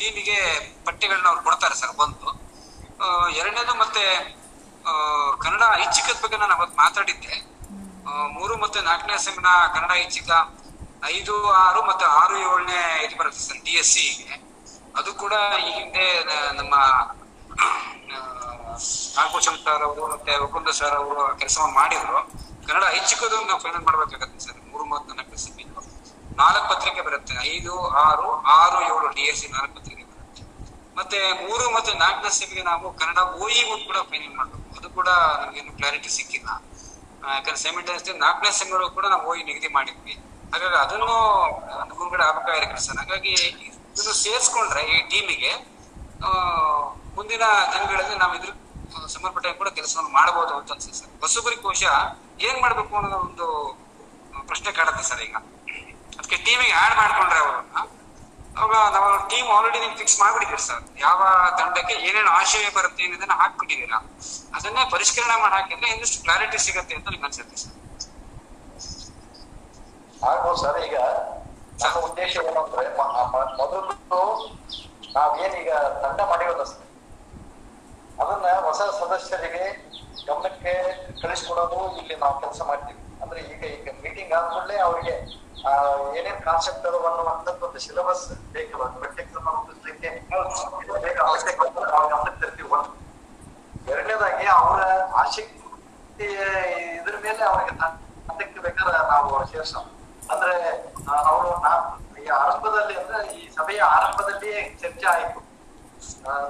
ಟೀಮಿಗೆ 0.00 0.40
ಪಟ್ಟಿಗಳನ್ನ 0.88 1.28
ಅವ್ರು 1.32 1.42
ಕೊಡ್ತಾರೆ 1.48 1.76
ಸರ್, 1.84 1.96
ಬಂದು. 2.02 2.28
ಎರಡನೇದು 3.40 3.74
ಮತ್ತೆ 3.84 4.04
ಕನ್ನಡ 5.42 5.62
ಐಚ್ಛಿಕದ 5.82 6.18
ಬಗ್ಗೆ 6.24 6.38
ನಾನು 6.42 6.54
ಅವತ್ತು 6.58 6.76
ಮಾತಾಡಿದ್ದೆ. 6.82 7.34
ಮೂರು 8.36 8.54
ಮತ್ತು 8.64 8.78
ನಾಲ್ಕನೇ 8.88 9.16
ಸಂಘನ 9.26 9.48
ಕನ್ನಡ 9.74 9.92
ಐಚ್ಛಿಕ, 10.02 10.30
ಐದು, 11.14 11.34
ಆರು 11.64 11.80
ಮತ್ತು 11.90 12.04
ಆರು 12.20 12.34
ಏಳನೇ 12.46 12.80
ಇದು 13.04 13.14
ಬರುತ್ತೆ 13.20 13.42
ಸರ್ 13.48 13.60
ಡಿ 13.66 13.74
ಎಸ್ 13.80 13.92
ಸಿಗೆ 13.94 14.36
ಅದು 14.98 15.10
ಕೂಡ 15.22 15.34
ಈ 15.66 15.70
ಹಿಂದೆ 15.78 16.06
ನಮ್ಮ 16.58 16.74
ನಾಗಭೂಷಣ್ 19.16 19.58
ಸರ್ 19.66 19.84
ಅವರು 19.88 20.04
ಮತ್ತೆ 20.12 20.32
ವಕುಂದ 20.42 20.70
ಸರ್ 20.80 20.96
ಅವರು 21.02 21.22
ಕೆಲಸವನ್ನು 21.40 21.76
ಮಾಡಿದ್ರು. 21.80 22.18
ಕನ್ನಡ 22.66 22.84
ಐಚ್ಛಿಕದ 22.98 23.34
ನಾವು 23.50 23.60
ಫೈನಲ್ 23.64 23.84
ಮಾಡ್ಬೇಕಾಗತ್ತೆ 23.88 24.40
ಸರ್, 24.46 24.58
ಮೂರು 24.72 24.84
ಮತ್ತು 24.94 25.10
ನಾಲ್ಕು 25.18 25.28
ನಾಲ್ಕು 26.40 26.66
ಪತ್ರಿಕೆ 26.72 27.02
ಬರುತ್ತೆ, 27.06 27.34
ಐದು, 27.52 27.72
ಆರು 28.02 28.28
ಆರು, 28.58 28.78
ಏಳು 28.90 29.08
ಡಿ 29.16 29.24
ಎಸ್ 29.30 29.40
ಸಿ 29.40 29.48
ನಾಲ್ಕು 29.56 29.72
ಪತ್ರಿಕೆ. 29.78 29.99
ಮತ್ತೆ 30.98 31.18
ಮೂರು 31.46 31.64
ಮತ್ತು 31.76 31.90
ನಾಲ್ಕನೇ 32.02 32.30
ಸೆಮಿಗೆ 32.38 32.62
ನಾವು 32.70 32.86
ಕನ್ನಡ 33.00 33.20
ಓಇ 33.42 33.60
ಕೂಡ 33.88 33.98
ಫೈನಲ್ 34.10 34.34
ಮಾಡಬೇಕು. 34.38 34.66
ಅದು 34.78 34.88
ಕೂಡ 34.98 35.08
ನಮ್ಗೇನು 35.42 35.72
ಕ್ಲಾರಿಟಿ 35.80 36.10
ಸಿಕ್ಕಿಲ್ಲ. 36.18 36.48
ಯಾಕಂದ್ರೆ 37.34 37.60
ಸೆಮಿಟೆನ್ಸ್ 37.66 38.04
ನಾಲ್ಕನೇ 38.24 38.52
ಸೆಮಿಗೂ 38.60 38.88
ಕೂಡ 38.98 39.06
ನಾವು 39.12 39.24
ಓಇ 39.30 39.42
ನಿಗದಿ 39.50 39.70
ಮಾಡಿದ್ವಿ. 39.78 40.14
ಹಾಗಾಗಿ 40.52 40.78
ಅದನ್ನು 40.84 41.10
ಮುಂದ್ಗಡೆ 42.00 42.24
ಇರಕ್ಕೆ 42.60 42.80
ಸರ್. 42.86 42.98
ಹಾಗಾಗಿ 43.02 43.34
ಇದನ್ನು 43.68 44.14
ಸೇರಿಸ್ಕೊಂಡ್ರೆ 44.24 44.82
ಈ 44.94 44.96
ಟೀಮಿಗೆ 45.12 45.52
ಮುಂದಿನ 47.16 47.44
ದಿನಗಳಲ್ಲಿ 47.72 48.16
ನಾವು 48.22 48.34
ಇದ್ರ 48.38 48.50
ಸಂಬಂಧಪಟ್ಟ 49.14 49.52
ಕೂಡ 49.60 49.68
ಕೆಲಸವನ್ನು 49.78 50.10
ಮಾಡಬಹುದು 50.18 50.52
ಅಂತ 50.58 50.72
ಅನ್ಸುತ್ತೆ 50.74 50.98
ಸರ್. 51.00 51.10
ಹೊಸಬರಿ 51.22 51.56
ಕೋಶ 51.66 51.82
ಏನ್ 52.46 52.58
ಮಾಡ್ಬೇಕು 52.64 52.92
ಅನ್ನೋದು 52.98 53.18
ಒಂದು 53.28 53.46
ಪ್ರಶ್ನೆ 54.50 54.70
ಕಾಡುತ್ತೆ 54.78 55.04
ಸರ್ 55.10 55.22
ಈಗ. 55.26 55.36
ಅದಕ್ಕೆ 56.18 56.38
ಟೀಮಿಗೆ 56.46 56.74
ಆಡ್ 56.82 56.94
ಮಾಡ್ಕೊಂಡ್ರೆ 57.00 57.40
ಅವ್ರನ್ನ 57.44 57.78
ಅವಾಗ 58.60 58.72
ನಾವು 58.94 59.10
ಟೀಮ್ 59.30 59.48
ಆಲ್ರೆಡಿ 59.54 59.78
ನೀವು 59.82 59.94
ಫಿಕ್ಸ್ 59.98 60.16
ಮಾಡ್ಬಿಟ್ಟಿದ್ದೀರಿ 60.20 60.62
ಸರ್ 60.64 60.82
ಯಾವ 61.02 61.18
ತಂಡಕ್ಕೆ 61.58 61.94
ಏನೇನು 62.06 62.30
ಆಶಯ 62.38 62.70
ಬರುತ್ತೆ 62.76 63.02
ಅನ್ನೋದನ್ನ 63.06 63.34
ಹಾಕ್ಬಿಟ್ಟಿದ್ದೀರಾ? 63.40 63.98
ಅದನ್ನೇ 64.56 64.82
ಪರಿಷ್ಕರಣೆ 64.94 65.36
ಮಾಡಿ 65.42 65.54
ಹಾಕಿದ್ರೆ 65.56 65.88
ಇನ್ನಷ್ಟು 65.94 66.18
ಕ್ಲಾರಿಟಿ 66.24 66.58
ಸಿಗುತ್ತೆ 66.66 66.94
ಅಂತ 66.98 67.08
ನಿಮ್ಗೆ 67.08 67.28
ಅನ್ಸುತ್ತೆ 67.28 67.56
ಸರ್ 67.58 67.76
ಆಗ್ಬೋದು 70.22 70.58
ಸರ್ 70.62 70.78
ಈಗ 70.86 70.96
ನಮ್ಮ 71.82 71.96
ಉದ್ದೇಶ 72.08 72.32
ಏನು 72.42 72.60
ಅಂದ್ರೆ 72.62 72.86
ಮೊದಲು 73.60 74.20
ನಾವೇನೀಗ 75.14 75.70
ತಂಡ 76.02 76.20
ಮಾಡಿರೋದ 76.30 76.62
ಅದನ್ನ 78.20 78.48
ಹೊಸ 78.66 78.80
ಸದಸ್ಯರಿಗೆ 78.98 79.64
ಗಮನಕ್ಕೆ 80.26 80.72
ಕಳಿಸ್ಕೊಡೋದು 81.22 81.78
ಇಲ್ಲಿ 82.00 82.14
ನಾವು 82.22 82.34
ಕೆಲಸ 82.42 82.60
ಮಾಡ್ತೀವಿ. 82.68 82.98
ಅಂದ್ರೆ 83.22 83.40
ಈಗ 83.52 83.62
ಈಗ 83.76 83.88
ಮೀಟಿಂಗ್ 84.04 84.32
ಆದ್ಮೇಲೆ 84.38 84.76
ಅವರಿಗೆ 84.86 85.14
ಏನೇನ್ 86.18 86.40
ಕಾನ್ಸೆಪ್ಟ್ 86.48 86.84
ಅದಾವ 86.90 87.06
ಅನ್ನುವಂಥದ್ದು 87.10 87.64
ಒಂದು 87.66 87.80
ಸಿಲೆಬಸ್ 87.86 88.24
ಬೇಕಲ್ಲ 88.54 88.84
ಪಠ್ಯಕ್ರಮ 89.02 89.46
ರೂಪಿಸ್ಲಿಕ್ಕೆ 89.56 90.10
ಒಂದು, 92.76 92.90
ಎರಡನೇದಾಗಿ 93.92 94.46
ಅವರ 94.56 94.80
ಆಸಕ್ತಿ, 95.22 96.26
ಇದ್ರ 96.98 97.14
ಮೇಲೆ 97.26 97.42
ಅವ್ರಿಗೆ 97.50 97.72
ತಂಡಕ್ಕೆ 97.80 98.60
ಬೇಕಾದ್ರೆ 98.66 98.98
ನಾವು 99.12 99.30
ಸೇರ್ಸೋಣ. 99.52 99.84
ಅಂದ್ರೆ 100.32 100.56
ಅವರು 101.30 101.50
ಈ 102.22 102.26
ಆರಂಭದಲ್ಲಿ 102.40 102.94
ಅಂದ್ರೆ 103.02 103.20
ಈ 103.36 103.40
ಸಭೆಯ 103.58 103.80
ಆರಂಭದಲ್ಲೇ 103.96 104.52
ಚರ್ಚೆ 104.82 105.06
ಆಯ್ತು. 105.14 105.40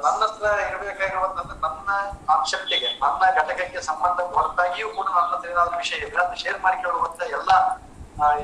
ನನ್ನ 0.04 0.20
ಹತ್ರ 0.22 0.46
ಇರಬೇಕಾಗಿರುವಂತದ್ದು 0.68 1.54
ನನ್ನ 1.64 1.90
ಕಾನ್ಸೆಪ್ಟಿಗೆ 2.28 2.90
ನನ್ನ 3.02 3.22
ಘಟಕಕ್ಕೆ 3.40 3.80
ಸಂಬಂಧ 3.90 4.20
ಹೊರತಾಗಿಯೂ 4.36 4.88
ಕೂಡ 4.98 5.06
ನನ್ನ 5.16 5.28
ಹತ್ರ 5.34 5.48
ಏನಾದ್ರು 5.54 5.76
ವಿಷಯ 5.84 5.98
ಇದೆ, 6.02 6.10
ಅದನ್ನ 6.16 6.38
ಶೇರ್ 6.42 6.58
ಮಾಡಿಕೊಳ್ಳುವಂತ 6.66 7.20
ಎಲ್ಲ 7.38 7.50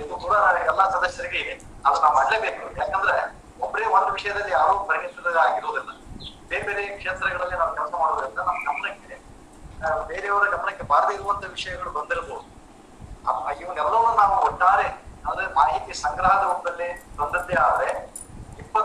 ಇದು 0.00 0.14
ಕೂಡ 0.24 0.34
ಎಲ್ಲಾ 0.70 0.84
ಸದಸ್ಯರಿಗೆ 0.94 1.38
ಇದೆ. 1.44 1.54
ಅದು 1.86 1.96
ನಾವು 2.04 2.14
ಮಾಡಲೇಬೇಕು. 2.18 2.62
ಯಾಕಂದ್ರೆ 2.82 3.16
ಒಬ್ಬರೇ 3.64 3.86
ಒಂದು 3.96 4.10
ವಿಷಯದಲ್ಲಿ 4.16 4.52
ಯಾರೂ 4.58 4.74
ಪರಿಣಿತರಾಗಿರುವುದಿಲ್ಲ 4.90 5.90
ಬೇರೆ 6.50 6.64
ಬೇರೆ 6.68 6.82
ಕ್ಷೇತ್ರಗಳಲ್ಲಿ 7.00 7.56
ನಾವು 7.60 7.72
ಕೆಲಸ 7.78 7.92
ಮಾಡೋದ್ರಿಂದ 8.02 8.40
ನಮ್ಮ 8.48 8.60
ಗಮನಕ್ಕೆ 8.68 9.16
ಬೇರೆಯವರ 10.10 10.44
ಗಮನಕ್ಕೆ 10.54 10.84
ಬಾರದೇ 10.92 11.14
ಇರುವಂತ 11.18 11.44
ವಿಷಯಗಳು 11.56 11.90
ಬಂದಿರಬಹುದು 11.98 12.44
ಇವನ್ನೆಲ್ಲವನ್ನು 13.62 14.12
ನಾವು 14.22 14.34
ಒಟ್ಟಾರೆ, 14.48 14.86
ಅಂದ್ರೆ 15.28 15.46
ಮಾಹಿತಿ 15.58 15.92
ಸಂಗ್ರಹದ 16.02 16.42
ರೂಪದಲ್ಲಿ 16.50 16.88
ತಂದದ್ದೇ 17.18 17.56
ಆದ್ರೆ 17.66 17.88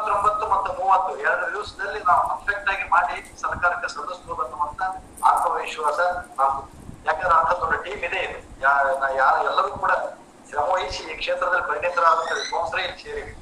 ಇಪ್ಪತ್ತೊಂಬತ್ತು 0.02 0.46
ಮತ್ತು 0.52 0.70
ಮೂವತ್ತು 0.78 1.12
ಎರಡು 1.24 1.46
ದಿವಸದಲ್ಲಿ 1.54 2.00
ನಾವು 2.08 2.22
ಪರ್ಫೆಕ್ಟ್ 2.30 2.70
ಆಗಿ 2.74 2.86
ಮಾಡಿ 2.94 3.16
ಸರ್ಕಾರಕ್ಕೆ 3.42 3.88
ಸಲ್ಲಿಸಬಹುದು 3.94 4.42
ಅನ್ನುವಂತ 4.46 4.82
ಆತ್ಮವಿಶ್ವಾಸ 5.30 6.00
ನಾವು. 6.40 6.56
ಯಾಕಂದ್ರೆ 7.08 7.36
ಅಂತ 7.40 7.52
ದೊಡ್ಡ 7.62 7.76
ಟೀಮ್ 7.86 8.02
ಇದೆ 8.08 8.20
ಇದು. 8.28 8.40
ಯಾರ 8.66 9.36
ಎಲ್ಲರೂ 9.50 9.70
ಕೂಡ 9.84 9.92
ಶ್ರಮ 10.50 10.66
ವಹಿಸಿ 10.74 11.04
ಈ 11.12 11.18
ಕ್ಷೇತ್ರದಲ್ಲಿ 11.22 11.66
ಪರಿಣಿತರಾದಂತ 11.70 12.32
ವಿದ್ವಾಂಸರೇ 12.40 12.82
ಇಲ್ಲಿ 12.88 12.98
ಸೇರಿವೆ 13.04 13.34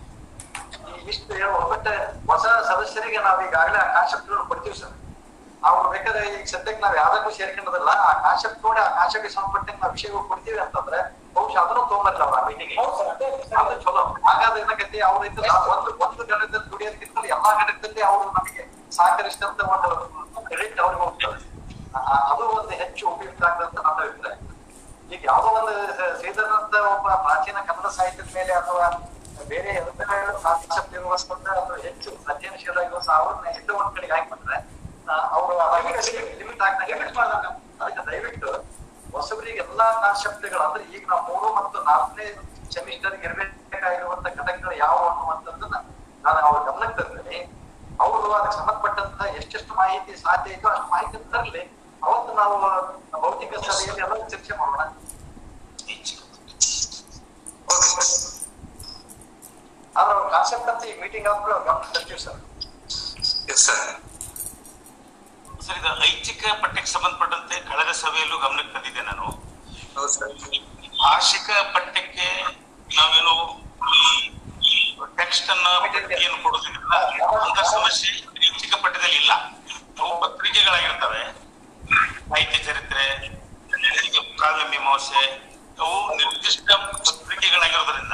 ಇಷ್ಟು 1.11 1.37
ಬಟ್ 1.71 1.89
ಹೊಸ 2.31 2.45
ಸದಸ್ಯರಿಗೆ 2.69 3.21
ನಾವು 3.27 3.39
ಈಗಾಗಲೇ 3.47 3.79
ಆ 3.85 3.87
ಕಾನ್ಸೆಪ್ಟ್ 3.95 4.29
ಕೊಡ್ತೀವಿ 4.51 4.77
ಸರ್. 4.81 4.93
ಅವ್ರು 5.63 5.89
ಬೇಕಾದ್ರೆ 5.89 6.27
ಈಗ 6.29 6.45
ಸದ್ಯಕ್ಕೆ 6.45 6.81
ನಾವ್ 6.81 6.95
ಯಾವ್ದಕ್ಕೂ 6.97 7.29
ಸೇರ್ಕೊಂಡದಲ್ಲ 7.29 7.89
ಆ 8.01 8.11
ಕಾನ್ಸೆಪ್ಟ್ 8.23 8.65
ನೋಡಿ 8.65 8.79
ಆ 8.79 8.89
ಕಾನ್ಸೆಪ್ಟ್ 8.89 9.31
ಸಂಬಂಧಪಟ್ಟ 9.31 9.75
ನಾವು 9.81 9.91
ವಿಷಯಗಳು 9.91 10.23
ಕೊಡ್ತೀವಿ 10.23 10.59
ಅಂತಂದ್ರೆ 10.59 10.99
ಬಹುಶಃ 11.33 11.59
ಅದನ್ನು 11.61 11.83
ತೊಗೊಂಬರ್ಲ 11.89 12.23
ಅವ್ರ 12.23 12.39
ಮೀಟಿಂಗ್ 12.47 12.71
ಅದು 13.59 13.73
ಚಲೋ. 13.81 14.03
ಹಾಗಾದ್ರೆ 14.25 14.61
ಏನಕೈತಿ 14.61 14.99
ಅವ್ರ 14.99 15.17
ಒಂದು 15.69 15.91
ಒಂದು 15.99 16.21
ಘಟಕದಲ್ಲಿ 16.23 16.71
ದುಡಿಯೋದಕ್ಕಿಂತ 16.71 17.25
ಎಲ್ಲಾ 17.29 17.51
ಘಟಕದಲ್ಲಿ 17.63 18.01
ಅವರು 18.01 18.29
ನಮಗೆ 18.29 18.63
ಸಹಕರಿಸಿದಂತ 18.91 19.61
ಒಂದು 19.69 19.89
ಕ್ರೆಡಿಟ್ 20.47 20.79
ಅವ್ರಿಗೆ 20.79 21.01
ಹೋಗ್ತದೆ. 21.01 21.37
ಆ- 21.95 22.23
ಅದು 22.31 22.43
ಒಂದು 22.55 22.73
ಹೆಚ್ಚು 22.75 23.07
ಉಪಯುಕ್ತ 23.09 23.43
ಆಗದಂತ 23.45 23.79
ಅಂತ 23.79 23.87
ನನ್ನ 23.87 24.01
ಅಭಿಪ್ರಾಯ. 24.01 24.35
ಈಗ 25.11 25.21
ಯಾವ್ದೋ 25.25 25.47
ಒಂದು 25.59 25.73
ಶ್ರೀಧರನಂತ 26.19 26.75
ಒಬ್ಬ 26.89 27.15
ಪ್ರಾಚೀನ 27.23 27.57
ಕನ್ನಡ 27.67 27.87
ಸಾಹಿತ್ಯದ 27.89 28.29
ಮೇಲೆ 28.35 28.53
ಅಥವಾ 28.53 28.87
ಬೇರೆ 29.47 29.71
ಕಾನ್ಸೆಪ್ಟ್ 30.43 30.93
ಇರುವಂತ 30.93 31.47
ಅಥವಾ 31.53 31.77
ಹೆಚ್ಚು 31.81 32.11
ಅಧ್ಯಯನಶೀಲ 32.27 32.77
ಅವ್ರನ್ನ 33.13 33.47
ಎಲ್ಲೋ 33.55 33.73
ಒಂದ್ 33.79 33.95
ಕಡೆಗೆ 33.95 34.13
ಹಾಕ್ಬಿಟ್ರೆ 34.13 34.57
ಅವರು 35.35 35.53
ಲಿಮಿಟ್ 36.39 36.61
ಆಗ್ತಾ 36.67 36.83
ಲಿಮಿಟ್ 36.91 37.13
ಮಾಡಿದಾಗ 37.17 37.45
ಅದಕ್ಕೆ 37.81 38.03
ದಯವಿಟ್ಟು 38.09 38.51
ಹೊಸಬರಿಗೆ 39.15 39.61
ಎಲ್ಲಾ 39.65 39.87
ಕಾನ್ಸೆಪ್ಟ್ಗಳು 40.01 40.63
ಅಂದ್ರೆ 40.67 40.83
ಈಗ 40.95 41.03
ನಾವು 41.11 41.23
ಮೂರು 41.29 41.47
ಮತ್ತು 41.57 41.77
ನಾಲ್ಕನೇ 41.89 42.27
ಸೆಮಿಸ್ಟರ್ 42.75 43.15
ಇರಬೇಕಾಗಿರುವಂತ 43.27 44.27
ಘಟಕಗಳು 44.39 44.75
ಯಾವ 44.77 44.97
ಅನ್ನುವಂಥದ್ದನ್ನ 45.09 45.77
ನಾನು 46.25 46.39
ಅವ್ರ 46.47 46.59
ಗಮನಕ್ಕೆ 46.69 46.97
ತರ್ತೇನೆ 46.99 47.37
ಅವರು 47.99 48.27
ಅದಕ್ಕೆ 48.37 48.57
ಸಂಬಂಧಪಟ್ಟಂತ 48.57 49.21
ಎಷ್ಟೆಷ್ಟು 49.39 49.73
ಮಾಹಿತಿ 49.75 50.11
ಸಾಧ್ಯ 50.23 50.57
ಇದೋ 50.57 50.67
ಅಷ್ಟು 50.69 50.89
ಮಾಹಿತಿ 50.93 51.17
ತರಲಿ. 51.33 51.63
ಅವತ್ತು 52.01 52.31
ನಾವು 52.33 52.55
ಭೌತಿಕ 53.23 53.53
ಸಭೆಯಲ್ಲಿ 53.67 54.03
ಎಲ್ಲ 54.05 54.27
ಚರ್ಚೆ 54.33 54.53
ಮಾಡೋಣ. 54.59 54.81
ಆದ್ರೆ 59.95 60.29
ಕಾನ್ಸೆಪ್ಟ್ 60.35 60.69
ಅಂತ 60.73 60.83
ಈ 60.91 60.95
ಮೀಟಿಂಗ್ 61.01 61.27
ಆದ್ಮೇಲೆ 61.31 61.59
ಗಮನ 61.67 61.87
ತರ್ತೀವಿ 61.95 62.21
ಸರ್. 62.25 62.39
ಸರ್ 63.65 63.83
ಸರ್ 65.69 65.77
ಇದು 65.77 66.03
ಐಚ್ಛಿಕ 66.03 66.43
ಪಠ್ಯಕ್ಕೆ 66.61 66.91
ಸಂಬಂಧಪಟ್ಟಂತೆ 66.91 67.59
ಕಳೆದ 67.59 67.91
ಸಭೆಯಲ್ಲೂ 67.91 68.37
ಗಮನಕ್ಕೆ 68.37 68.73
ತಂದಿದ್ದೆ 68.73 69.01
ನಾನು. 69.01 69.25
ಭಾಷಿಕ 71.03 71.49
ಪಠ್ಯಕ್ಕೆ 71.73 72.27
ನಾವೇನು 72.95 73.35
ಟೆಕ್ಸ್ಟ್ 75.15 75.49
ಅನ್ನ 75.49 75.67
ಏನು 76.25 76.43
ಕೊಡೋದಿಲ್ಲ 76.43 76.93
ಅಂತ 77.41 77.59
ಸಮಸ್ಯೆ 77.59 78.09
ಐಚ್ಛಿಕ 78.47 78.73
ಪಠ್ಯದಲ್ಲಿ 78.73 79.15
ಇಲ್ಲ. 79.15 79.31
ಅವು 79.99 80.21
ಪತ್ರಿಕೆಗಳಾಗಿರ್ತವೆ. 80.21 81.21
ಸಾಹಿತ್ಯ 82.29 82.57
ಚರಿತ್ರೆ 82.57 83.05
ಕಾವ್ಯ 84.37 84.65
ಮೀಮಾಂಸೆ 84.69 85.21
ಅವು 85.79 86.15
ನಿರ್ದಿಷ್ಟ 86.15 86.71
ಪತ್ರಿಕೆಗಳಾಗಿರೋದ್ರಿಂದ 86.71 88.13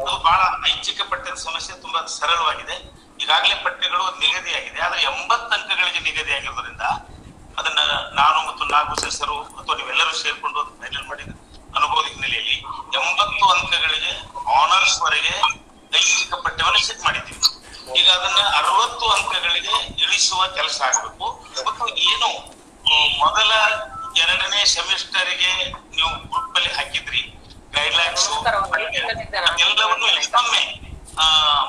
ಅದು 0.00 0.24
ಬಹಳ 0.24 0.40
ಐಚ್ಛಿಕ 0.70 1.00
ಪಠ್ಯದ 1.10 1.34
ಸಮಸ್ಯೆ 1.34 1.80
ತುಂಬಾ 1.80 2.06
ಸರಳವಾಗಿದೆ. 2.06 2.93
ಈಗಾಗಲೇ 3.22 3.54
ಪಠ್ಯಗಳು 3.64 4.04
ನಿಗದಿಯಾಗಿದೆ. 4.22 4.78
ಆದ್ರೆ 4.86 5.00
ಎಂಬತ್ತು 5.10 5.50
ಅಂಕಗಳಿಗೆ 5.56 6.00
ನಿಗದಿಯಾಗಿರೋದ್ರಿಂದ 6.08 6.84
ಅದನ್ನ 7.58 7.80
ನಾನು 8.20 8.38
ಮತ್ತು 8.48 8.64
ನಾಗು 8.74 8.94
ಸೆಸರು 9.02 9.36
ಅಥವಾ 9.58 9.74
ನೀವೆಲ್ಲರೂ 9.80 10.12
ಸೇರ್ಕೊಂಡು 10.22 10.60
ಫೈನಲ್ 10.80 11.06
ಮಾಡಿದ 11.10 11.30
ಅನುಭವದ 11.76 12.06
ಹಿನ್ನೆಲೆಯಲ್ಲಿ 12.12 12.56
ಎಂಬತ್ತು 13.00 13.44
ಅಂಕಗಳಿಗೆ 13.54 14.12
ಆನರ್ಸ್ 14.60 14.96
ವರೆಗೆ 15.04 15.34
ಐಚ್ಛಿಕ 15.98 16.34
ಪಠ್ಯವನ್ನು 16.44 16.80
ಸೆಟ್ 16.86 17.02
ಮಾಡಿದ್ದೀವಿ. 17.06 17.40
ಈಗ 18.00 18.08
ಅದನ್ನ 18.18 18.40
ಅರವತ್ತು 18.58 19.06
ಅಂಕಗಳಿಗೆ 19.16 19.74
ಇಳಿಸುವ 20.04 20.40
ಕೆಲಸ 20.58 20.78
ಆಗಬೇಕು. 20.88 21.26
ಮತ್ತು 21.66 21.86
ಏನು 22.12 22.30
ಮೊದಲ 23.22 23.52
ಎರಡನೇ 24.22 24.60
ಸೆಮಿಸ್ಟರ್ಗೆ 24.74 25.52
ನೀವು 25.96 26.10
ಗ್ರೂಪ್ 26.30 26.56
ಅಲ್ಲಿ 26.58 26.72
ಹಾಕಿದ್ರಿ. 26.78 27.22
ಗೈಡ್ಲೈನ್ಸ್ 27.76 28.26
ಎಲ್ಲವನ್ನು 29.64 30.06
ಇನ್ನೊಮ್ಮೆ 30.16 30.62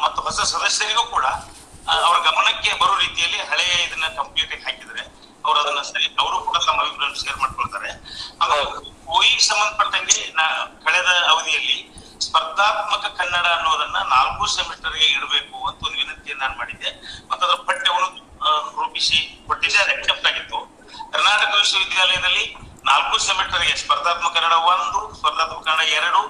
ಮತ್ತು 0.04 0.20
ಹೊಸ 0.28 0.40
ಸದಸ್ಯರಿಗೂ 0.54 1.04
ಕೂಡ 1.16 1.26
ಅವರ 2.06 2.16
ಗಮನಕ್ಕೆ 2.28 2.72
ಬರೋ 2.82 2.94
ರೀತಿಯಲ್ಲಿ 3.06 3.40
ಹಳೆಯ 3.50 3.74
ಇದನ್ನ 3.88 4.08
ಕಂಪ್ಯೂಟರ್ 4.20 4.62
ಹಾಕಿದ್ರೆ 4.66 5.04
ಅವರು 5.46 5.58
ಅದನ್ನ 5.64 5.82
ಸರಿ 5.90 6.08
ಅವರು 6.22 6.38
ಕೂಡ 6.48 6.58
ತಮ್ಮ 6.68 6.80
ಅಭಿಪ್ರಾಯ 6.84 7.20
ಶೇರ್ 7.24 7.38
ಮಾಡ್ಕೊಳ್ತಾರೆ. 7.42 7.90
ಓಯಿಗೆ 9.16 9.44
ಸಂಬಂಧಪಟ್ಟಂಗೆ 9.50 10.18
ಕಳೆದ 10.86 11.10
ಅವಧಿಯಲ್ಲಿ 11.32 11.78
ಸ್ಪರ್ಧಾತ್ಮಕ 12.26 13.06
ಕನ್ನಡ 13.20 13.46
ಅನ್ನೋದನ್ನ 13.58 13.98
ನಾಲ್ಕು 14.16 14.46
ಸೆಮಿಸ್ಟರ್ಗೆ 14.56 15.08
ಇಡಬೇಕು 15.16 15.58
ಅಂತ 15.70 15.80
ಒಂದು 15.88 15.98
ವಿನಂತಿಯನ್ನು 16.02 16.42
ನಾನು 16.44 16.56
ಮಾಡಿದ್ದೆ. 16.62 16.90
ಮತ್ತು 17.30 17.44
ಅದರ 17.48 17.58
ಪಠ್ಯವನ್ನು 17.70 18.10
ರೂಪಿಸಿ 18.80 19.20
ಕೊಟ್ಟಿದ್ದೆ, 19.48 19.80
ಅದು 19.84 19.94
ಅಕ್ಸೆಪ್ಟ್ 19.98 20.28
ಆಗಿತ್ತು. 20.32 20.60
ಕರ್ನಾಟಕ 21.14 21.52
ವಿಶ್ವವಿದ್ಯಾಲಯದಲ್ಲಿ 21.62 22.46
ನಾಲ್ಕು 22.90 23.16
ಸೆಮಿಸ್ಟರ್ಗೆ 23.28 23.76
ಸ್ಪರ್ಧಾತ್ಮಕ 23.84 24.32
ಕನ್ನಡ 24.38 24.58
ಒಂದು, 24.74 25.02
ಸ್ಪರ್ಧಾತ್ಮಕ 25.20 25.62
ಕನ್ನಡ 25.70 25.86
ಎರಡು 26.00 26.22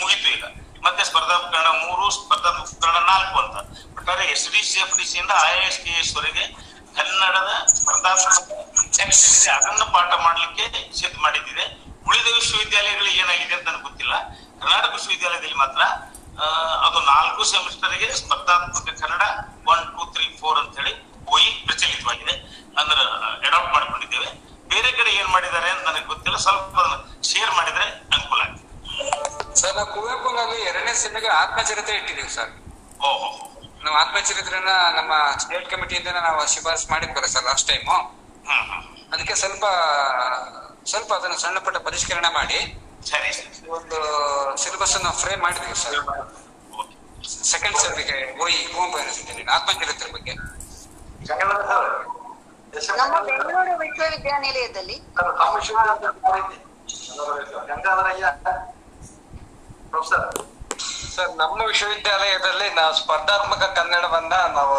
ಮುಗೀತು 0.00 0.28
ಈಗ. 0.36 0.44
ಮತ್ತೆ 0.84 1.02
ಕನ್ನಡ 1.14 1.68
ಮೂರು 1.84 2.04
ಸ್ಪರ್ಧಾತ್ಮಕ 2.16 2.68
ಕನ್ನಡ 2.82 2.98
ನಾಲ್ಕು 3.12 3.36
ಅಂತ. 3.42 3.56
ಒಟ್ಟಾರೆ 3.96 4.24
S 4.34 4.46
D 4.54 4.62
C 4.70 4.78
F 4.84 4.94
D 4.98 5.04
C 5.10 5.16
ಇಂದ 5.22 5.32
ಐ 5.50 5.54
ಎಸ್ 5.68 5.78
ಕೆ 5.84 5.92
ಎಸ್ 6.00 6.12
ವರೆಗೆ 6.16 6.44
ಕನ್ನಡದ 6.96 7.50
ಸ್ಪರ್ಧಾತ್ಮಕ 7.76 8.36
ಅದನ್ನು 9.56 9.86
ಪಾಠ 9.94 10.10
ಮಾಡಲಿಕ್ಕೆ 10.26 10.64
ಸಿದ್ಧ 10.98 11.16
ಮಾಡಿದ್ದಿದೆ. 11.24 11.64
ಉಳಿದ 12.08 12.28
ವಿಶ್ವವಿದ್ಯಾಲಯಗಳಿಗೆ 12.38 13.18
ಏನಾಗಿದೆ 13.24 13.54
ಅಂತ 13.58 13.68
ಗೊತ್ತಿಲ್ಲ. 13.86 14.14
ಕರ್ನಾಟಕ 14.60 14.92
ವಿಶ್ವವಿದ್ಯಾಲಯದಲ್ಲಿ 14.98 15.58
ಮಾತ್ರ 15.64 15.82
ಅದು 16.86 16.98
ನಾಲ್ಕು 17.12 17.42
ಸೆಮಿಸ್ಟರ್ಗೆ 17.52 18.08
ಸ್ಪರ್ಧಾತ್ಮಕ 18.20 18.88
Kannada 19.02 19.22
one 19.72 19.82
two 19.96 20.04
three 20.14 20.26
four 20.40 20.58
ಅಂತ 20.62 20.74
ಹೇಳಿ 20.80 20.94
ಓಯಿ 21.34 21.48
ಪ್ರಚಲಿತವಾಗಿದೆ. 21.66 22.34
ಅಂದ್ರೆ 22.80 23.02
ಅಡಾಪ್ಟ್ 23.46 23.72
ಮಾಡ್ಕೊಂಡಿದ್ದೇವೆ. 23.74 24.28
ಬೇರೆ 24.72 24.90
ಕಡೆ 24.98 25.10
ಏನ್ 25.20 25.30
ಮಾಡಿದ್ದಾರೆ 25.34 25.68
ಅಂತ 25.74 25.84
ನನಗೆ 25.88 26.06
ಗೊತ್ತಿಲ್ಲ. 26.12 26.38
ಸ್ವಲ್ಪ 26.46 26.76
ಶೇರ್ 27.30 27.52
ಮಾಡಿದ್ರೆ 27.58 27.86
ಸರ್ 29.54 29.74
ನಾವು 29.76 29.88
ಕುವೆಂಪುನಲ್ಲಿ 29.94 30.58
ಎರಡನೇ 30.68 30.92
ಸಿನಿಮಾಗೆ 30.94 31.28
ಆತ್ಮಚರಿತ್ರೆ 31.36 31.94
ಇಟ್ಟಿದ್ದೀವಿ 31.96 32.30
ಸರ್. 32.30 32.52
ಓಹೋ 33.00 33.28
ನಾವು 33.84 33.96
ಆತ್ಮಚರಿತ್ರೆನ 33.96 34.70
ನಮ್ಮ 34.96 35.12
ಸ್ಟೇಟ್ 35.38 35.66
ಕಮಿಟಿಯಿಂದ 35.70 36.10
ನಾವು 36.20 36.40
ಶಿಫಾರಸ್ 36.54 36.86
ಮಾಡಿದ್ವಲ್ಲ 36.90 37.28
ಸರ್ 37.34 37.44
ಲಾಸ್ಟ್ 37.44 37.68
ಟೈಮು 37.70 37.96
ಹ್ಮ್ 38.44 38.64
ಹ್ಮ್. 38.70 38.82
ಅದಕ್ಕೆ 39.12 39.34
ಸ್ವಲ್ಪ 39.34 39.64
ಸ್ವಲ್ಪ 40.86 41.10
ಅದನ್ನು 41.14 41.38
ಸಣ್ಣ 41.38 41.58
ಪುಟ್ಟ 41.66 41.78
ಪರಿಷ್ಕರಣೆ 41.86 42.30
ಮಾಡಿ 42.34 42.58
ಸರಿ. 43.06 43.30
ಒಂದು 43.76 43.98
ಸಿಲೆಬಸ್ 44.56 44.94
ಅನ್ನು 44.96 45.10
ಫ್ರೇಮ್ 45.22 45.42
ಮಾಡಿದ್ವಿ 45.42 45.76
ಸರ್. 45.76 45.98
ಸೆಕೆಂಡ್ 47.52 47.76
ಸೆಮಿಗೆ 47.78 48.16
ಓಯಿ 48.42 48.58
ಕುವೆಂಪು 48.66 48.96
ಯೂನಿವರ್ಸಿಟಿಯಲ್ಲಿ 48.98 49.44
ಆತ್ಮಚರಿತ್ರೆ 49.52 50.10
ಬಗ್ಗೆ. 50.12 50.34
ನಮ್ಮ 53.00 53.14
ಬೆಂಗಳೂರು 53.28 53.74
ವಿಶ್ವವಿದ್ಯಾನಿಲಯದಲ್ಲಿ. 53.80 54.96
ಗಂಗಾಧರಯ್ಯ. 57.68 58.26
ಪ್ರೊಫೆಸರ್. 59.94 60.28
ಸರ್, 61.14 61.32
ನಮ್ಮ 61.40 61.58
ವಿಶ್ವವಿದ್ಯಾಲಯದಲ್ಲಿ 61.70 62.68
ನಾವು 62.78 62.92
ಸ್ಪರ್ಧಾತ್ಮಕ 63.00 63.64
ಕನ್ನಡವನ್ನ 63.78 64.34
ನಾವು 64.58 64.76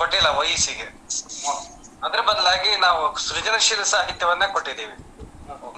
ಕೊಟ್ಟಿಲ್ಲ 0.00 0.28
ವಯಸ್ಸಿಗೆ 0.38 0.86
ಅದ್ರ 2.06 2.20
ಬದಲಾಗಿ 2.28 2.70
ನಾವು 2.84 3.02
ಸೃಜನಶೀಲ 3.26 3.82
ಸಾಹಿತ್ಯವನ್ನ 3.92 4.44
ಕೊಟ್ಟಿದ್ದೀವಿ. 4.56 4.96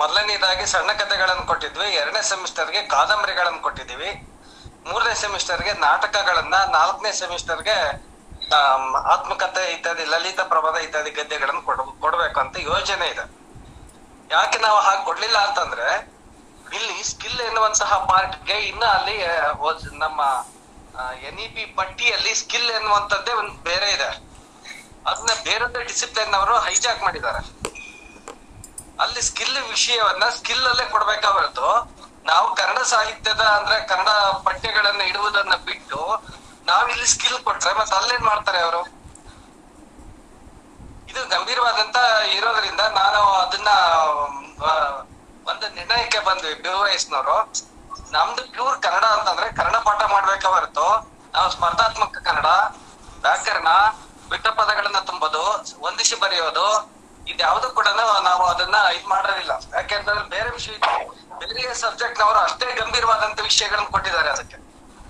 ಮೊದಲನೇದಾಗಿ 0.00 0.64
ಸಣ್ಣ 0.72 0.90
ಕಥೆಗಳನ್ನು 1.00 1.44
ಕೊಟ್ಟಿದ್ವಿ, 1.50 1.86
ಎರಡನೇ 2.00 2.22
ಸೆಮಿಸ್ಟರ್ಗೆ 2.30 2.80
ಕಾದಂಬರಿಗಳನ್ನು 2.94 3.60
ಕೊಟ್ಟಿದ್ದೀವಿ, 3.66 4.10
ಮೂರನೇ 4.88 5.14
ಸೆಮಿಸ್ಟರ್ಗೆ 5.22 5.72
ನಾಟಕಗಳನ್ನ, 5.86 6.56
ನಾಲ್ಕನೇ 6.78 7.12
ಸೆಮಿಸ್ಟರ್ಗೆ 7.20 7.64
ಗೆ 7.68 7.76
ಆತ್ಮಕಥೆ 9.14 9.62
ಇತ್ಯಾದಿ, 9.76 10.04
ಲಲಿತ 10.12 10.40
ಪ್ರಬಂಧ 10.50 10.78
ಇತ್ಯಾದಿ 10.86 11.10
ಗದ್ಯಗಳನ್ನು 11.18 11.62
ಕೊಡ್ 11.68 11.80
ಕೊಡ್ಬೇಕು 12.04 12.38
ಅಂತ 12.42 12.56
ಯೋಜನೆ 12.70 13.06
ಇದೆ. 13.14 13.24
ಯಾಕೆ 14.30 14.58
ನಾವು 14.66 14.78
ಹಾಗೆ 14.86 15.02
ಕೊಡ್ಲಿಲ್ಲ 15.08 15.38
ಅಂತಂದ್ರೆ 15.46 15.88
ಇಲ್ಲಿ 16.72 17.04
ಸ್ಕಿಲ್ 17.04 17.40
ಎನ್ನುವಂತಹ 17.40 18.04
ಪಾರ್ಟ್ಗೆ 18.04 18.52
ಇನ್ನ 18.52 18.84
ಅಲ್ಲಿ 18.84 19.16
ನಮ್ಮ 19.98 20.20
ಎನ್ 21.22 21.38
ಇ 21.38 21.48
ಪಿ 21.48 21.64
ಪಟ್ಟಿಯಲ್ಲಿ 21.66 22.34
ಸ್ಕಿಲ್ 22.34 22.70
ಎನ್ನುವಂಥದ್ದೇ 22.70 23.32
ಒಂದು 23.32 23.62
ಬೇರೆ 23.62 23.90
ಇದೆ. 23.90 24.08
ಅದನ್ನ 25.06 25.42
ಬೇರೆ 25.44 25.84
ಡಿಸಿಪ್ಲಿನ್ 25.84 26.34
ಅವರು 26.34 26.58
ಹೈಜಾಕ್ 26.58 27.02
ಮಾಡಿದ್ದಾರೆ. 27.02 27.38
ಅಲ್ಲಿ 29.00 29.22
ಸ್ಕಿಲ್ 29.22 29.62
ವಿಷಯವನ್ನ 29.62 30.28
ಸ್ಕಿಲ್ 30.28 30.66
ಅಲ್ಲೇ 30.66 30.84
ಕೊಡ್ಬೇಕಾ 30.84 31.30
ಹೊರತು 31.30 31.96
ನಾವು 32.26 32.54
ಕನ್ನಡ 32.54 32.78
ಸಾಹಿತ್ಯದ 32.78 33.40
ಅಂದ್ರೆ 33.40 33.86
ಕನ್ನಡ 33.86 34.08
ಪಠ್ಯಗಳನ್ನ 34.44 35.00
ಇಡುವುದನ್ನ 35.00 35.54
ಬಿಟ್ಟು 35.54 36.22
ನಾವಿಲ್ಲಿ 36.66 37.06
ಸ್ಕಿಲ್ 37.06 37.44
ಕೊಟ್ರೆ 37.44 37.74
ಮತ್ತೆ 37.74 37.96
ಅಲ್ಲೇನ್ 37.96 38.22
ಮಾಡ್ತಾರೆ 38.22 38.58
ಅವರು? 38.58 38.82
ಇದು 41.08 41.28
ಗಂಭೀರವಾದಂತ 41.28 41.96
ಇರೋದ್ರಿಂದ 42.32 42.80
ನಾನು 42.80 43.18
ಅದನ್ನ 43.18 43.68
ಒಂದು 45.50 45.66
ನಿರ್ಣಯಕ್ಕೆ 45.74 46.18
ಬಂದ್ವಿ 46.18 46.54
ಬ್ಯೂವೈಸ್ನವರು 46.54 47.36
ನಮ್ದು 48.10 48.42
ಪ್ಯೂರ್ 48.52 48.82
ಕನ್ನಡ 48.82 49.04
ಅಂತಂದ್ರೆ 49.04 49.46
ಕನ್ನಡ 49.56 49.76
ಪಾಠ 49.76 50.02
ಮಾಡ್ಬೇಕ 50.12 50.44
ಹೊರತು, 50.46 50.86
ನಾವು 51.34 51.48
ಸ್ಪರ್ಧಾತ್ಮಕ 51.50 52.18
ಕನ್ನಡ, 52.24 52.48
ವ್ಯಾಕರಣ, 53.24 53.68
ಬಿಟ್ಟ 54.30 54.46
ಪದಗಳನ್ನ 54.48 54.98
ತುಂಬೋದು 54.98 55.42
ಒಂದಿಸಿ 55.80 56.16
ಬರೆಯೋದು, 56.20 56.66
ಇದ್ಯಾವುದು 57.28 57.68
ಕೂಡ 57.70 57.88
ನಾವು 58.28 58.44
ಅದನ್ನ 58.44 58.76
ಇದ್ 58.96 59.06
ಮಾಡಿರಲಿಲ್ಲ. 59.06 59.52
ಯಾಕೆಂತಂದ್ರೆ 59.74 60.26
ಬೇರೆ 60.28 60.50
ವಿಷಯ 60.50 60.76
ಬೇರೆ 61.40 61.74
ಸಬ್ಜೆಕ್ಟ್ 61.74 62.20
ನವರು 62.20 62.38
ಅಷ್ಟೇ 62.38 62.66
ಗಂಭೀರವಾದಂತ 62.72 63.40
ವಿಷಯಗಳನ್ನ 63.40 63.88
ಕೊಟ್ಟಿದ್ದಾರೆ 63.88 64.30
ಅದಕ್ಕೆ. 64.30 64.58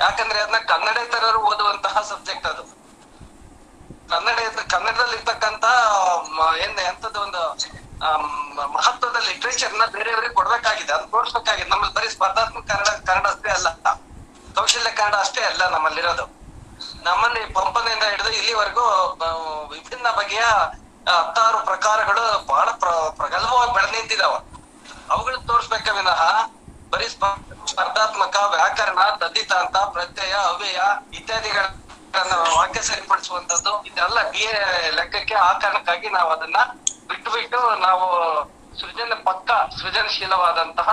ಯಾಕಂದ್ರೆ 0.01 0.39
ಅದನ್ನ 0.41 0.59
ಕನ್ನಡೇತರರು 0.69 1.41
ಓದುವಂತಹ 1.41 2.01
ಸಬ್ಜೆಕ್ಟ್ 2.09 2.47
ಅದು. 2.47 2.65
ಕನ್ನಡ 4.11 4.39
ಕನ್ನಡದಲ್ಲಿ 4.75 5.17
ಇರ್ತಕ್ಕಂತ 5.17 5.67
ಏನ್ 6.59 6.79
ಎಂತದ 6.91 7.17
ಒಂದು 7.17 7.43
ಮಹತ್ವದ 8.73 9.17
ಲಿಟ್ರೇಚರ್ನ 9.29 9.83
ಬೇರೆಯವರಿಗೆ 9.87 10.35
ಕೊಡ್ಬೇಕಾಗಿದೆ. 10.35 10.93
ಅದು 10.93 11.07
ತೋರಿಸ್ಬೇಕಾಗಿದೆ. 11.07 11.69
ನಮ್ಮಲ್ಲಿ 11.69 11.95
ಬರೀ 11.95 12.09
ಸ್ಪರ್ಧಾತ್ಮಕ 12.09 12.65
ಕನ್ನಡ 12.67 12.87
ಕನ್ನಡ 12.87 13.27
ಅಷ್ಟೇ 13.27 13.51
ಅಲ್ಲ. 13.51 13.73
ಕೌಶಲ್ಯ 14.55 14.91
ಕನ್ನಡ 14.91 15.15
ಅಷ್ಟೇ 15.15 15.43
ಅಲ್ಲ 15.43 15.69
ನಮ್ಮಲ್ಲಿರೋದು. 15.69 16.37
ನಮ್ಮಲ್ಲಿ 17.03 17.41
ಪಂಪನೆಯಿಂದ 17.41 18.03
ಹಿಡಿದು 18.03 18.31
ಇಲ್ಲಿವರೆಗೂ 18.31 18.83
ವಿಭಿನ್ನ 19.73 20.11
ಬಗೆಯ 20.11 20.39
ಹತ್ತಾರು 20.39 21.65
ಪ್ರಕಾರಗಳು 21.65 22.47
ಬಹಳ 22.47 22.69
ಪ್ರ- 22.71 23.17
ಪ್ರಗಲ್ಭವಾಗಿ 23.17 23.73
ಬೆಳೆದು 23.73 23.93
ನಿಂತಿದಾವ. 23.93 24.43
ಅವುಗಳನ್ನ 25.11 25.47
ತೋರಿಸ್ಬೇಕ 25.47 25.89
ವಿನಃ, 25.89 26.47
ಬರೀ 26.91 27.09
ಸ್ಪ- 27.09 27.71
ಸ್ಪರ್ಧಾತ್ಮಕ, 27.71 28.37
ವ್ಯಾಕರಣ 28.37 28.99
ತದ್ದಿತಾಂತ 29.17 29.77
ಪ್ರತ್ಯಯ, 29.77 30.33
ಅವ್ಯಯ 30.33 30.81
ಇತ್ಯಾದಿಗಳನ್ನ 31.13 32.33
ವಾಕ್ಯ 32.57 32.83
ಸರಿಪಡಿಸುವಂತದ್ದು 32.83 33.85
ಇದೆಲ್ಲ 33.85 34.31
ಬಿ 34.31 34.39
ಎ 34.39 34.91
ಲೆಕ್ಕಕ್ಕೆ 34.91 35.35
ಆ 35.35 35.53
ಕಾರಣಕ್ಕಾಗಿ 35.53 36.11
ನಾವು 36.11 36.31
ಅದನ್ನ 36.31 36.57
ಬಿಟ್ಟು 37.11 37.31
ಬಿಟ್ಟು 37.35 37.61
ನಾವು 37.87 38.07
ಸೃಜನ 38.81 39.15
ಪಕ್ಕ 39.29 39.51
ಸೃಜನಶೀಲವಾದಂತಹ 39.79 40.89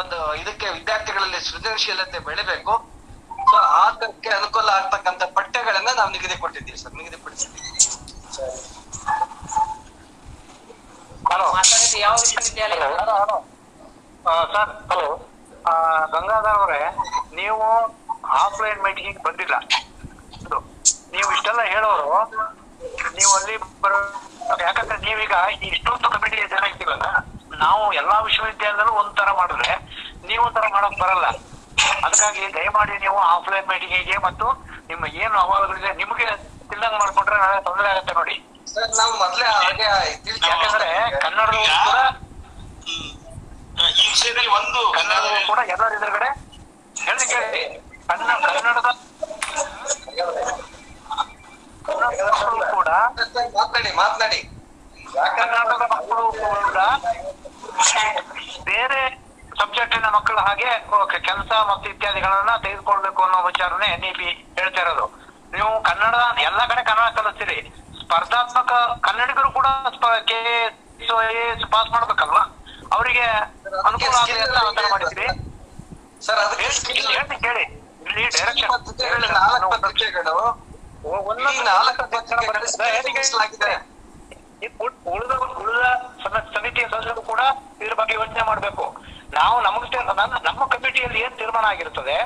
ಒಂದು 0.00 0.18
ಇದಕ್ಕೆ 0.40 0.66
ವಿದ್ಯಾರ್ಥಿಗಳಲ್ಲಿ 0.76 1.40
ಸೃಜನಶೀಲತೆ 1.48 2.18
ಬೆಳಿಬೇಕು. 2.28 2.74
ಸೊ 3.50 3.56
ಆತಕ್ಕೆ 3.82 4.30
ಅನುಕೂಲ 4.38 4.68
ಆಗ್ತಕ್ಕಂತ 4.78 5.22
ಪಠ್ಯಗಳನ್ನ 5.36 5.90
ನಾವು 5.98 6.10
ನಿಗದಿ 6.16 6.36
ಕೊಟ್ಟಿದ್ದೀವಿ 6.42 6.78
ಸರ್. 6.78 6.94
ಯಾವ 12.04 12.14
ವಿಶ್ವವಿದ್ಯಾಲಯ? 12.22 12.80
Sir 14.26 14.70
hello. 14.90 15.08
ಗಂಗಾಧರ್ 16.14 16.56
ಅವರೇ 16.58 16.82
ನೀವು 17.38 17.66
ಆಫ್ಲೈನ್ 18.42 18.80
ಮೀಟಿಂಗ್ 18.86 19.18
ಬಂದಿಲ್ಲ. 19.26 19.56
ನೀವು 21.14 21.28
ಇಷ್ಟೆಲ್ಲ 21.36 21.62
ಹೇಳೋರು 21.74 22.10
ನೀವು 23.16 23.32
ಅಲ್ಲಿ 23.36 23.54
ಬರೋ 23.82 23.98
ಯಾಕಂದ್ರೆ 24.60 24.96
ನೀವೀಗ 25.04 25.34
ಇಷ್ಟೊಂದು 25.68 26.08
ಕಮಿಟಿ 26.14 26.36
ಜನ 26.52 26.64
ಇದ್ದೀವಲ್ಲ 26.72 27.06
ನಾವು 27.62 27.84
ಎಲ್ಲಾ 28.00 28.16
ವಿಶ್ವವಿದ್ಯಾಲಯದಲ್ಲೂ 28.26 28.94
ಒಂಥರ 29.02 29.28
ಮಾಡಿದ್ರೆ 29.38 29.70
ನೀವು 30.28 30.42
ಒಂಥರ 30.46 30.66
ಮಾಡಕ್ 30.74 30.96
ಬರಲ್ಲ. 31.02 31.26
ಅದಕ್ಕಾಗಿ 32.04 32.42
ದಯಮಾಡಿ 32.54 32.94
ನೀವು 32.98 33.18
ಆಫ್ಲೈನ್ 33.28 33.66
ಮೀಟಿಂಗಿಗೆ 33.70 34.16
ಮತ್ತು 34.24 34.46
ನಿಮ್ಮ 34.88 35.04
ಏನು 35.22 35.34
ಅಹವಾಲುಗಳಿದೆ 35.40 35.90
ನಿಮಗೆ 36.00 36.26
ತಿಳ್ದಂಗ್ 36.70 36.96
ಮಾಡ್ಕೊಂಡ್ರೆ 37.00 37.36
ನಾಳೆ 37.38 37.60
ತೊಂದರೆ 37.66 37.88
ಆಗುತ್ತೆ 37.92 38.14
ನೋಡಿ. 38.18 38.36
ಸರ್ 38.72 38.92
ನಾವು 38.98 39.12
ಮೊದ್ಲೇ 39.20 39.46
ಹಾಗೆ 39.56 39.86
ಯಾಕಂದ್ರೆ 40.46 40.88
ಕನ್ನಡದಲ್ಲೂ 41.16 41.60
ಕೂಡ 41.84 41.98
ಹ್ಮ್. 42.86 43.10
ಈ 43.94 44.06
ವಿಷಯದಲ್ಲಿ 44.10 44.50
ಒಂದು 44.58 44.80
ಕನ್ನಡ 44.96 45.16
ಕೂಡ 45.48 45.60
ಎಲ್ಲರ 45.74 45.90
ಎದುರುಗಡೆ 45.98 46.30
ಹೇಳಿ 46.96 47.26
ಕೇಳಿ. 47.32 47.62
ಕನ್ನಡ 48.08 48.30
ಕನ್ನಡದ 48.48 48.88
ಮಕ್ಕಳು 51.88 52.64
ಕೂಡ. 52.76 52.88
ಮಾತನಾಡಿ 53.58 53.90
ಮಾತನಾಡಿ. 54.00 54.40
ಕರ್ನಾಟಕದ 55.38 55.84
ಮಕ್ಕಳು 55.94 56.24
ಕೂಡ 56.40 56.78
ಬೇರೆ 58.68 59.02
ಸಬ್ಜೆಕ್ಟಿನ 59.60 60.06
ಮಕ್ಕಳ 60.16 60.38
ಹಾಗೆ 60.46 60.70
ಕೆಲಸ 61.28 61.50
ಮತ್ತು 61.70 61.86
ಇತ್ಯಾದಿಗಳನ್ನ 61.92 62.52
ತೆಗೆದುಕೊಳ್ಬೇಕು 62.64 63.20
ಅನ್ನೋ 63.26 63.38
ವಿಚಾರನೆ 63.50 63.86
ಎನ್ 63.94 64.04
ಇ 64.08 64.12
ಪಿ 64.18 64.28
ಹೇಳ್ತಾ 64.58 64.80
ಇರೋದು. 64.84 65.06
ನೀವು 65.54 65.70
ಕನ್ನಡ 65.88 66.14
ಎಲ್ಲ 66.48 66.60
ಕಡೆ 66.72 66.82
ಕನ್ನಡ 66.90 67.08
ಕಲಿಸ್ತೀರಿ. 67.18 67.58
ಸ್ಪರ್ಧಾತ್ಮಕ 68.00 68.72
ಕನ್ನಡಿಗರು 69.06 69.50
ಕೂಡ 69.58 69.66
ಕೆ 70.30 70.38
ಪಾಸ್ 71.74 71.90
ಮಾಡ್ಬೇಕಲ್ವಾ? 71.94 72.42
ಅವರಿಗೆ 72.96 73.26
ಅನುಕೂಲ 73.88 74.14
ಆಗಲಿ 74.20 74.40
ಅಂತ 74.44 74.58
ಆತರ 74.66 74.86
ಮಾಡಿದ್ರಿ 74.92 75.26
ಸರ್ 76.26 76.38
ಅದ್ 76.44 76.54
ಹೇಳಿ 76.60 76.76
ಹೇಳಿ 76.86 77.14
ಹೇಳ್ತೀನಿ 77.16 77.40
ಕೇಳಿ 77.46 77.64
ಇಲ್ಲಿ 78.08 78.24
ಪತ್ರಿಕೆಗಳು, 78.74 79.26
ನಾಲ್ಕು 79.38 80.65
ಈ. 84.62 84.66
ಉಳಿದ 85.10 85.30
ಉಳಿದ 85.32 85.86
ಸಮ- 86.24 86.54
ಸಮಿತಿಯ 86.54 86.84
ಸದಸ್ಯರು 86.88 87.22
ಕೂಡ 87.22 87.40
ಇದ್ರ 87.80 87.94
ಬಗ್ಗೆ 87.94 88.14
ಯೋಚನೆ 88.14 88.42
ಮಾಡಬೇಕು. 88.42 88.96
ನಾವು 89.32 89.60
ನಮಗೆ 89.60 89.96
ನಮ್ಮ 90.44 90.66
ಕಮಿಟಿಯಲ್ಲಿ 90.66 91.20
ಏನ್ 91.20 91.38
ತೀರ್ಮಾನ 91.38 91.64
ಆಗಿರ್ತದೆ 91.64 92.16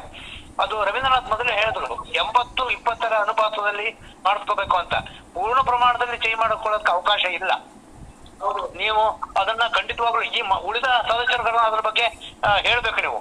ಅದು 0.63 0.85
ರವೀಂದ್ರನಾಥ್ 0.85 1.29
ಮೊದಲೇ 1.29 1.53
ಹೇಳಿದ್ರು 1.53 2.05
ಎಂಬತ್ತು 2.05 2.71
ಇಪ್ಪತ್ತರ 2.71 3.15
ಅನುಪಾತದಲ್ಲಿ 3.15 3.99
ಮಾಡಿಸ್ಕೋಬೇಕು 4.25 4.77
ಅಂತ. 4.77 4.95
ಪೂರ್ಣ 5.35 5.61
ಪ್ರಮಾಣದಲ್ಲಿ 5.61 6.19
ಚೇಂಜ್ 6.19 6.41
ಮಾಡಿಕೊಳ್ಳೋಕೆ 6.41 6.93
ಅವಕಾಶ 6.93 7.25
ಇಲ್ಲ. 7.25 7.53
ನೀವು 8.77 9.21
ಅದನ್ನ 9.41 9.63
ಖಂಡಿತವಾಗ್ಲೂ 9.75 10.23
ಈ 10.23 10.41
ಉಳಿದ 10.41 10.85
ಸದಸ್ಯರುಗಳನ್ನ 10.85 11.59
ಅದ್ರ 11.59 11.81
ಬಗ್ಗೆ 11.81 12.37
ಹೇಳ್ಬೇಕು 12.61 13.01
ನೀವು. 13.01 13.21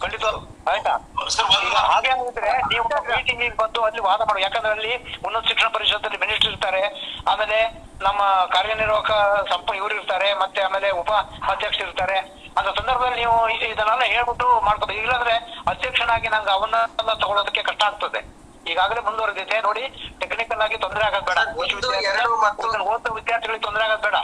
ಖಂಡಿತವಾಗ್ಲು. 0.00 0.51
ಆಯ್ತಾ? 0.70 1.10
ಸರ್ 1.28 1.44
ಒಂದು 1.44 1.62
ಈಗ 1.62 1.74
ಹಾಗೆ 1.74 2.08
ಆಗಿದ್ರೆ 2.08 2.52
ನೀವು 2.52 2.84
ಮೀಟಿಂಗ್ 2.84 3.56
ಬಂದು 3.56 3.84
ಅಲ್ಲಿ 3.84 4.00
ವಾದ 4.00 4.20
ಮಾಡುವ 4.20 4.42
ಯಾಕಂದ್ರೆ 4.42 4.70
ಅಲ್ಲಿ 4.70 4.96
ಉನ್ನತ 4.96 5.46
ಶಿಕ್ಷಣ 5.48 5.68
ಪರಿಷತ್ತಲ್ಲಿ 5.68 6.16
ಮಿನಿಸ್ಟರ್ 6.16 6.50
ಇರ್ತಾರೆ. 6.50 7.12
ಆಮೇಲೆ 7.28 7.82
ನಮ್ಮ 8.02 8.20
ಕಾರ್ಯನಿರ್ವಾಹಕ 8.54 9.10
ಸಂಪ 9.50 9.74
ಇವರು 9.74 9.94
ಇರ್ತಾರೆ. 9.94 10.34
ಮತ್ತೆ 10.34 10.62
ಆಮೇಲೆ 10.62 10.90
ಉಪ 10.90 11.10
ಅಧ್ಯಕ್ಷ 11.50 11.80
ಇರ್ತಾರೆ. 11.80 12.18
ಅಂತ 12.58 12.80
ಸಂದರ್ಭದಲ್ಲಿ 12.80 13.16
ನೀವು 13.16 13.48
ಇದನ್ನೆಲ್ಲ 13.48 14.04
ಹೇಳ್ಬಿಟ್ಟು 14.04 14.60
ಮಾಡ್ಕೋಬೇಕು. 14.60 15.00
ಇಲ್ಲಾಂದ್ರೆ 15.00 15.34
ಅಧ್ಯಕ್ಷನಾಗಿ 15.68 16.28
ನಂಗೆ 16.28 16.50
ಅವನ್ನೆಲ್ಲ 16.50 17.12
ತಗೊಳೋದಕ್ಕೆ 17.12 17.62
ಕಷ್ಟ 17.62 17.82
ಆಗ್ತದೆ. 17.82 18.42
ಈಗಾಗಲೇ 18.70 19.00
ಮುಂದುವರೆದಿದೆ. 19.00 19.60
ನೋಡಿ 19.60 20.14
ಟೆಕ್ನಿಕಲ್ 20.20 20.60
ಆಗಿ 20.60 20.78
ತೊಂದರೆ 20.78 21.04
ಆಗೋದ್ 21.04 21.24
ಬೇಡ. 21.24 21.38
ಒಂದು, 21.58 21.94
ಎರಡು 22.02 22.36
ಮತ್ತು- 22.36 22.70
ಇದನ್ನ 22.70 22.82
ಓದೋ 22.82 23.12
ವಿದ್ಯಾರ್ಥಿಗಳಿಗೆ 23.12 23.64
ತೊಂದರೆ 23.64 23.84
ಆಗೋದ್ 23.84 24.02
ಬೇಡ. 24.02 24.14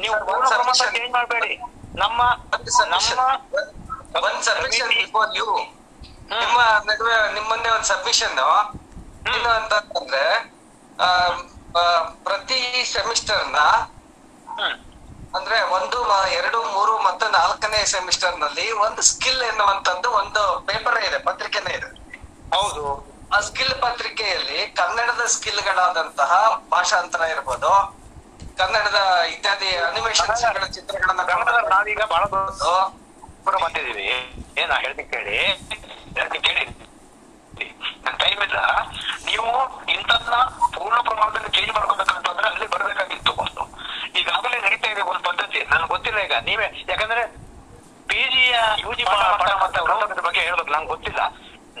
ನೀವು. 0.00 0.14
ಚೇಂಜ್ 0.96 1.12
ಮಾಡಬೇಡಿ? 1.12 1.56
ನಮ್ಮ 1.98 2.22
ನಮ್ಮ 2.88 3.40
ಒಂದ್ 4.22 4.42
ಸಬ್ಮಿಷನ್ 4.42 4.92
ಬಿಫೋರ್ 4.96 5.30
ಯು 5.36 5.48
ನಿಮ್ಮ 6.34 6.58
ನಡುವೆ 6.84 7.16
ನಿಮ್ಮನ್ನೇ 7.34 7.70
ಒಂದ್ 7.70 7.84
ಸಬ್ಮಿಷನ್ 7.84 8.38
ಏನು 9.28 9.48
ಅಂತಂದ್ರೆ 9.50 10.24
ಪ್ರತಿ 12.24 12.58
ಸೆಮಿಸ್ಟರ್ನ 12.92 13.60
ಅಂದ್ರೆ 15.34 15.56
ಒಂದು 15.70 15.98
ಎರಡು 16.30 16.58
ಮೂರು 16.66 16.98
ಮತ್ತು 16.98 17.26
ನಾಲ್ಕನೇ 17.30 17.84
ಸೆಮಿಸ್ಟರ್ನಲ್ಲಿ 17.86 18.72
ಒಂದು 18.78 19.02
ಸ್ಕಿಲ್ 19.02 19.42
ಎನ್ನುವಂತದ್ದು 19.42 20.10
ಒಂದು 20.12 20.42
ಪೇಪರ್ 20.66 20.98
ಇದೆ 21.04 21.18
ಪತ್ರಿಕೆನೇ 21.18 21.72
ಇದೆ. 21.74 21.88
ಹೌದು. 22.52 22.84
ಆ 23.32 23.40
ಸ್ಕಿಲ್ 23.40 23.74
ಪತ್ರಿಕೆಯಲ್ಲಿ 23.80 24.58
ಕನ್ನಡದ 24.74 25.22
ಸ್ಕಿಲ್ 25.26 25.62
ಗಳಾದಂತಹ 25.64 26.32
ಭಾಷಾಂತರ 26.70 27.22
ಇರ್ಬೋದು 27.30 27.72
ಕನ್ನಡದ 28.56 29.00
ಇತ್ಯಾದಿ 29.26 29.70
ಅನಿಮೇಷನ್ 29.86 30.32
ಚಿತ್ರಗಳನ್ನ 30.72 31.22
ಕೂಡ 33.46 33.56
ಬಂದಿದೀವಿ 33.64 34.06
ಏನ 34.60 34.72
ಹೇಳ್ತೀನಿ 34.84 35.08
ಕೇಳಿ? 35.10 35.36
ಹೇಳ್ತೀನಿ 36.18 36.42
ಕೇಳಿ. 36.48 36.64
ನನ್ 38.04 38.18
ಟೈಮ್ 38.18 38.40
ಇಲ್ಲ. 38.42 38.58
ನೀವು 39.28 39.48
ಇಂಥದ್ನ 39.92 40.36
ಪೂರ್ಣ 40.76 40.98
ಪ್ರಮಾಣದಲ್ಲಿ 41.00 41.50
ಚೇಂಜ್ 41.56 41.72
ಮಾಡ್ಕೋಬೇಕಂತಂದ್ರೆ 41.74 42.48
ಅಲ್ಲಿ 42.48 42.66
ಬರಬೇಕಾಗಿತ್ತು 42.66 43.32
ಒಂದು 43.44 43.62
ಈಗಾಗಲೇ 44.18 44.58
ನಡೀತಾ 44.60 44.88
ಇದೆ 44.90 45.02
ಒಂದು 45.02 45.22
ಪದ್ಧತಿ. 45.28 45.60
ನನ್ಗೆ 45.70 45.88
ಗೊತ್ತಿಲ್ಲ 45.88 46.18
ಈಗ. 46.18 46.32
ನೀವೇ 46.48 46.68
ಯಾಕಂದ್ರೆ 46.88 47.22
ಪಿ 48.08 48.22
ಜಿಯ 48.32 48.56
ಯು 48.78 48.92
ಜಿ 48.94 49.04
ಬಗ್ಗೆ 50.26 50.40
ಹೇಳ್ಬೇಕು. 50.40 50.70
ನಂಗೆ 50.70 50.86
ಗೊತ್ತಿಲ್ಲ. 50.86 51.20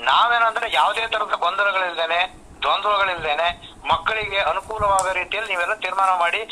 ನಾವೇನಂದ್ರೆ 0.04 0.66
ಯಾವುದೇ 0.72 1.06
ತರದ 1.06 1.34
ಗೊಂದಲಗಳಿಲ್ದೇನೆ, 1.44 2.20
ದ್ವಂದ್ವಗಳಿಲ್ದೇನೆ, 2.62 3.48
ಮಕ್ಕಳಿಗೆ 3.88 4.40
ಅನುಕೂಲವಾಗೋ 4.40 5.12
ರೀತಿಯಲ್ಲಿ 5.12 5.50
ನೀವೆಲ್ಲ 5.52 5.74
ತೀರ್ಮಾನ 5.74 6.10
ಮಾಡಿ 6.18 6.42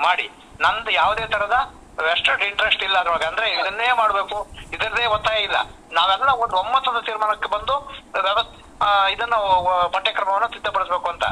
ಮಾಡಿ. 0.00 0.26
ನಂದು 0.60 0.90
ಯಾವುದೇ 0.90 1.26
ತರದ 1.26 1.56
ವೆಸ್ಟೆಡ್ 2.02 2.42
ಇಂಟ್ರೆಸ್ಟ್ 2.42 2.82
ಇಲ್ಲ 2.82 2.98
ಅದ್ರೊಳಗೆ. 2.98 3.24
ಅಂದ್ರೆ 3.24 3.50
ಇದನ್ನೇ 3.50 3.92
ಮಾಡ್ಬೇಕು. 3.92 4.38
ಇದರದೇ 4.72 5.06
ಒತ್ತಾಯ 5.06 5.38
ಇಲ್ಲ. 5.42 5.56
ನಾವೆಲ್ಲ 5.92 6.30
ಒಂದು 6.44 6.56
ಒಮ್ಮತದ 6.56 7.00
ತೀರ್ಮಾನಕ್ಕೆ 7.00 7.48
ಬಂದು 7.48 7.74
ವ್ಯವಸ್ಥೆ 8.22 8.58
ಇದನ್ನ 9.12 9.34
ಪಠ್ಯಕ್ರಮವನ್ನು 9.94 10.48
ಸಿದ್ಧಪಡಿಸ್ಬೇಕು 10.48 11.08
ಅಂತ. 11.08 11.24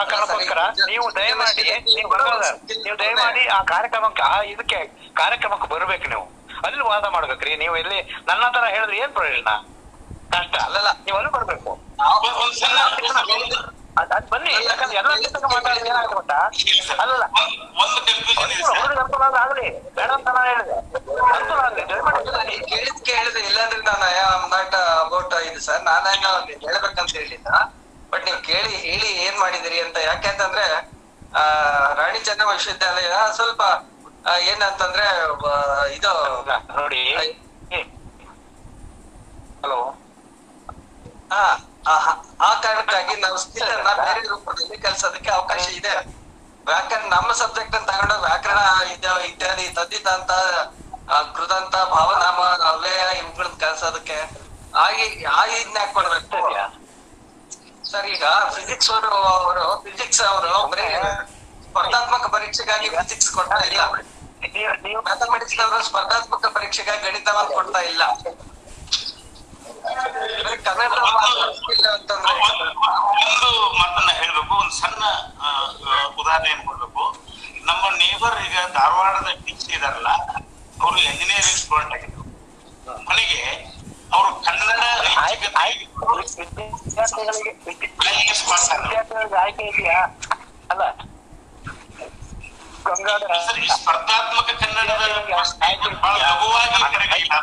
ಆ 0.00 0.04
ಕಾರಣಕ್ಕೋಸ್ಕರ 0.04 0.58
ನೀವು 0.88 1.16
ದಯಮಾಡಿ 1.16 1.62
ನೀವು 1.94 2.08
ನೀವು 2.84 2.98
ದಯಮಾಡಿ 2.98 3.46
ಆ 3.46 3.62
ಕಾರ್ಯಕ್ರಮಕ್ಕೆ 3.62 4.22
ಆ 4.22 4.42
ಇದಕ್ಕೆ 4.42 4.78
ಕಾರ್ಯಕ್ರಮಕ್ಕೆ 5.14 5.68
ಬರ್ಬೇಕು 5.68 6.08
ನೀವು. 6.08 6.24
ಅಲ್ಲಿ 6.66 6.84
ವಾದ 6.84 7.04
ಮಾಡ್ಬೇಕ್ರಿ. 7.04 7.56
ನೀವು 7.56 7.76
ಇಲ್ಲಿ 7.76 7.98
ನನ್ನ 8.02 8.48
ತರ 8.48 8.64
ಹೇಳಿದ್ರೆ 8.64 8.98
ಏನ್ 8.98 9.12
ಪ್ರಯೋಜನ? 9.12 9.50
ಕಷ್ಟ. 10.30 10.56
ಅಲ್ಲಲ್ಲ. 10.56 10.88
ನೀವು 11.04 11.16
ಅಲ್ಲಿ 11.16 11.32
ಬರ್ಬೇಕು. 11.32 11.70
ಅದ್ 13.98 14.30
ಬನ್ನಿ 14.30 14.50
ಯಾಕಂದ್ರೆ 14.64 14.98
ಎಲ್ಲ 14.98 15.16
ಜೊತೆಗೆ 15.16 15.46
ಮಾತಾಡಿದ್ರೆ 15.46 15.88
ಏನಾಗುತ್ತೆ 15.88 16.14
ಗೊತ್ತಾ? 16.14 16.38
ಅಲ್ಲಲ್ಲ. 17.02 17.24
ಒಂದ್- 17.82 18.00
ಕನ್ಫ್ಯೂಷನ್ 18.06 18.50
ಇದೆ 18.50 18.62
ಅನುಕೂಲ 19.00 19.24
ಬೇಡ 19.94 20.10
ಅಂತ 20.10 20.28
ನಾನು 20.28 20.48
ಹೇಳಿದೆ. 20.48 20.74
ಅನುಕೂಲ 21.34 21.58
ಆಗ್ಲಿ 21.60 21.88
ದಯಮಾಡಿ 21.88 22.18
ಅಲ್ಲ, 22.18 22.40
ಕೇಳಿದ್ 22.66 23.04
ಕೇಳಿದ್ರೆ 23.04 23.40
ಇಲ್ಲಾಂದ್ರೆ 23.40 23.80
ನಾನು 23.80 24.04
ಐ 24.10 24.18
ಆಮ್ 24.18 24.50
ನಾಟ್ 24.50 24.74
ಅಬೌಟ್ 24.74 25.34
ಇದು 25.34 25.60
ಸರ್. 25.60 25.82
ನಾನೇನೋ 25.82 26.32
ಹೇಳ್ಬೇಕಂತ 26.46 27.10
ಹೇಳಿಲ್ಲ 27.12 27.48
ಬಟ್ 28.10 28.24
ನೀವು 28.24 28.38
ಕೇಳಿ 28.42 28.76
ಹೇಳಿ 28.76 29.06
ಏನ್ 29.24 29.38
ಮಾಡಿದಿರಿ 29.38 29.80
ಅಂತ. 29.80 29.96
ಯಾಕೆಂತಂದ್ರೆ 29.96 30.66
ಆ 31.38 31.42
ರಾಣಿ 31.94 32.18
ಚೆನ್ನಮ್ಮ 32.18 32.52
ವಿಶ್ವವಿದ್ಯಾಲಯ 32.52 33.12
ಸ್ವಲ್ಪ 33.32 33.62
ಏನಂತಂದ್ರೆ 34.40 35.06
ಇದು 35.94 36.12
ನೋಡಿ. 36.76 37.02
ಹಲೋ. 39.64 39.80
ಆ, 41.32 41.40
ಆ 41.92 41.94
ಆ 42.40 42.60
ಕಾರಣಕ್ಕಾಗಿ 42.60 43.14
ನಾವು 43.20 43.36
ಸ್ಕಿಲ್ 43.38 43.72
ಬೇರೆ 43.84 44.20
ರೂಪದಲ್ಲಿ 44.28 44.76
ಕಲ್ಸೋದಕ್ಕೆ 44.78 45.30
ಅವಕಾಶ 45.30 45.68
ಇದೆ. 45.68 45.94
ವ್ಯಾಕರಣ 46.66 47.04
ನಮ್ಮ 47.14 47.32
ಸಬ್ಜೆಕ್ಟ್ 47.32 47.76
ಅಂತ 47.76 47.90
ತಗೊಂಡು 47.90 48.14
ವ್ಯಾಕರಣ 48.20 48.58
ಇತ್ಯಾದಿ 49.24 49.68
ತದ್ದಿತಾಂತ 49.68 50.30
ಅಂತ 50.30 51.36
ಕೃದಂತ 51.36 51.76
ಭಾವನಾಮ 51.76 52.40
ಅವ್ಯಯ 52.70 53.18
ಇವುಗಳನ್ನ 53.18 53.56
ಕಲ್ಸೋದಕ್ಕೆ. 53.60 54.18
ಆಗಿ 54.76 55.24
ಆ 55.24 55.44
ಇದನ್ನ 55.44 55.76
ಯಾಕೆ 55.76 55.92
ಕೊಡ್ಬೇಕು. 55.92 56.40
ಸರ್ 57.90 58.06
ಈಗ 58.06 58.24
ಫಿಸಿಕ್ಸ್ 58.54 58.90
ಅವರು 58.90 59.10
ಅವರು 59.10 59.82
ಫಿಸಿಕ್ಸ್ 59.84 60.22
ಅವರು 60.22 60.66
ಬರೀ 60.70 60.86
ಸ್ಪರ್ಧಾತ್ಮಕ 61.68 62.26
ಪರೀಕ್ಷೆಗಾಗಿ 62.26 62.88
ಫಿಸಿಕ್ಸ್ 62.88 63.30
ಕೊಡ್ತಾ 63.32 63.60
ಇಲ್ಲ. 63.68 63.80
ಮ್ಯಾಥಮೆಟಿಕ್ಸ್ 65.02 65.60
ಅವರು 65.60 65.84
ಸ್ಪರ್ಧಾತ್ಮಕ 65.84 66.46
ಪರೀಕ್ಷೆಗಾಗಿ 66.46 67.02
ಗಣಿತವನ್ನು 67.10 67.54
ಕೊಡ್ತಾ 67.54 67.78
ಇಲ್ಲ. 67.78 68.02
ಕನ್ನಡ 69.86 70.92
ಇಲ್ಲ 71.72 71.86
ಅಂತಂದ್ರೆ 71.88 72.32
ಒಂದು 73.22 73.50
ಮಾತನ್ನ 73.78 74.10
ಹೇಳ್ಬೇಕು 74.12 74.54
ಒಂದು 74.54 74.74
ಸಣ್ಣ 74.76 75.02
ಉದಾಹರಣೆ 76.20 76.48
ಏನ್ 76.50 76.62
ಕೊಡ್ಬೇಕು. 76.66 77.04
ನಮ್ಮ 77.64 77.82
ನೇಬರ್ 77.96 78.36
ಈಗ 78.46 78.56
ಧಾರವಾಡದ 78.74 79.30
ಟೀಚರ್ 79.44 79.74
ಇದಾರಲ್ಲ 79.76 80.10
ಅವರು 80.80 80.96
ಎಂಜಿನಿಯರಿಂಗ್ 81.02 81.60
ಸ್ಟೂಡೆಂಟ್ 81.62 81.94
ಆಗಿದ್ರು. 81.94 82.22
ಕೊನೆಗೆ 83.06 83.40
ಅವರು 84.12 84.30
ಕನ್ನಡ 84.40 84.80
ಆಯ್ಕೆ 89.36 89.64
ಇದೆಯಾ 89.70 89.98
ಅಲ್ಲ 90.70 90.82
ಸ್ಪರ್ಧಾತ್ಮಕ 93.76 94.48
ಕನ್ನಡದ 94.62 95.04
ಬಹಳ 96.02 96.14
ಲಘುವಾಗಿ 96.22 96.78
ಕಡೆಗಣಿಲ್ಲ 96.94 97.34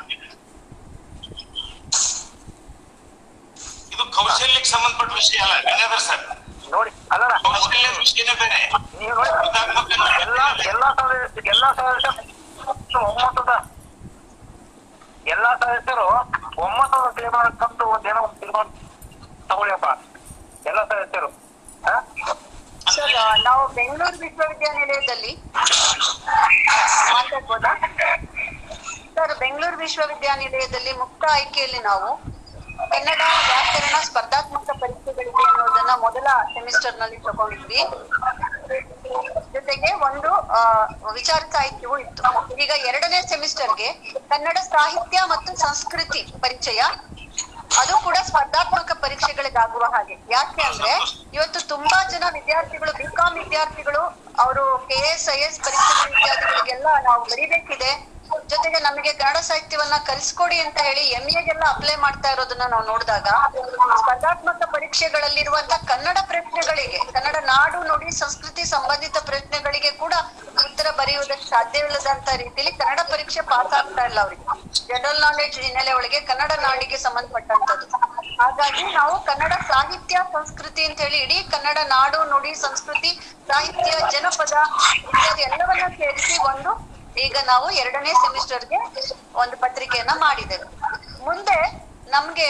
ಇದು 3.92 4.04
ಕೌಶಲ್ಯಕ್ಕೆ 4.16 4.70
ಸಂಬಂಧಪಟ್ಟ 4.70 5.12
ವಿಷಯ 5.14 5.40
ಅಲ್ಲ 5.46 5.56
ಗಂಗಾಧರ್ 5.68 6.04
ಸರ್. 6.08 6.24
ನೋಡಿ 6.74 6.92
ಅಲ್ಲ 7.14 7.24
ಕೌಶಲ್ಯದ 7.46 7.96
ವಿಷಯನೇ 8.00 8.34
ಬೇರೆ. 8.42 8.60
ನೀವು 9.00 9.16
ನೋಡಿ. 9.18 9.30
ಸ್ಪರ್ಧಾತ್ಮಕ 9.32 9.92
ಎಲ್ಲಾ 10.22 10.46
ಎಲ್ಲಾ 10.72 10.90
ಸದಸ್ಯ 11.00 11.42
ಎಲ್ಲಾ 11.52 11.70
ಸದಸ್ಯರು 11.80 12.22
ಒಮ್ಮತದ 13.10 13.52
ಎಲ್ಲಾ 15.28 15.52
ಸದಸ್ಯರು 15.62 16.06
ಒಮ್ಮತದ 16.64 17.06
ತೀರ್ಮಾನ 17.18 17.50
ತಂದು 17.62 17.86
ಒಂದೇನೋ 17.94 18.22
ಒಂದು 18.22 18.40
ತೀರ್ಮಾನ 18.42 18.68
ತಗೊಳ್ಳಿಯಪ್ಪ. 19.50 19.88
ಎಲ್ಲಾ 20.66 20.84
ಸದಸ್ಯರು? 20.92 21.30
ಸರ್ 22.88 23.14
ನಾವು 23.44 23.62
ಬೆಂಗಳೂರು 23.76 24.18
ವಿಶ್ವವಿದ್ಯಾನಿಲಯದಲ್ಲಿ 24.20 25.32
ಮಾತಾಡ್ಬೋದಾ? 27.14 27.72
ಸರ್ 29.16 29.34
ಬೆಂಗಳೂರು 29.40 29.78
ವಿಶ್ವವಿದ್ಯಾನಿಲಯದಲ್ಲಿ 29.78 30.94
ಮುಕ್ತ 31.02 31.24
ಆಯ್ಕೆಯಲ್ಲಿ 31.32 31.80
ನಾವು 31.82 32.10
ಕನ್ನಡ 32.92 33.22
ವ್ಯಾಕರಣ 33.50 33.96
ಸ್ಪರ್ಧಾತ್ಮಕ 34.08 34.70
ಪರೀಕ್ಷೆಗಳಿಗೆ 34.82 35.44
ಅನ್ನೋದನ್ನ 35.50 35.94
ಮೊದಲ 36.06 36.28
ಸೆಮಿಸ್ಟರ್ನಲ್ಲಿ 36.56 37.20
ತಗೊಂಡಿದ್ವಿ. 37.28 37.82
ಜೊತೆಗೆ 39.56 39.90
ಒಂದು 40.08 40.32
ವಿಚಾರ 41.20 41.42
ಸಾಹಿತ್ಯವೂ 41.56 41.96
ಇತ್ತು. 42.04 42.24
ಈಗ 42.64 42.72
ಎರಡನೇ 42.90 43.20
ಸೆಮಿಸ್ಟರ್ಗೆ 43.32 43.90
ಕನ್ನಡ 44.32 44.58
ಸಾಹಿತ್ಯ 44.76 45.20
ಮತ್ತು 45.34 45.52
ಸಂಸ್ಕೃತಿ 45.66 46.22
ಪರಿಚಯ. 46.44 46.82
ಅದು 47.82 47.94
ಕೂಡ 48.06 48.18
ಸ್ಪರ್ಧಾತ್ಮಕ 48.30 48.92
ಪರೀಕ್ಷೆಗಳಿಗಾಗುವ 49.04 49.84
ಹಾಗೆ. 49.96 50.16
ಯಾಕೆ 50.36 50.64
ಅಂದ್ರೆ 50.70 50.94
ಇವತ್ತು 51.36 51.60
ತುಂಬಾ 51.74 52.00
ಜನ 52.14 52.24
ವಿದ್ಯಾರ್ಥಿಗಳು 52.38 52.92
ಬಿಕಾಂ 53.02 53.32
ವಿದ್ಯಾರ್ಥಿಗಳು, 53.42 54.02
ಅವರು 54.44 54.64
ಕೆ 54.90 55.00
ಎಸ್ 55.12 55.28
ಐ 55.36 55.40
ಎಸ್ 55.48 55.60
ಪರೀಕ್ಷೆ 55.66 56.10
ಇತ್ಯಾದಿಗಳಿಗೆಲ್ಲ 56.14 56.88
ನಾವು 57.08 57.22
ಬರೀಬೇಕಿದೆ. 57.32 57.92
ಜೊತೆಗೆ 58.52 58.80
ನಮಗೆ 58.80 59.12
ಕನ್ನಡ 59.14 59.40
ಸಾಹಿತ್ಯವನ್ನ 59.48 59.96
ಕಲಿಸ್ಕೊಡಿ 60.10 60.58
ಅಂತ 60.60 60.78
ಹೇಳಿ 60.88 61.04
ಎಂ 61.18 61.26
ಎಗೆಲ್ಲ 61.40 61.64
ಅಪ್ಲೈ 61.74 61.96
ಮಾಡ್ತಾ 61.96 62.30
ಇರೋದನ್ನ 62.32 62.66
ನಾವು 62.74 62.86
ನೋಡಿದಾಗ, 62.88 63.28
ಸ್ಪರ್ಧಾತ್ಮಕ 64.00 64.64
ಪರೀಕ್ಷೆಗಳಲ್ಲಿರುವಂತ 64.76 65.74
ಕನ್ನಡ 65.92 66.18
ಪ್ರಶ್ನೆಗಳಿಗೆ, 66.32 67.00
ಕನ್ನಡ 67.16 67.38
ನಾಡು 67.52 67.80
ನುಡಿ 67.90 68.12
ಸಂಸ್ಕೃತಿ 68.22 68.64
ಸಂಬಂಧಿತ 68.74 69.18
ಪ್ರಶ್ನೆಗಳಿಗೆ 69.30 69.92
ಕೂಡ 70.04 70.14
ಉತ್ತರ 70.66 70.88
ಬರೆಯುವುದಕ್ಕೆ 71.00 71.48
ಸಾಧ್ಯವಿಲ್ಲದಂತ 71.50 72.30
ರೀತಿಯಲ್ಲಿ 72.42 72.74
ಕನ್ನಡ 72.82 73.00
ಪರೀಕ್ಷೆ 73.12 73.44
ಪಾಸ್ 73.52 73.74
ಆಗ್ತಾ 73.80 74.04
ಇಲ್ಲ 74.10 74.20
ಅವ್ರಿಗೆ. 74.26 74.46
ಜನರಲ್ 74.90 75.22
ನಾಲೆಡ್ಜ್ 75.26 75.60
ಹಿನ್ನೆಲೆ 75.66 75.92
ಒಳಗೆ 76.00 76.20
ಕನ್ನಡ 76.30 76.52
ನಾಡಿಗೆ 76.66 76.98
ಸಂಬಂಧಪಟ್ಟಂತದ್ದು 76.98 77.88
ಹಾಗಾಗಿ 78.42 78.84
ನಾವು 79.00 79.16
ಕನ್ನಡ 79.26 79.54
ಸಾಹಿತ್ಯ 79.72 80.18
ಸಂಸ್ಕೃತಿ 80.34 80.82
ಅಂತ 80.86 81.00
ಹೇಳಿ 81.02 81.20
ಇಡೀ 81.26 81.38
ಕನ್ನಡ 81.54 81.80
ನಾಡು 81.90 82.20
ನುಡಿ 82.32 82.54
ಸಂಸ್ಕೃತಿ 82.66 83.12
ಸಾಹಿತ್ಯ 83.50 83.92
ಜನಪದ 84.14 84.56
ಎಲ್ಲವನ್ನ 85.48 85.86
ಸೇರಿಸಿ 86.00 86.36
ಒಂದು 86.52 86.72
ಈಗ 87.26 87.36
ನಾವು 87.52 87.68
ಎರಡನೇ 87.82 88.12
ಸೆಮಿಸ್ಟರ್ಗೆ 88.24 88.80
ಒಂದು 89.44 89.56
ಪತ್ರಿಕೆಯನ್ನ 89.64 90.14
ಮಾಡಿದ್ದೇವೆ 90.26 90.68
ಮುಂದೆ 91.28 91.58
ನಮ್ಗೆ 92.14 92.50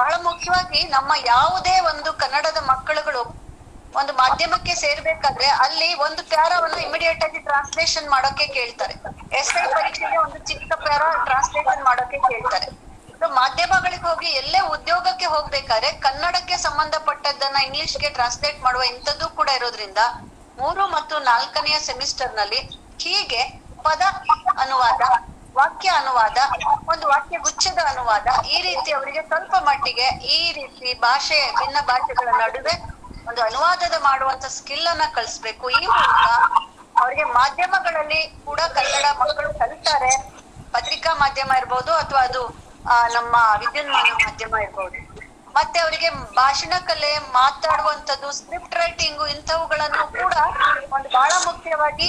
ಬಹಳ 0.00 0.14
ಮುಖ್ಯವಾಗಿ 0.28 0.80
ನಮ್ಮ 0.96 1.12
ಯಾವುದೇ 1.34 1.74
ಒಂದು 1.90 2.10
ಕನ್ನಡದ 2.22 2.60
ಮಕ್ಕಳುಗಳು 2.72 3.22
ಒಂದು 3.98 4.12
ಮಾಧ್ಯಮಕ್ಕೆ 4.22 4.72
ಸೇರ್ಬೇಕಾದ್ರೆ 4.82 5.46
ಅಲ್ಲಿ 5.64 5.88
ಒಂದು 6.06 6.22
ಪ್ಯಾರವನ್ನು 6.32 6.78
ಇಮಿಡಿಯೇಟ್ 6.86 7.22
ಆಗಿ 7.26 7.38
ಟ್ರಾನ್ಸ್ಲೇಷನ್ 7.46 8.08
ಮಾಡೋಕೆ 8.14 8.46
ಕೇಳ್ತಾರೆ. 8.56 8.94
ಎಸ್ 9.40 9.52
ಐ 9.60 9.64
ಪರೀಕ್ಷೆಗೆ 9.76 10.18
ಒಂದು 10.24 10.38
ಚಿಕ್ಕ 10.50 10.72
ಪ್ಯಾರ 10.84 11.02
ಟ್ರಾನ್ಸ್ಲೇಷನ್ 11.28 11.82
ಮಾಡೋಕೆ 11.88 12.18
ಕೇಳ್ತಾರೆ. 12.28 12.68
ಮಾಧ್ಯಮಗಳಿಗೆ 13.40 14.06
ಹೋಗಿ 14.08 14.30
ಎಲ್ಲೇ 14.40 14.60
ಉದ್ಯೋಗಕ್ಕೆ 14.74 15.26
ಹೋಗ್ಬೇಕಾದ್ರೆ 15.34 15.90
ಕನ್ನಡಕ್ಕೆ 16.06 16.56
ಸಂಬಂಧಪಟ್ಟದ್ದನ್ನ 16.64 17.58
ಇಂಗ್ಲಿಷ್ಗೆ 17.68 18.10
ಟ್ರಾನ್ಸ್ಲೇಟ್ 18.16 18.58
ಮಾಡುವ 18.66 18.82
ಇಂಥದ್ದು 18.94 19.28
ಕೂಡ 19.38 19.48
ಇರೋದ್ರಿಂದ 19.58 20.00
ಮೂರು 20.58 20.82
ಮತ್ತು 20.96 21.14
ನಾಲ್ಕನೆಯ 21.30 21.78
ಸೆಮಿಸ್ಟರ್ನಲ್ಲಿ 21.88 22.60
ಹೀಗೆ 23.04 23.42
ಪದ 23.86 24.02
ಅನುವಾದ, 24.62 25.02
ವಾಕ್ಯ 25.58 25.88
ಅನುವಾದ, 26.00 26.38
ಒಂದು 26.92 27.04
ವಾಕ್ಯ 27.12 27.36
ಗುಚ್ಛದ 27.46 27.80
ಅನುವಾದ, 27.92 28.26
ಈ 28.54 28.58
ರೀತಿ 28.66 28.90
ಅವರಿಗೆ 28.98 29.22
ಸ್ವಲ್ಪ 29.30 29.54
ಮಟ್ಟಿಗೆ 29.68 30.06
ಈ 30.36 30.40
ರೀತಿ 30.58 30.88
ಭಾಷೆ, 31.04 31.40
ಭಿನ್ನ 31.58 31.78
ಭಾಷೆಗಳ 31.90 32.28
ನಡುವೆ 32.42 32.74
ಒಂದು 33.28 33.40
ಅನುವಾದದ 33.48 33.96
ಮಾಡುವಂತ 34.08 34.46
ಸ್ಕಿಲ್ 34.56 34.88
ಅನ್ನ 34.92 35.04
ಕಲಿಸ್ಬೇಕು 35.16 35.66
ಈ 35.78 35.84
ಮೂಲಕ 35.94 36.26
ಅವರಿಗೆ 37.00 37.24
ಮಾಧ್ಯಮಗಳಲ್ಲಿ 37.38 38.20
ಕೂಡ 38.46 38.60
ಕನ್ನಡ 38.76 39.06
ಮಕ್ಕಳು 39.20 39.50
ಕಲಿತಾರೆ. 39.60 40.12
ಪತ್ರಿಕಾ 40.74 41.10
ಮಾಧ್ಯಮ 41.22 41.50
ಇರ್ಬೋದು 41.60 41.92
ಅಥವಾ 42.02 42.22
ಅದು 42.28 42.42
ನಮ್ಮ 43.16 43.34
ವಿದ್ಯುನ್ಮಾನ 43.62 44.08
ಮಾಧ್ಯಮ 44.24 44.54
ಇರ್ಬೋದು. 44.66 44.98
ಮತ್ತೆ 45.56 45.78
ಅವರಿಗೆ 45.84 46.08
ಭಾಷಣ 46.38 46.72
ಕಲೆ 46.88 47.10
ಮಾತಾಡುವಂತದ್ದು 47.36 48.30
ಸ್ಕ್ರಿಪ್ಟ್ 48.38 48.78
ರೈಟಿಂಗು 48.80 49.26
ಇಂಥವುಗಳನ್ನು 49.34 50.04
ಕೂಡ 50.16 50.34
ಒಂದು 50.96 51.08
ಬಹಳ 51.18 51.32
ಮುಖ್ಯವಾಗಿ 51.48 52.08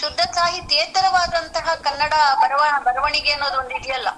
ಶುದ್ಧ 0.00 0.20
ಸಾಹಿತ್ಯೇತರವಾದಂತಹ 0.34 1.74
ಕನ್ನಡ 1.86 2.12
ಬರವ, 2.42 2.62
ಬರವಣಿಗೆ 2.86 3.32
ಅನ್ನೋದು 3.32 3.58
ಒಂದು 3.58 3.74
ಇದೆಯಲ್ಲ. 3.76 4.08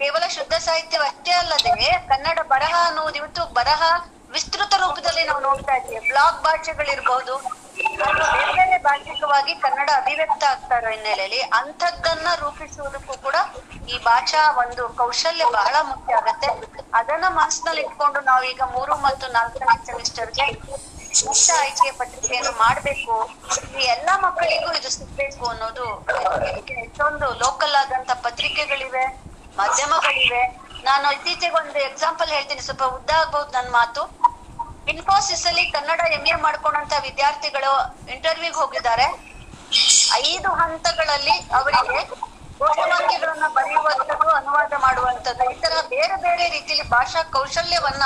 ಕೇವಲ 0.00 0.24
ಶುದ್ಧ 0.28 0.54
ಸಾಹಿತ್ಯವಷ್ಟೇ 0.66 1.32
ಅಲ್ಲದೆ 1.32 1.74
ಕನ್ನಡ 2.08 2.38
ಬರಹ 2.52 2.74
ಅನ್ನೋದು 2.86 3.16
ಇವತ್ತು 3.16 3.42
ಬರಹ 3.58 3.82
ವಿಸ್ತೃತ 4.30 4.72
ರೂಪದಲ್ಲಿ 4.76 5.22
ನಾವು 5.24 5.42
ನೋಡ್ತಾ 5.42 5.74
ಇದ್ದೀವಿ 5.76 6.00
ಬ್ಲಾಕ್ 6.08 6.38
ಭಾಷೆಗಳಿರ್ಬಹುದು 6.44 7.34
ಬೇರೆ 8.32 8.52
ಬೇರೆ 8.52 8.76
ಭಾಷಿಕವಾಗಿ 8.78 9.52
ಕನ್ನಡ 9.54 9.88
ಅಭಿವ್ಯಕ್ತ 9.96 10.42
ಆಗ್ತಾ 10.44 10.76
ಇರೋ 10.78 10.90
ಹಿನ್ನೆಲೆಯಲ್ಲಿ 10.90 11.40
ಅಂಥದ್ದನ್ನ 11.58 12.28
ರೂಪಿಸುವುದಕ್ಕೂ 12.34 13.14
ಕೂಡ 13.16 13.36
ಈ 13.88 13.98
ಭಾಷಾ 14.04 14.42
ಒಂದು 14.62 14.88
ಕೌಶಲ್ಯ 15.00 15.44
ಬಹಳ 15.52 15.76
ಮುಖ್ಯ 15.82 16.14
ಆಗತ್ತೆ. 16.14 16.48
ಅದನ್ನ 16.94 17.26
ಮನಸ್ಸಿನಲ್ಲಿ 17.38 17.82
ಇಟ್ಕೊಂಡು 17.82 18.20
ನಾವು 18.20 18.44
ಈಗ 18.44 18.62
ಮೂರು 18.76 18.96
ಮತ್ತು 19.06 19.28
ನಾಲ್ಕನೇ 19.32 19.76
ಸೆಮಿಸ್ಟರ್ಗೆ 19.86 20.46
ಮುಕ್ತ 21.18 21.50
ಆಯ್ಕೆಯ 21.62 21.92
ಪತ್ರಿಕೆಯನ್ನು 22.00 22.52
ಮಾಡ್ಬೇಕು. 22.64 23.14
ಈ 23.78 23.84
ಎಲ್ಲಾ 23.94 24.14
ಮಕ್ಕಳಿಗೂ 24.26 24.68
ಇದು 24.78 24.90
ಸಿಗ್ಬೇಕು 24.96 25.44
ಅನ್ನೋದು 25.52 25.86
ಎಷ್ಟೊಂದು 26.82 27.26
ಲೋಕಲ್ 27.44 27.74
ಆದಂತ 27.80 28.10
ಪತ್ರಿಕೆಗಳಿವೆ, 28.26 29.04
ಮಾಧ್ಯಮಗಳಿವೆ. 29.58 30.42
ನಾನು 30.88 31.06
ಇತ್ತೀಚೆಗೆ 31.16 31.56
ಒಂದು 31.62 31.78
ಎಕ್ಸಾಂಪಲ್ 31.90 32.30
ಹೇಳ್ತೀನಿ. 32.36 32.62
ಸ್ವಲ್ಪ 32.68 32.84
ಉದ್ದ 32.96 33.10
ಆಗ್ಬಹುದು 33.20 33.50
ನನ್ನ 33.58 33.70
ಮಾತು. 33.78 34.02
ಇನ್ಫೋಸಿಸ್ 34.92 35.44
ಅಲ್ಲಿ 35.46 35.64
ಕನ್ನಡ 35.76 36.00
ಎಂ 36.16 36.24
ಎ 36.32 36.36
ಮಾಡ್ಕೊಂಡಂತ 36.46 36.94
ವಿದ್ಯಾರ್ಥಿಗಳು 37.06 37.72
ಇಂಟರ್ವ್ಯೂಗೆ 38.14 38.58
ಹೋಗಿದ್ದಾರೆ. 38.62 39.06
ಐದು 40.28 40.50
ಹಂತಗಳಲ್ಲಿ 40.62 41.36
ಅವರಿಗೆ 41.58 41.98
ಘೋಷವಾಕ್ಯಗಳನ್ನ 42.62 43.46
ಬರೆಯುವಂಥದ್ದು, 43.58 44.28
ಅನುವಾದ 44.38 44.72
ಮಾಡುವಂಥದ್ದು. 44.86 45.44
ಈ 45.52 45.56
ತರ 45.60 45.74
ಬೇರೆ 45.94 46.16
ಬೇರೆ 46.26 46.44
ರೀತಿಯಲ್ಲಿ 46.56 46.86
ಭಾಷಾ 46.96 47.22
ಕೌಶಲ್ಯವನ್ನ 47.36 48.04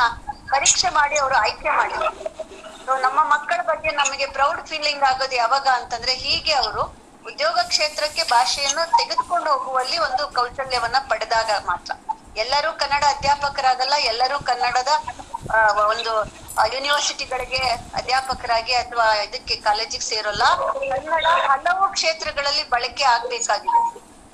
ಪರೀಕ್ಷೆ 0.55 0.91
ಮಾಡಿ 0.99 1.19
ಅವರು 1.25 1.37
ಆಯ್ಕೆ 1.45 1.71
ಮಾಡಿದ್ದಾರೆ 1.79 2.11
So, 2.87 2.95
ನಮ್ಮ 3.05 3.19
ಮಕ್ಕಳ 3.33 3.61
ಬಗ್ಗೆ 3.69 3.91
ನಮಗೆ 3.99 4.27
ಪ್ರೌಡ್ 4.35 4.61
ಫೀಲಿಂಗ್ 4.71 5.05
ಆಗೋದು 5.11 5.37
ಯಾವಾಗ 5.43 5.67
ಅಂತಂದ್ರೆ 5.79 6.15
ಹೀಗೆ 6.25 6.53
ಅವರು 6.55 6.83
ಉದ್ಯೋಗ 7.25 7.59
ಕ್ಷೇತ್ರಕ್ಕೆ 7.71 8.25
ಭಾಷೆಯನ್ನು 8.33 8.85
ತೆಗೆದುಕೊಂಡು 8.99 9.49
ಹೋಗುವಲ್ಲಿ 9.53 9.99
ಒಂದು 10.07 10.25
ಕೌಶಲ್ಯವನ್ನ 10.39 10.99
ಪಡೆದಾಗ 11.11 11.51
ಮಾತ್ರ. 11.71 11.93
ಎಲ್ಲರೂ 12.37 12.71
ಕನ್ನಡ 12.83 13.05
ಅಧ್ಯಾಪಕರಾಗಲ್ಲ 13.15 13.97
ಎಲ್ಲರೂ 14.11 14.39
ಕನ್ನಡದ 14.51 14.93
ಒಂದು 15.93 16.13
ಯೂನಿವರ್ಸಿಟಿಗಳಿಗೆ 16.75 17.63
ಅಧ್ಯಾಪಕರಾಗಿ 18.01 18.75
ಅಥವಾ 18.75 19.07
ಇದಕ್ಕೆ 19.25 19.57
ಕಾಲೇಜಿಗೆ 19.67 20.07
ಸೇರೋಲ್ಲ. 20.11 20.45
ಕನ್ನಡ 20.93 21.27
ಹಲವು 21.51 21.87
ಕ್ಷೇತ್ರಗಳಲ್ಲಿ 21.97 22.65
ಬಳಕೆ 22.75 23.05
ಆಗ್ಬೇಕಾಗಿದೆ. 23.15 23.81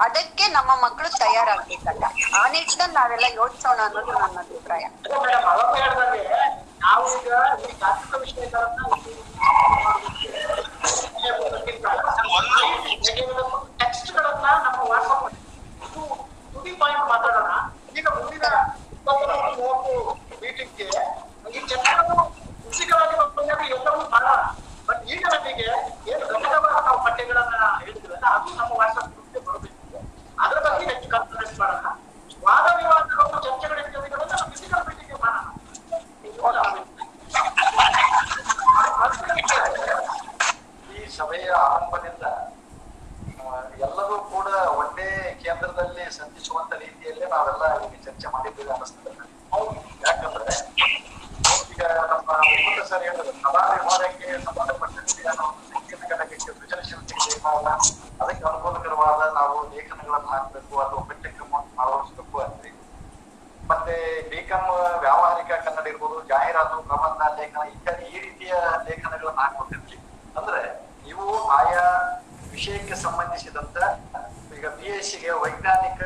ಅದಕ್ಕೆ 0.00 0.44
ನಮ್ಮ 0.54 0.70
ಮಕ್ಕಳು 0.82 1.08
ತಯಾರಾಗ್ಬೇಕಲ್ಲ. 1.18 2.04
ಆ 2.34 2.42
ನಿಟ್ಟಿನಲ್ಲಿ 2.48 2.94
ನಾವೆಲ್ಲ 2.96 3.26
ಯೋಚಿಸೋಣ 3.34 3.80
ಅನ್ನೋದು 3.86 4.12
ನನ್ನ 4.14 4.38
ಅಭಿಪ್ರಾಯ. 4.40 4.84
ಮಾತಾಡೋಣ. 17.06 17.50
ಈಗ 17.92 18.06
ಮುಂದಿನ 18.16 18.46
ಮೀಟಿಂಗ್ 20.42 20.80
ಈ 21.50 21.60
ಚರ್ಚೆಗಳು 21.62 22.16
ಫಿಸಿಕಲ್ 22.64 23.02
ಬಂದಾಗ 23.36 23.62
ಎಲ್ಲವೂ 23.70 24.02
ಮಾಡೋಣ 24.12 24.40
ಬಟ್ 24.88 25.02
ಈಗ 25.12 25.22
ನಮಗೆ 25.34 25.66
ಏನು 26.10 26.24
ಗಮನವಾದ 26.32 26.76
ನಾವು 26.86 26.98
ಪಠ್ಯಗಳನ್ನ 27.06 27.54
ಹೇಳಿದ್ರಲ್ಲ 27.80 28.26
ಅದು 28.36 28.50
ನಮ್ಮ 28.58 28.72
ವಾಟ್ಸ್ಆಪ್ 28.80 29.08
ಗ್ರೂಪ್ಗೆ 29.10 29.40
ಬರಬೇಕು 29.46 29.76
ಅದ್ರ 30.38 30.58
ಬಗ್ಗೆ 30.66 30.86
ಹೆಚ್ಚು 30.90 31.08
ಕಾನ್ಫಿಡೆನ್ಸ್ 31.14 31.56
ಮಾಡೋಣ 31.60 31.86
ವಾದ 32.42 32.66
ವಿವಾದಗಳು 32.78 33.40
ಚರ್ಚೆಗಳು 33.46 33.80
ಇತ್ಯಾದಿಗಳನ್ನ 33.82 34.32
ನಾವು 34.34 34.50
ಫಿಸಿಕಲ್ 34.52 34.84
ಮೀಟಿಂಗ್ಗೆ 34.88 35.18
ಮಾಡೋಣ 35.22 35.46
ಈ 40.92 41.08
ಸಭೆಯ 41.16 41.48
ಆರಂಭದಿಂದ 41.66 42.24
ಆ, 43.42 43.52
ಎಲ್ಲರೂ 43.84 44.16
ಕೂಡ 44.32 44.48
ಒಂದೇ 44.80 45.06
ಕೇಂದ್ರದಲ್ಲಿ 45.42 46.04
ಸಂಧಿಸುವಂತ 46.16 46.72
ರೀತಿಯಲ್ಲೇ 46.82 47.26
ನಾವೆಲ್ಲ 47.32 47.64
ಈಗ 47.86 47.94
ಚರ್ಚೆ 48.04 48.28
ಮಾಡಿದ್ದೀವಿ 48.28 48.49
ಅನಿಸ್ತದೆ 48.49 48.49
ಯಾಕಂದ್ರೆ 50.02 50.54
ಈಗ 51.72 51.82
ನಮ್ಮ 52.10 52.30
ಮುಕುಂದ 52.46 52.82
ಸರ್ 52.88 53.02
ಹೇಳಿದ್ರು 53.06 53.32
ಕಲಾ 53.44 53.62
ವಿಭಾಗಕ್ಕೆ 53.72 54.26
ಸಂಬಂಧಪಟ್ಟಂತೆ 54.46 55.22
ಘಟಕಕ್ಕೆ 56.02 56.36
ಸೃಜನಶೀಲತೆಗೆ 56.42 57.38
ಅದಕ್ಕೆ 58.20 58.44
ಅನುಕೂಲಕರವಾದ 58.48 59.22
ನಾವು 59.36 59.54
ಲೇಖನಗಳನ್ನು 59.72 60.28
ಹಾಕಬೇಕು 60.32 60.74
ಅಥವಾ 60.82 61.02
ಪಠ್ಯಕ್ರಮವನ್ನು 61.08 61.72
ಅಳವಡಿಸಬೇಕು 61.82 62.38
ಅಂದ್ರೆ 62.44 62.70
ಮತ್ತೆ 63.70 63.94
ಬಿಕಾಂ 64.30 64.64
ವ್ಯಾವಹಾರಿಕ 65.02 65.50
ಕನ್ನಡ 65.64 65.86
ಇರ್ಬೋದು 65.88 66.16
ಜಾಹೀರಾತು 66.30 66.76
ಪ್ರಬಂಧ 66.88 67.20
ಲೇಖನ 67.36 67.64
ಇತ್ಯಾದಿ 67.72 68.06
ಈ 68.08 68.20
ರೀತಿಯ 68.24 68.52
ಲೇಖನಗಳನ್ನು 68.88 69.42
ಹಾಕೊಟ್ಟಿರ್ತೀವಿ 69.42 70.02
ಅಂದ್ರೆ 70.36 70.62
ಇವು 71.06 71.26
ಆಯಾ 71.58 71.84
ವಿಷಯಕ್ಕೆ 72.52 72.96
ಸಂಬಂಧಿಸಿದಂತ 73.02 73.78
ಈಗ 74.54 74.68
ಬಿ 74.76 74.86
ಎಸ್ 74.92 75.10
ಸಿಗೆ 75.10 75.32
ವೈಜ್ಞಾನಿಕ 75.42 76.00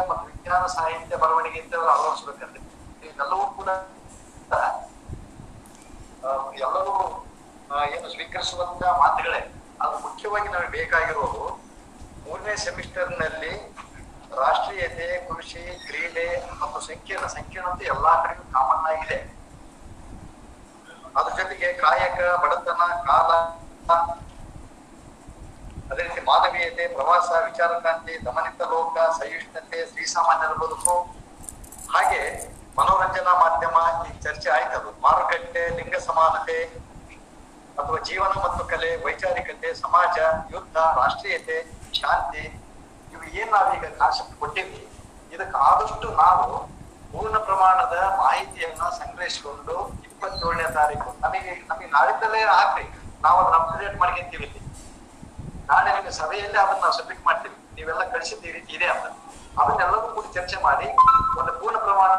ಮತ್ತು 0.00 0.24
ವಿಜ್ಞಾನ 0.28 0.64
ಸಾಹಿತ್ಯ 0.74 1.16
ಬರವಣಿಗೆ 1.22 1.60
ಅಂತ 1.62 1.74
ಅಳವಡಿಸ್ಬೇಕಂದ್ರೆ 1.86 2.60
ಇವೆಲ್ಲವೂ 3.04 3.46
ಕೂಡ 3.56 3.70
ಆ, 4.50 6.30
ಎಲ್ಲರೂ 6.60 6.94
ಆ, 7.70 7.82
ಏನು 7.88 8.08
ಸ್ವೀಕರಿಸುವಂತ 8.12 8.82
ಮಾತುಗಳೇ 9.00 9.40
ಅದು 9.80 9.96
ಮುಖ್ಯವಾಗಿ 10.04 10.48
ನಮಗೆ 10.48 10.70
ಬೇಕಾಗಿರೋದು 10.76 11.42
ಮೂರನೇ 12.22 12.54
ಸೆಮಿಸ್ಟರ್ನಲ್ಲಿ 12.62 13.52
ರಾಷ್ಟ್ರೀಯತೆ 14.38 15.06
ಕೃಷಿ 15.28 15.62
ಕ್ರೀಡೆ 15.84 16.26
ಮತ್ತು 16.52 16.80
ಸಂಕೀರ್ಣ 16.86 17.26
ಸಂಕೀರ್ಣತೆ 17.34 17.84
ಎಲ್ಲಾ 17.92 18.12
ಕಡೆಗೂ 18.22 18.44
ಕಾಮನ್ 18.54 18.86
ಆಗಿದೆ 18.90 19.18
ಅದ್ರ 21.16 21.30
ಜೊತೆಗೆ 21.38 21.68
ಕಾಯಕ 21.80 22.18
ಬಡತನ 22.42 22.80
ಕಾಲ 23.06 23.30
ಅದೇ 25.90 26.02
ರೀತಿ 26.06 26.17
ಮಾನವೀಯತೆ, 26.28 26.84
ಪ್ರವಾಸ, 26.96 27.28
ವಿಚಾರಕ್ರಾಂತಿ, 27.48 28.14
ದಮನಿತ 28.26 28.60
ಲೋಕ, 28.72 28.96
ಸಹಿಷ್ಣುತೆ 29.18 29.78
ಶ್ರೀಸಾಮಾನ್ಯರ 29.90 30.54
ಬದುಕು 30.62 30.94
ಹಾಗೆ 31.94 32.22
ಮನೋರಂಜನಾ 32.78 33.32
ಮಾಧ್ಯಮ 33.42 33.78
ಈ 34.08 34.12
ಚರ್ಚೆ 34.24 34.48
ಆಯ್ತದು. 34.56 34.90
ಮಾರುಕಟ್ಟೆ, 35.04 35.62
ಲಿಂಗ 35.78 35.96
ಸಮಾನತೆ, 36.08 36.58
ಅಥವಾ 37.80 37.98
ಜೀವನ 38.08 38.32
ಮತ್ತು 38.44 38.62
ಕಲೆ, 38.72 38.90
ವೈಚಾರಿಕತೆ, 39.04 39.68
ಸಮಾಜ, 39.82 40.16
ಯುದ್ಧ, 40.54 40.76
ರಾಷ್ಟ್ರೀಯತೆ, 41.00 41.58
ಶಾಂತಿ, 42.00 42.44
ಇವು 43.14 43.24
ಏನ್ 43.40 43.50
ನಾವೀಗ 43.56 43.86
ಕಾನ್ಸೆಪ್ಟ್ 44.00 44.36
ಕೊಟ್ಟಿದ್ವಿ. 44.42 44.82
ಇದಕ್ಕೆ 45.34 45.58
ಆದಷ್ಟು 45.68 46.08
ನಾವು 46.22 46.46
ಪೂರ್ಣ 47.12 47.36
ಪ್ರಮಾಣದ 47.48 47.96
ಮಾಹಿತಿಯನ್ನ 48.22 48.82
ಸಂಗ್ರಹಿಸಿಕೊಂಡು 49.00 49.76
ಇಪ್ಪತ್ತೇಳನೇ 50.08 50.66
ತಾರೀಕು, 50.78 51.08
ನಮಗೆ 51.24 51.52
ನಮಗೆ 51.70 51.88
ನಾಳಿದ್ದಲೇ 51.96 52.40
ಹಾಕ್ರಿ. 52.54 52.86
ನಾವು 53.24 53.36
ಅದನ್ನ 53.42 53.56
ಅಪ್ಡೇಟ್ 53.60 53.96
ಮಾಡ್ಕೊಂತೀವಿ 54.02 54.48
ನಾಳೆ 55.68 55.88
ನಿಮಗೆ 55.88 56.12
ಸಭೆಯಲ್ಲಿ 56.18 56.58
ಅದನ್ನ 56.58 56.80
ನಾವು 56.80 56.94
ಸಬ್ಮಿಟ್ 56.98 57.22
ಮಾಡ್ತೀವಿ 57.26 57.56
ನೀವೆಲ್ಲ 57.76 58.04
ಕಳಿಸಿದ 58.12 58.44
ಈ 58.44 58.52
ರೀತಿ 58.52 58.72
ಇದೆ 58.76 58.86
ಅಂತ 58.86 59.06
ಅದನ್ನೆಲ್ಲವೂ 59.60 60.08
ಕೂಡ 60.16 60.26
ಚರ್ಚೆ 60.36 60.58
ಮಾಡಿ 60.64 60.88
ಒಂದು 61.40 61.52
ಪೂರ್ಣ 61.60 61.78
ಪ್ರಮಾಣ 61.84 62.10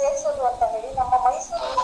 சேஷன் 0.00 0.40
வந்தவழி 0.44 0.90
நம்ம 0.94 1.14
மைசூர் 1.24 1.79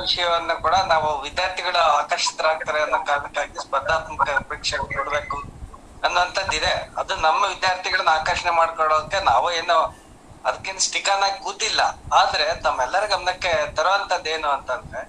ವಿಷಯವನ್ನ 0.00 0.54
ಕೂಡ 0.54 0.74
ನಾವು 0.74 1.20
ವಿದ್ಯಾರ್ಥಿಗಳು 1.20 1.78
ಆಕರ್ಷಿತರಾಗ್ತಾರೆ 1.78 2.82
ಅನ್ನೋ 2.82 2.98
ಕಾರಣಕ್ಕಾಗಿ 3.04 3.58
ಸ್ಪರ್ಧಾತ್ಮಕ 3.58 4.28
ಪರೀಕ್ಷೆ 4.30 4.76
ಕೊಡ್ಬೇಕು 4.76 5.38
ಇದೆ 6.54 6.74
ಅದು 6.98 7.16
ನಮ್ಮ 7.16 7.44
ವಿದ್ಯಾರ್ಥಿಗಳನ್ನ 7.44 8.08
ಆಕರ್ಷಣೆ 8.08 8.50
ಮಾಡ್ಕೊಳ್ಳೋಕೆ 8.50 9.20
ನಾವು 9.20 9.52
ಏನು 9.52 10.06
ಅದಕ್ಕಿಂತ 10.44 10.80
ಸ್ಟಿಕನ್ 10.80 11.22
ಆಗಿ 11.22 11.38
ಕೂತಿಲ್ಲ. 11.44 11.80
ಆದ್ರೆ 12.12 12.62
ತಮ್ಮೆಲ್ಲರ 12.62 13.06
ಗಮನಕ್ಕೆ 13.06 13.74
ತರುವಂತದ್ದು 13.76 14.30
ಏನು 14.30 14.48
ಅಂತಂದ್ರೆ 14.48 15.00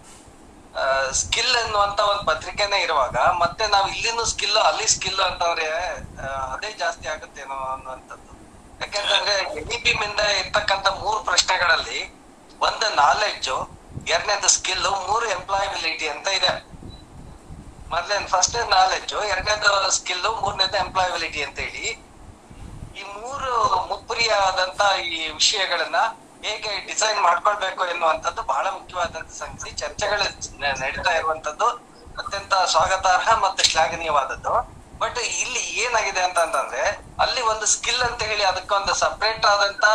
ಸ್ಕಿಲ್ 1.11 1.55
ಅನ್ನುವಂತ 1.55 1.99
ಒಂದು 1.99 2.23
ಪತ್ರಿಕೆನೇ 2.25 2.79
ಇರುವಾಗ 2.79 3.17
ಮತ್ತೆ 3.17 3.67
ನಾವು 3.67 3.87
ಇಲ್ಲಿನ 3.87 4.23
ಸ್ಕಿಲ್ 4.23 4.57
ಅಲ್ಲಿ 4.57 4.87
ಸ್ಕಿಲ್ 4.87 5.19
ಅಂತಂದ್ರೆ 5.19 5.67
ಅದೇ 6.53 6.71
ಜಾಸ್ತಿ 6.71 7.07
ಆಗುತ್ತೇನೋ 7.07 7.55
ಅನ್ನುವಂಥದ್ದು. 7.55 8.31
ಯಾಕೆಂತಂದ್ರೆ 8.81 9.35
ಎ 9.59 9.63
ಬಿ 9.83 9.91
ಇಂದ 10.07 10.19
ಇರ್ತಕ್ಕಂತ 10.19 10.87
ಮೂರು 10.87 11.19
ಪ್ರಶ್ನೆಗಳಲ್ಲಿ 11.19 11.99
ಒಂದು 12.61 12.95
ನಾಲೆಡ್ಜು 12.95 13.76
ಎರಡನೇದು 14.13 14.49
ಸ್ಕಿಲ್ 14.57 14.85
ಮೂರು 15.07 15.25
ಎಂಪ್ಲಾಯಬಿಲಿಟಿ 15.37 16.07
ಅಂತ 16.13 16.27
ಇದೆ. 16.39 16.51
ಮೊದಲೇ 17.93 18.15
ಫಸ್ಟ್ 18.33 18.57
ನಾಲೆಡ್ಜ್ 18.75 19.15
ಎರಡನೇದು 19.33 19.71
ಸ್ಕಿಲ್ 19.97 20.23
ಮೂರನೇದು 20.43 20.77
ಎಂಪ್ಲಾಯಬಿಲಿಟಿ 20.83 21.41
ಅಂತ 21.47 21.57
ಹೇಳಿ, 21.65 21.85
ಈ 22.99 23.03
ಮೂರು 23.17 23.51
ಮುಪ್ಪುರಿಯಾದಂತ 23.89 24.81
ಈ 25.17 25.19
ವಿಷಯಗಳನ್ನ 25.39 25.99
ಹೇಗೆ 26.45 26.71
ಡಿಸೈನ್ 26.87 27.19
ಮಾಡ್ಕೊಳ್ಬೇಕು 27.27 27.83
ಎನ್ನುವಂಥದ್ದು 27.93 28.41
ಬಹಳ 28.53 28.65
ಮುಖ್ಯವಾದಂತ 28.77 29.29
ಸಂಗತಿ. 29.41 29.69
ಚರ್ಚೆಗಳು 29.81 30.25
ನಡೀತಾ 30.81 31.13
ಇರುವಂತದ್ದು 31.19 31.67
ಅತ್ಯಂತ 32.21 32.53
ಸ್ವಾಗತಾರ್ಹ 32.73 33.29
ಮತ್ತು 33.45 33.61
ಶ್ಲಾಘನೀಯವಾದದ್ದು. 33.69 34.53
ಬಟ್ 35.01 35.17
ಇಲ್ಲಿ 35.43 35.63
ಏನಾಗಿದೆ 35.83 36.21
ಅಂತಂತಂದ್ರೆ 36.27 36.83
ಅಲ್ಲಿ 37.23 37.41
ಒಂದು 37.51 37.65
ಸ್ಕಿಲ್ 37.73 38.03
ಅಂತ 38.07 38.21
ಹೇಳಿ 38.29 38.45
ಅದಕ್ಕೊಂದು 38.51 38.93
ಸಪ್ರೇಟ್ 39.01 39.45
ಆದಂತ 39.51 39.85